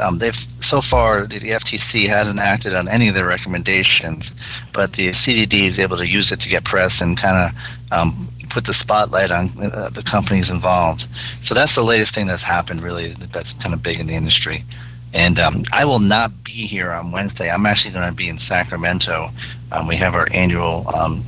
um, 0.00 0.18
they've 0.18 0.36
so 0.68 0.80
far 0.80 1.26
the, 1.26 1.40
FTC 1.40 2.08
hasn't 2.08 2.38
acted 2.38 2.74
on 2.74 2.88
any 2.88 3.08
of 3.08 3.14
their 3.14 3.26
recommendations, 3.26 4.24
but 4.72 4.92
the 4.92 5.12
CDD 5.12 5.70
is 5.72 5.78
able 5.78 5.96
to 5.96 6.06
use 6.06 6.30
it 6.30 6.40
to 6.40 6.48
get 6.48 6.64
press 6.64 6.92
and 7.00 7.20
kind 7.20 7.52
of 7.90 7.92
um, 7.92 8.28
put 8.50 8.64
the 8.66 8.74
spotlight 8.74 9.30
on 9.30 9.72
uh, 9.72 9.90
the 9.90 10.02
companies 10.02 10.48
involved. 10.48 11.04
So 11.46 11.54
that's 11.54 11.74
the 11.74 11.82
latest 11.82 12.14
thing 12.14 12.28
that's 12.28 12.42
happened. 12.42 12.82
Really, 12.82 13.16
that's 13.32 13.50
kind 13.60 13.74
of 13.74 13.82
big 13.82 13.98
in 13.98 14.06
the 14.06 14.14
industry. 14.14 14.64
And 15.12 15.40
um, 15.40 15.64
I 15.72 15.84
will 15.84 15.98
not 15.98 16.44
be 16.44 16.66
here 16.68 16.92
on 16.92 17.10
Wednesday. 17.10 17.50
I'm 17.50 17.66
actually 17.66 17.90
going 17.90 18.08
to 18.08 18.14
be 18.14 18.28
in 18.28 18.38
Sacramento. 18.46 19.30
Um, 19.72 19.88
we 19.88 19.96
have 19.96 20.14
our 20.14 20.28
annual 20.30 20.88
um, 20.94 21.24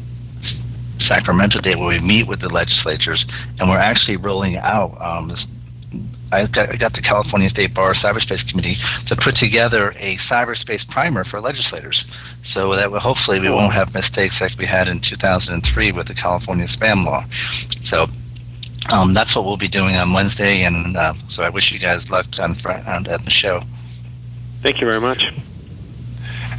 Sacramento 1.08 1.60
Day 1.60 1.74
where 1.74 1.88
we 1.88 1.98
meet 1.98 2.28
with 2.28 2.40
the 2.40 2.48
legislatures, 2.48 3.24
and 3.58 3.68
we're 3.68 3.78
actually 3.78 4.16
rolling 4.16 4.56
out 4.56 5.00
um, 5.00 5.28
this 5.28 5.44
I 6.32 6.46
got, 6.46 6.94
the 6.94 7.02
California 7.02 7.50
State 7.50 7.74
Bar 7.74 7.92
Cyberspace 7.92 8.48
Committee 8.48 8.78
to 9.06 9.16
put 9.16 9.36
together 9.36 9.94
a 9.98 10.16
cyberspace 10.30 10.88
primer 10.88 11.24
for 11.24 11.40
legislators. 11.40 12.04
So 12.54 12.74
that 12.74 12.90
hopefully 12.90 13.38
we 13.38 13.50
won't 13.50 13.74
have 13.74 13.92
mistakes 13.92 14.36
like 14.40 14.56
we 14.58 14.66
had 14.66 14.88
in 14.88 15.00
2003 15.00 15.92
with 15.92 16.08
the 16.08 16.14
California 16.14 16.66
spam 16.68 17.04
law. 17.04 17.24
So 17.90 18.08
um, 18.90 19.14
that's 19.14 19.36
what 19.36 19.44
we'll 19.44 19.56
be 19.56 19.68
doing 19.68 19.94
on 19.96 20.12
Wednesday, 20.12 20.62
and 20.62 20.96
uh, 20.96 21.14
so 21.30 21.42
I 21.42 21.50
wish 21.50 21.70
you 21.70 21.78
guys 21.78 22.08
luck 22.10 22.26
on, 22.38 22.58
on 22.66 23.06
at 23.06 23.24
the 23.24 23.30
show. 23.30 23.62
Thank 24.62 24.80
you 24.80 24.86
very 24.86 25.00
much. 25.00 25.32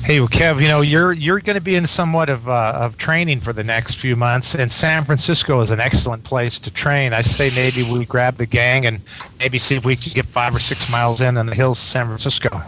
Hey, 0.04 0.20
well, 0.20 0.28
Kev, 0.28 0.62
you 0.62 0.68
know 0.68 0.82
you're 0.82 1.14
you're 1.14 1.40
going 1.40 1.56
to 1.56 1.62
be 1.62 1.78
in 1.78 1.88
somewhat 1.88 2.28
of 2.28 2.50
uh, 2.50 2.74
of 2.76 2.98
training 2.98 3.40
for 3.40 3.54
the 3.54 3.64
next 3.64 3.96
few 3.96 4.18
months, 4.18 4.54
and 4.54 4.70
San 4.70 5.06
Francisco 5.06 5.62
is 5.62 5.72
an 5.72 5.80
excellent 5.80 6.26
place 6.26 6.60
to 6.60 6.72
train. 6.72 7.14
I 7.14 7.22
say 7.22 7.50
maybe 7.50 7.84
we 7.84 8.04
grab 8.04 8.36
the 8.36 8.46
gang 8.46 8.86
and 8.86 9.00
maybe 9.40 9.58
see 9.58 9.76
if 9.76 9.86
we 9.86 9.96
can 9.96 10.12
get 10.12 10.26
five 10.26 10.54
or 10.54 10.60
six 10.60 10.90
miles 10.90 11.22
in 11.22 11.38
on 11.38 11.46
the 11.46 11.56
hills 11.56 11.80
of 11.80 11.86
San 11.86 12.08
Francisco. 12.08 12.62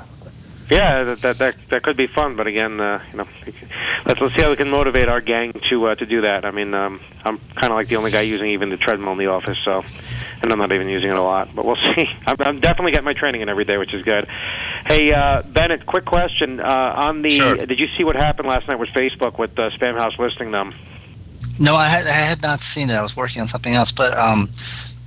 Yeah, 0.72 1.04
that 1.04 1.22
that 1.24 1.38
that, 1.40 1.56
that 1.72 1.84
could 1.84 1.98
be 1.98 2.08
fun, 2.08 2.38
but 2.38 2.48
again, 2.48 2.80
uh, 2.80 3.04
you 3.12 3.18
know, 3.18 3.28
let's 4.06 4.22
let's 4.22 4.34
see 4.34 4.42
how 4.42 4.50
we 4.50 4.56
can 4.56 4.70
motivate 4.70 5.10
our 5.10 5.20
gang 5.20 5.52
to 5.52 5.88
uh, 5.88 5.96
to 5.96 6.06
do 6.06 6.22
that. 6.22 6.46
I 6.46 6.52
mean, 6.52 6.74
um, 6.74 7.02
I'm 7.26 7.38
kind 7.56 7.66
of 7.66 7.72
like 7.72 7.90
the 7.90 7.98
only 7.98 8.12
guy 8.12 8.22
using 8.22 8.52
even 8.52 8.70
the 8.70 8.78
treadmill 8.78 9.12
in 9.12 9.18
the 9.18 9.28
office, 9.28 9.58
so 9.66 9.84
and 10.42 10.52
I'm 10.52 10.60
not 10.60 10.72
even 10.72 10.90
using 10.90 11.10
it 11.10 11.16
a 11.16 11.22
lot. 11.22 11.54
But 11.56 11.66
we'll 11.66 11.76
see. 11.96 12.10
I'm, 12.26 12.36
I'm 12.40 12.60
definitely 12.60 12.92
getting 12.92 13.06
my 13.06 13.14
training 13.14 13.42
in 13.42 13.50
every 13.50 13.66
day, 13.66 13.78
which 13.78 13.94
is 13.94 14.04
good. 14.04 14.26
Hey, 14.86 15.14
uh, 15.14 15.44
Bennett, 15.44 15.86
quick 15.86 16.06
question 16.06 16.60
uh, 16.60 16.94
on 16.96 17.22
the. 17.22 17.40
Sure. 17.40 17.66
Did 17.66 17.80
you 17.80 17.88
see 17.98 18.04
what 18.04 18.16
happened 18.16 18.48
last 18.48 18.68
night 18.68 18.80
with 18.80 18.90
Facebook 18.90 19.38
with 19.38 19.58
uh, 19.58 19.70
Spamhaus 19.72 20.18
listing 20.18 20.52
them? 20.52 20.74
No, 21.60 21.76
I 21.76 21.90
had 21.90 22.08
I 22.08 22.18
had 22.18 22.42
not 22.42 22.60
seen 22.74 22.90
it. 22.90 22.94
I 22.94 23.02
was 23.02 23.16
working 23.16 23.42
on 23.42 23.50
something 23.50 23.74
else, 23.74 23.92
but 23.92 24.18
um, 24.18 24.50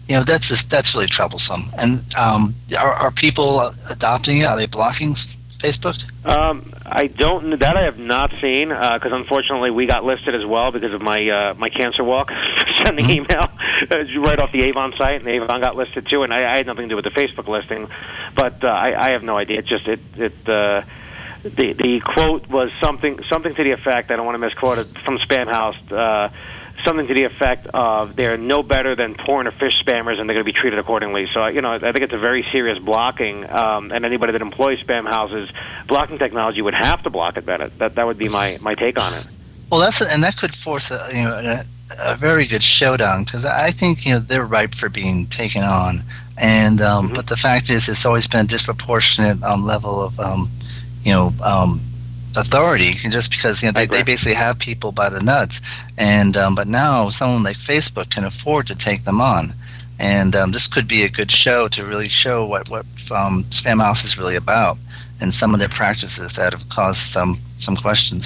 you 0.09 0.17
know 0.17 0.25
that's 0.25 0.47
just 0.49 0.69
that's 0.71 0.95
really 0.95 1.07
troublesome. 1.07 1.71
And 1.77 2.03
um, 2.15 2.55
are, 2.77 2.93
are 2.95 3.11
people 3.11 3.75
adopting 3.89 4.39
it? 4.39 4.47
Are 4.47 4.57
they 4.57 4.67
blocking 4.67 5.17
Facebook? 5.59 5.97
Um, 6.25 6.73
I 6.87 7.09
don't. 7.09 7.59
That 7.59 7.77
I 7.77 7.83
have 7.83 7.99
not 7.99 8.33
seen 8.41 8.69
because 8.69 9.13
unfortunately 9.13 9.71
we 9.71 9.87
got 9.87 10.05
listed 10.05 10.35
as 10.35 10.47
well 10.47 10.71
because 10.71 10.93
of 10.93 11.03
my 11.03 11.29
uh, 11.29 11.55
my 11.55 11.69
cancer 11.69 12.05
walk. 12.05 12.31
Sending 12.85 13.09
Mm-hmm. 13.09 13.33
email 13.33 13.41
uh, 14.19 14.21
right 14.21 14.39
off 14.39 14.53
the 14.53 14.63
Avon 14.65 14.93
site, 14.97 15.21
and 15.21 15.29
Avon 15.29 15.61
got 15.61 15.77
listed 15.77 16.07
too. 16.07 16.23
And 16.23 16.33
I, 16.33 16.39
I 16.53 16.57
had 16.59 16.67
nothing 16.67 16.89
to 16.89 16.89
do 16.91 16.97
with 16.97 17.05
the 17.05 17.11
Facebook 17.11 17.49
listing, 17.49 17.89
but 18.35 18.63
uh, 18.63 18.69
I, 18.69 19.09
I 19.09 19.11
have 19.11 19.23
no 19.23 19.37
idea. 19.37 19.59
It 19.59 19.67
just 19.67 19.89
it 19.89 20.01
it. 20.17 20.49
Uh, 20.49 20.83
the 21.43 21.73
the 21.73 22.01
quote 22.01 22.49
was 22.49 22.73
something 22.81 23.23
something 23.25 23.55
to 23.55 23.63
the 23.63 23.71
effect 23.71 24.11
I 24.11 24.17
don't 24.17 24.27
want 24.27 24.35
to 24.35 24.41
misquote 24.41 24.79
it 24.79 24.89
from 24.99 25.19
Spamhaus 25.19 25.77
uh, 25.93 26.31
something 26.85 27.07
to 27.07 27.15
the 27.15 27.25
effect 27.25 27.67
of 27.69 28.17
they're 28.17 28.37
no 28.37 28.63
better 28.63 28.95
than 28.95 29.15
porn 29.15 29.47
or 29.47 29.53
phish 29.53 29.83
spammers 29.83 30.19
and 30.19 30.29
they're 30.29 30.35
going 30.35 30.45
to 30.47 30.53
be 30.53 30.53
treated 30.53 30.79
accordingly. 30.79 31.29
So 31.33 31.47
you 31.47 31.61
know 31.61 31.73
I 31.73 31.79
think 31.79 32.01
it's 32.01 32.13
a 32.13 32.19
very 32.19 32.45
serious 32.51 32.79
blocking 32.79 33.49
um, 33.51 33.93
and 33.93 34.05
anybody 34.05 34.33
that 34.33 34.43
employs 34.43 34.83
Spamhaus's 34.83 35.51
blocking 35.87 36.19
technology 36.19 36.63
would 36.63 36.75
have 36.75 37.03
to 37.03 37.11
block 37.11 37.37
it 37.37 37.45
better. 37.45 37.69
That 37.69 37.97
that 37.97 38.07
would 38.07 38.19
be 38.19 38.29
my 38.29 38.59
my 38.61 38.75
take 38.75 38.99
on 38.99 39.15
it. 39.15 39.27
Well, 39.71 39.81
that's 39.81 40.01
and 40.01 40.25
that 40.25 40.37
could 40.37 40.55
force 40.65 40.85
a 40.91 41.11
you 41.13 41.23
know 41.23 41.65
a, 41.91 42.13
a 42.13 42.17
very 42.17 42.47
good 42.47 42.63
showdown 42.63 43.25
because 43.25 43.45
I 43.45 43.73
think 43.73 44.07
you 44.07 44.15
know 44.15 44.21
they're 44.21 44.45
ripe 44.45 44.75
for 44.75 44.89
being 44.89 45.27
taken 45.27 45.63
on. 45.63 46.03
And 46.37 46.81
um, 46.81 47.13
but 47.13 47.27
the 47.27 47.37
fact 47.37 47.69
is, 47.69 47.89
it's 47.89 48.05
always 48.05 48.27
been 48.29 48.41
a 48.41 48.49
disproportionate 48.49 49.43
um, 49.43 49.67
level 49.67 50.01
of 50.01 50.19
um, 50.21 50.51
you 51.05 51.13
know 51.13 51.33
um, 51.43 51.81
authority 52.37 52.95
just 53.11 53.31
because 53.31 53.61
you 53.63 53.69
know 53.69 53.73
they, 53.73 53.87
they 53.87 54.03
basically 54.03 54.35
have 54.35 54.59
people 54.59 54.93
by 54.93 55.09
the 55.09 55.21
nuts. 55.21 55.55
And 55.97 56.37
um, 56.37 56.55
but 56.55 56.69
now 56.69 57.11
someone 57.11 57.43
like 57.43 57.57
Facebook 57.69 58.11
can 58.11 58.25
afford 58.25 58.67
to 58.69 58.75
take 58.75 59.05
them 59.05 59.21
on. 59.21 59.55
And 60.01 60.37
um, 60.37 60.53
this 60.53 60.67
could 60.69 60.87
be 60.87 61.03
a 61.03 61.09
good 61.09 61.31
show 61.31 61.69
to 61.69 61.85
really 61.85 62.09
show 62.09 62.47
what 62.47 62.69
what 62.69 62.87
um, 63.11 63.45
Spamhaus 63.45 64.05
is 64.05 64.17
really 64.17 64.37
about 64.37 64.79
and 65.21 65.35
some 65.35 65.55
of 65.55 65.59
their 65.59 65.69
practices 65.69 66.33
that 66.37 66.53
have 66.53 66.69
caused 66.69 67.01
some 67.13 67.39
some 67.61 67.77
questions. 67.77 68.25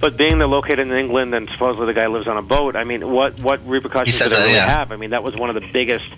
But 0.00 0.16
being 0.16 0.38
they're 0.38 0.48
located 0.48 0.80
in 0.80 0.92
England 0.92 1.34
and 1.34 1.48
supposedly 1.50 1.86
the 1.86 1.94
guy 1.94 2.08
lives 2.08 2.26
on 2.26 2.36
a 2.36 2.42
boat, 2.42 2.74
I 2.76 2.84
mean, 2.84 3.08
what 3.10 3.38
what 3.38 3.66
repercussions 3.66 4.20
said 4.20 4.32
they 4.32 4.36
really 4.36 4.54
yeah. 4.54 4.68
have? 4.68 4.92
I 4.92 4.96
mean, 4.96 5.10
that 5.10 5.22
was 5.22 5.36
one 5.36 5.48
of 5.48 5.54
the 5.54 5.68
biggest 5.72 6.08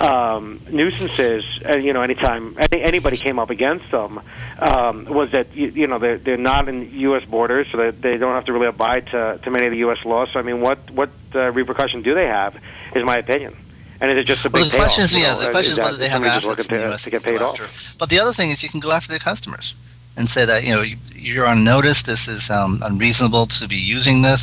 um, 0.00 0.60
nuisances. 0.70 1.44
Uh, 1.68 1.76
you 1.76 1.92
know, 1.92 2.02
anytime 2.02 2.56
any, 2.58 2.82
anybody 2.82 3.16
came 3.16 3.38
up 3.38 3.50
against 3.50 3.90
them, 3.90 4.20
um, 4.58 5.04
was 5.04 5.30
that 5.32 5.54
you, 5.54 5.68
you 5.68 5.86
know 5.86 5.98
they're 5.98 6.18
they're 6.18 6.36
not 6.36 6.68
in 6.68 6.90
U.S. 7.00 7.24
borders, 7.24 7.66
so 7.70 7.78
that 7.78 8.02
they 8.02 8.16
don't 8.16 8.34
have 8.34 8.44
to 8.46 8.52
really 8.52 8.66
abide 8.66 9.06
to 9.08 9.38
to 9.42 9.50
many 9.50 9.66
of 9.66 9.72
the 9.72 9.78
U.S. 9.78 10.04
laws. 10.04 10.28
So 10.32 10.38
I 10.38 10.42
mean, 10.42 10.60
what 10.60 10.78
what 10.90 11.10
uh, 11.34 11.50
repercussion 11.52 12.02
do 12.02 12.14
they 12.14 12.26
have? 12.26 12.56
Is 12.94 13.04
my 13.04 13.16
opinion. 13.18 13.56
And 14.00 14.10
is 14.10 14.18
it 14.18 14.24
just 14.26 14.44
a 14.44 14.50
Well, 14.50 14.64
big 14.64 14.72
the 14.72 14.78
question 14.78 15.06
payoff? 15.06 15.12
is, 15.12 15.18
yeah, 15.22 15.32
know, 15.34 15.40
the 15.46 15.50
question 15.52 15.72
is 15.74 15.78
whether 15.78 15.96
they 15.96 16.08
have 16.08 16.22
assets 16.24 16.44
looking 16.44 16.68
to, 16.68 16.98
to 16.98 17.10
get 17.10 17.22
paid 17.22 17.40
off. 17.40 17.58
But 17.98 18.08
the 18.10 18.20
other 18.20 18.34
thing 18.34 18.50
is 18.50 18.62
you 18.62 18.68
can 18.68 18.80
go 18.80 18.90
after 18.90 19.12
the 19.12 19.20
customers 19.20 19.72
and 20.16 20.28
say 20.30 20.44
that 20.44 20.64
you 20.64 20.74
know 20.74 20.82
you- 20.82 20.96
you're 21.14 21.46
on 21.46 21.64
notice. 21.64 22.02
This 22.04 22.20
is 22.28 22.42
um, 22.50 22.82
unreasonable 22.84 23.46
to 23.46 23.68
be 23.68 23.76
using 23.76 24.20
this, 24.22 24.40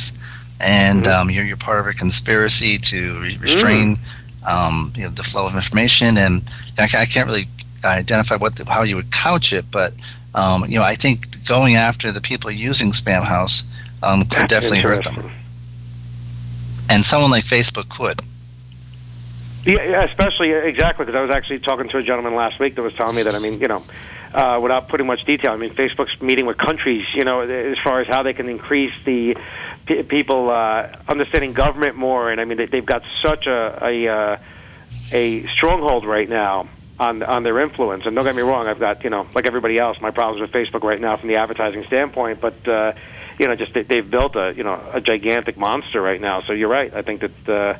and 0.58 1.04
Mhm. 1.04 1.12
um, 1.12 1.30
you're 1.30 1.44
you're 1.44 1.56
part 1.58 1.78
of 1.80 1.86
a 1.86 1.92
conspiracy 1.92 2.78
to 2.78 3.20
re- 3.20 3.36
restrain 3.40 3.98
um, 4.46 4.92
you 4.96 5.04
know 5.04 5.10
the 5.10 5.22
flow 5.24 5.46
of 5.46 5.54
information. 5.54 6.18
And 6.18 6.42
I, 6.78 6.88
I 6.94 7.06
can't 7.06 7.26
really 7.26 7.48
identify 7.84 8.36
what 8.36 8.56
the, 8.56 8.64
how 8.64 8.82
you 8.82 8.96
would 8.96 9.12
couch 9.12 9.52
it, 9.52 9.70
but 9.70 9.94
um, 10.34 10.64
you 10.66 10.78
know 10.78 10.84
I 10.84 10.96
think 10.96 11.44
going 11.46 11.76
after 11.76 12.12
the 12.12 12.20
people 12.20 12.50
using 12.50 12.92
Spamhaus 12.92 13.62
um, 14.02 14.24
could 14.24 14.48
definitely 14.48 14.80
hurt 14.80 15.04
them. 15.04 15.30
And 16.88 17.04
someone 17.06 17.30
like 17.30 17.44
Facebook 17.44 17.88
could. 17.88 18.20
Yeah 19.64 20.02
especially 20.02 20.50
exactly 20.50 21.06
because 21.06 21.16
I 21.16 21.22
was 21.22 21.30
actually 21.30 21.60
talking 21.60 21.88
to 21.90 21.98
a 21.98 22.02
gentleman 22.02 22.34
last 22.34 22.58
week 22.58 22.74
that 22.74 22.82
was 22.82 22.94
telling 22.94 23.14
me 23.14 23.22
that 23.22 23.34
I 23.34 23.38
mean, 23.38 23.60
you 23.60 23.68
know, 23.68 23.84
uh, 24.34 24.58
without 24.62 24.88
putting 24.88 25.06
much 25.06 25.24
detail, 25.24 25.52
I 25.52 25.56
mean, 25.56 25.70
Facebook's 25.70 26.20
meeting 26.20 26.46
with 26.46 26.56
countries, 26.56 27.06
you 27.14 27.24
know, 27.24 27.40
as 27.40 27.78
far 27.78 28.00
as 28.00 28.06
how 28.06 28.22
they 28.22 28.32
can 28.32 28.48
increase 28.48 28.92
the 29.04 29.36
p- 29.86 30.02
people 30.02 30.50
uh, 30.50 30.88
understanding 31.08 31.52
government 31.52 31.96
more, 31.96 32.30
and 32.30 32.40
I 32.40 32.44
mean, 32.44 32.58
they, 32.58 32.66
they've 32.66 32.86
got 32.86 33.02
such 33.22 33.46
a 33.46 33.78
a, 33.84 34.08
uh, 34.08 34.36
a 35.12 35.46
stronghold 35.48 36.04
right 36.06 36.28
now 36.28 36.68
on 36.98 37.22
on 37.22 37.42
their 37.42 37.60
influence. 37.60 38.06
And 38.06 38.16
don't 38.16 38.24
get 38.24 38.34
me 38.34 38.42
wrong, 38.42 38.66
I've 38.68 38.80
got 38.80 39.04
you 39.04 39.10
know, 39.10 39.26
like 39.34 39.46
everybody 39.46 39.78
else, 39.78 40.00
my 40.00 40.10
problems 40.10 40.40
with 40.40 40.50
Facebook 40.50 40.82
right 40.82 41.00
now 41.00 41.16
from 41.16 41.28
the 41.28 41.36
advertising 41.36 41.84
standpoint, 41.84 42.40
but. 42.40 42.66
Uh, 42.66 42.92
you 43.38 43.48
know, 43.48 43.56
just 43.56 43.72
they, 43.72 43.82
they've 43.82 44.08
built 44.08 44.36
a 44.36 44.52
you 44.54 44.62
know 44.62 44.78
a 44.92 45.00
gigantic 45.00 45.56
monster 45.56 46.02
right 46.02 46.20
now. 46.20 46.42
So 46.42 46.52
you're 46.52 46.68
right. 46.68 46.92
I 46.92 47.02
think 47.02 47.22
that. 47.22 47.48
Uh, 47.48 47.78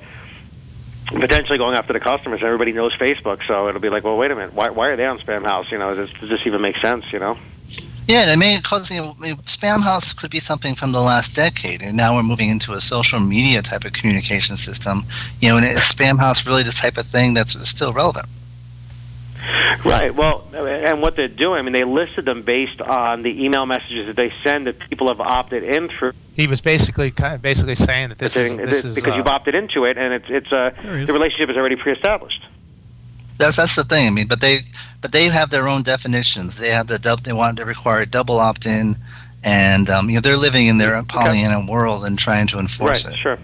potentially 1.07 1.59
going 1.59 1.77
after 1.77 1.93
the 1.93 2.01
customers. 2.01 2.43
Everybody 2.43 2.73
knows 2.73 2.95
Facebook, 2.95 3.47
so 3.47 3.69
it'll 3.69 3.81
be 3.81 3.91
like, 3.91 4.05
well, 4.05 4.17
wait 4.17 4.31
a 4.31 4.35
minute, 4.35 4.55
why, 4.55 4.71
why 4.71 4.89
are 4.89 4.97
they 4.97 5.07
on 5.07 5.19
Spamhaus? 5.19 5.71
You 5.71 5.79
know, 5.79 5.95
does, 5.95 6.13
does 6.15 6.29
this 6.29 6.47
even 6.47 6.61
make 6.61 6.77
sense? 6.79 7.13
You 7.13 7.19
know? 7.19 7.39
Yeah, 8.09 8.27
I 8.29 8.37
mean, 8.37 8.63
you 8.91 8.97
know, 8.97 9.15
Spamhaus 9.57 10.17
could 10.17 10.31
be 10.31 10.41
something 10.41 10.75
from 10.75 10.91
the 10.91 11.01
last 11.01 11.35
decade, 11.35 11.83
and 11.83 11.97
now 11.97 12.17
we're 12.17 12.25
moving 12.25 12.51
into 12.51 12.73
a 12.73 12.81
social 12.81 13.21
media 13.21 13.63
type 13.63 13.85
of 13.85 13.93
communication 13.93 14.57
system. 14.57 15.05
You 15.41 15.51
know, 15.51 15.57
and 15.59 15.67
is 15.67 15.81
Spamhaus 15.83 16.45
really 16.45 16.65
the 16.65 16.73
type 16.73 16.97
of 16.97 17.07
thing 17.07 17.35
that's 17.35 17.57
still 17.71 17.93
relevant? 17.93 18.27
Right. 19.85 20.15
Well, 20.15 20.45
and 20.53 21.01
what 21.01 21.17
they're 21.17 21.29
doing, 21.29 21.61
I 21.61 21.63
mean, 21.63 21.73
they 21.73 21.85
listed 21.85 22.25
them 22.25 22.43
based 22.43 22.81
on 22.81 23.23
the 23.23 23.45
email 23.45 23.67
messages 23.67 24.07
that 24.07 24.17
they 24.17 24.33
send 24.43 24.67
that 24.67 24.79
people 24.79 25.09
have 25.09 25.21
opted 25.21 25.65
in 25.65 25.89
through. 25.89 26.13
He 26.35 26.47
was 26.47 26.61
basically 26.61 27.11
kind 27.11 27.35
of 27.35 27.43
basically 27.43 27.75
saying 27.75 28.09
that 28.09 28.19
this 28.19 28.37
is 28.37 28.57
this 28.57 28.85
is 28.85 28.95
because 28.95 29.13
uh, 29.13 29.17
you've 29.17 29.27
opted 29.27 29.55
into 29.55 29.85
it, 29.85 29.99
and 29.99 30.15
it's 30.15 30.27
it's 30.29 30.53
uh, 30.53 30.71
the 30.83 31.13
relationship 31.13 31.51
is 31.51 31.57
already 31.57 31.77
pre-established. 31.77 32.43
That's 33.39 33.57
that's 33.57 33.75
the 33.77 33.85
thing. 33.85 34.07
I 34.07 34.11
mean, 34.11 34.29
but 34.29 34.41
they 34.41 34.65
but 35.01 35.13
they 35.13 35.29
have 35.29 35.51
their 35.51 35.69
own 35.69 35.83
definitions. 35.83 36.55
They 36.59 36.71
have 36.71 36.87
the 36.87 36.99
dub, 36.99 37.25
they 37.25 37.33
want 37.33 37.59
to 37.59 37.65
require 37.65 38.07
double 38.07 38.39
opt-in, 38.39 38.97
and 39.43 39.91
um, 39.91 40.09
you 40.09 40.17
know 40.17 40.21
they're 40.23 40.39
living 40.39 40.69
in 40.69 40.79
their 40.79 41.03
Pollyanna 41.03 41.67
world 41.71 42.05
and 42.05 42.19
trying 42.19 42.47
to 42.49 42.59
enforce 42.59 43.05
right. 43.05 43.13
it. 43.13 43.19
Sure. 43.19 43.39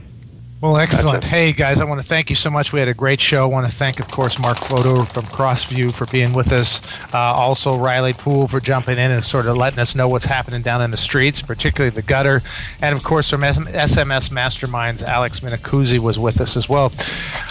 Well, 0.60 0.76
excellent. 0.76 1.22
Hey, 1.22 1.52
guys, 1.52 1.80
I 1.80 1.84
want 1.84 2.02
to 2.02 2.06
thank 2.06 2.30
you 2.30 2.34
so 2.34 2.50
much. 2.50 2.72
We 2.72 2.80
had 2.80 2.88
a 2.88 2.94
great 2.94 3.20
show. 3.20 3.44
I 3.44 3.46
want 3.46 3.70
to 3.70 3.72
thank, 3.72 4.00
of 4.00 4.10
course, 4.10 4.40
Mark 4.40 4.58
Fodor 4.58 5.04
from 5.04 5.24
Crossview 5.26 5.94
for 5.94 6.06
being 6.06 6.32
with 6.32 6.50
us. 6.50 6.82
Uh, 7.14 7.18
also, 7.18 7.76
Riley 7.76 8.12
Poole 8.12 8.48
for 8.48 8.58
jumping 8.58 8.98
in 8.98 9.12
and 9.12 9.22
sort 9.22 9.46
of 9.46 9.56
letting 9.56 9.78
us 9.78 9.94
know 9.94 10.08
what's 10.08 10.24
happening 10.24 10.62
down 10.62 10.82
in 10.82 10.90
the 10.90 10.96
streets, 10.96 11.40
particularly 11.40 11.94
the 11.94 12.02
gutter. 12.02 12.42
And, 12.82 12.96
of 12.96 13.04
course, 13.04 13.30
from 13.30 13.42
SMS 13.42 14.30
Masterminds, 14.30 15.04
Alex 15.04 15.38
Minicuzzi 15.38 16.00
was 16.00 16.18
with 16.18 16.40
us 16.40 16.56
as 16.56 16.68
well. 16.68 16.90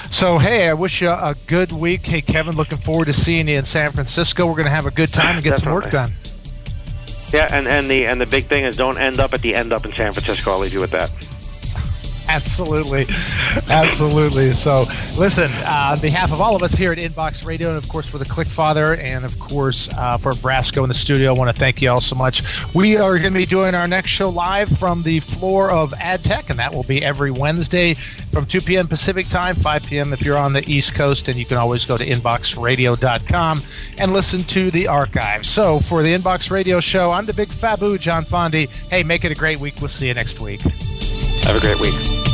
So, 0.10 0.38
hey, 0.38 0.68
I 0.68 0.74
wish 0.74 1.02
you 1.02 1.10
a 1.10 1.34
good 1.48 1.72
week. 1.72 2.06
Hey, 2.06 2.20
Kevin, 2.20 2.58
looking 2.58 2.78
forward 2.78 3.06
to 3.06 3.14
seeing 3.14 3.48
you 3.48 3.56
in 3.56 3.64
San 3.64 3.94
Francisco. 3.94 4.46
We're 4.46 4.54
going 4.54 4.66
to 4.66 4.72
have 4.72 4.86
a 4.86 4.92
good 4.92 5.14
time 5.14 5.36
and 5.36 5.44
get 5.46 5.56
some 5.56 5.72
work 5.72 5.90
done. 5.92 6.12
Yeah, 7.32 7.48
and, 7.52 7.70
and 7.70 7.90
the 7.90 8.06
and 8.06 8.22
the 8.22 8.26
big 8.26 8.46
thing 8.46 8.64
is 8.64 8.78
don't 8.78 8.98
end 8.98 9.20
up 9.20 9.34
at 9.34 9.42
the 9.42 9.54
end 9.54 9.74
up 9.74 9.86
in 9.86 9.92
San 9.92 10.14
Francisco. 10.14 10.52
I'll 10.52 10.60
leave 10.60 10.72
you 10.72 10.80
with 10.80 10.92
that. 10.92 11.12
absolutely, 12.30 13.06
absolutely. 13.70 14.52
So, 14.52 14.86
listen, 15.16 15.50
uh, 15.54 15.92
on 15.94 16.00
behalf 16.02 16.34
of 16.34 16.42
all 16.42 16.56
of 16.56 16.64
us 16.64 16.74
here 16.74 16.92
at 16.92 16.98
Inbox 16.98 17.46
Radio, 17.46 17.70
and 17.70 17.78
of 17.78 17.88
course 17.88 18.10
for 18.10 18.18
the 18.18 18.26
Clickfather, 18.26 18.98
and 19.00 19.24
of 19.24 19.40
course 19.40 19.90
uh, 19.98 20.18
for 20.18 20.34
Brasco 20.34 20.84
in 20.84 20.90
the 20.90 20.96
studio, 20.96 21.30
I 21.30 21.38
want 21.38 21.50
to 21.50 21.58
thank 21.58 21.82
you 21.82 21.90
all 21.90 22.02
so 22.02 22.16
much. 22.16 22.44
We 22.74 22.98
are 22.98 23.18
going 23.18 23.32
to 23.32 23.40
be 23.40 23.46
doing 23.46 23.76
our 23.76 23.88
next 23.88 24.12
show 24.12 24.28
live 24.28 24.68
from 24.70 25.04
the 25.04 25.22
floor 25.22 25.72
of 25.72 25.92
AdTech, 25.94 26.50
and 26.50 26.60
that 26.60 26.74
will 26.74 26.84
be 26.84 27.04
every 27.04 27.32
Wednesday 27.32 27.94
from 27.94 28.46
2 28.46 28.62
p.m. 28.62 28.88
Pacific 28.88 29.30
time, 29.30 29.56
5 29.56 29.84
p.m. 29.84 30.12
if 30.12 30.22
you're 30.22 30.38
on 30.38 30.52
the 30.52 30.70
East 30.70 30.96
Coast, 30.96 31.30
and 31.30 31.40
you 31.40 31.46
can 31.46 31.58
always 31.58 31.86
go 31.86 31.98
to 31.98 32.06
inboxradio.com 32.06 33.62
and 33.98 34.12
listen 34.12 34.44
to 34.44 34.70
the 34.72 34.88
archive. 34.88 35.46
So, 35.46 35.80
for 35.80 36.04
the 36.04 36.14
Inbox 36.14 36.52
Radio 36.52 36.82
show, 36.82 37.12
I'm 37.12 37.26
the 37.26 37.34
big 37.34 37.50
Fabu, 37.50 37.98
John 38.00 38.26
Fondi. 38.26 38.68
Hey, 38.90 39.04
make 39.04 39.24
it 39.24 39.32
a 39.32 39.36
great 39.36 39.60
week. 39.60 39.76
We'll 39.80 39.88
see 39.88 40.08
you 40.08 40.14
next 40.14 40.40
week. 40.40 40.62
Have 41.48 41.56
a 41.56 41.62
great 41.62 41.80
week. 41.80 42.27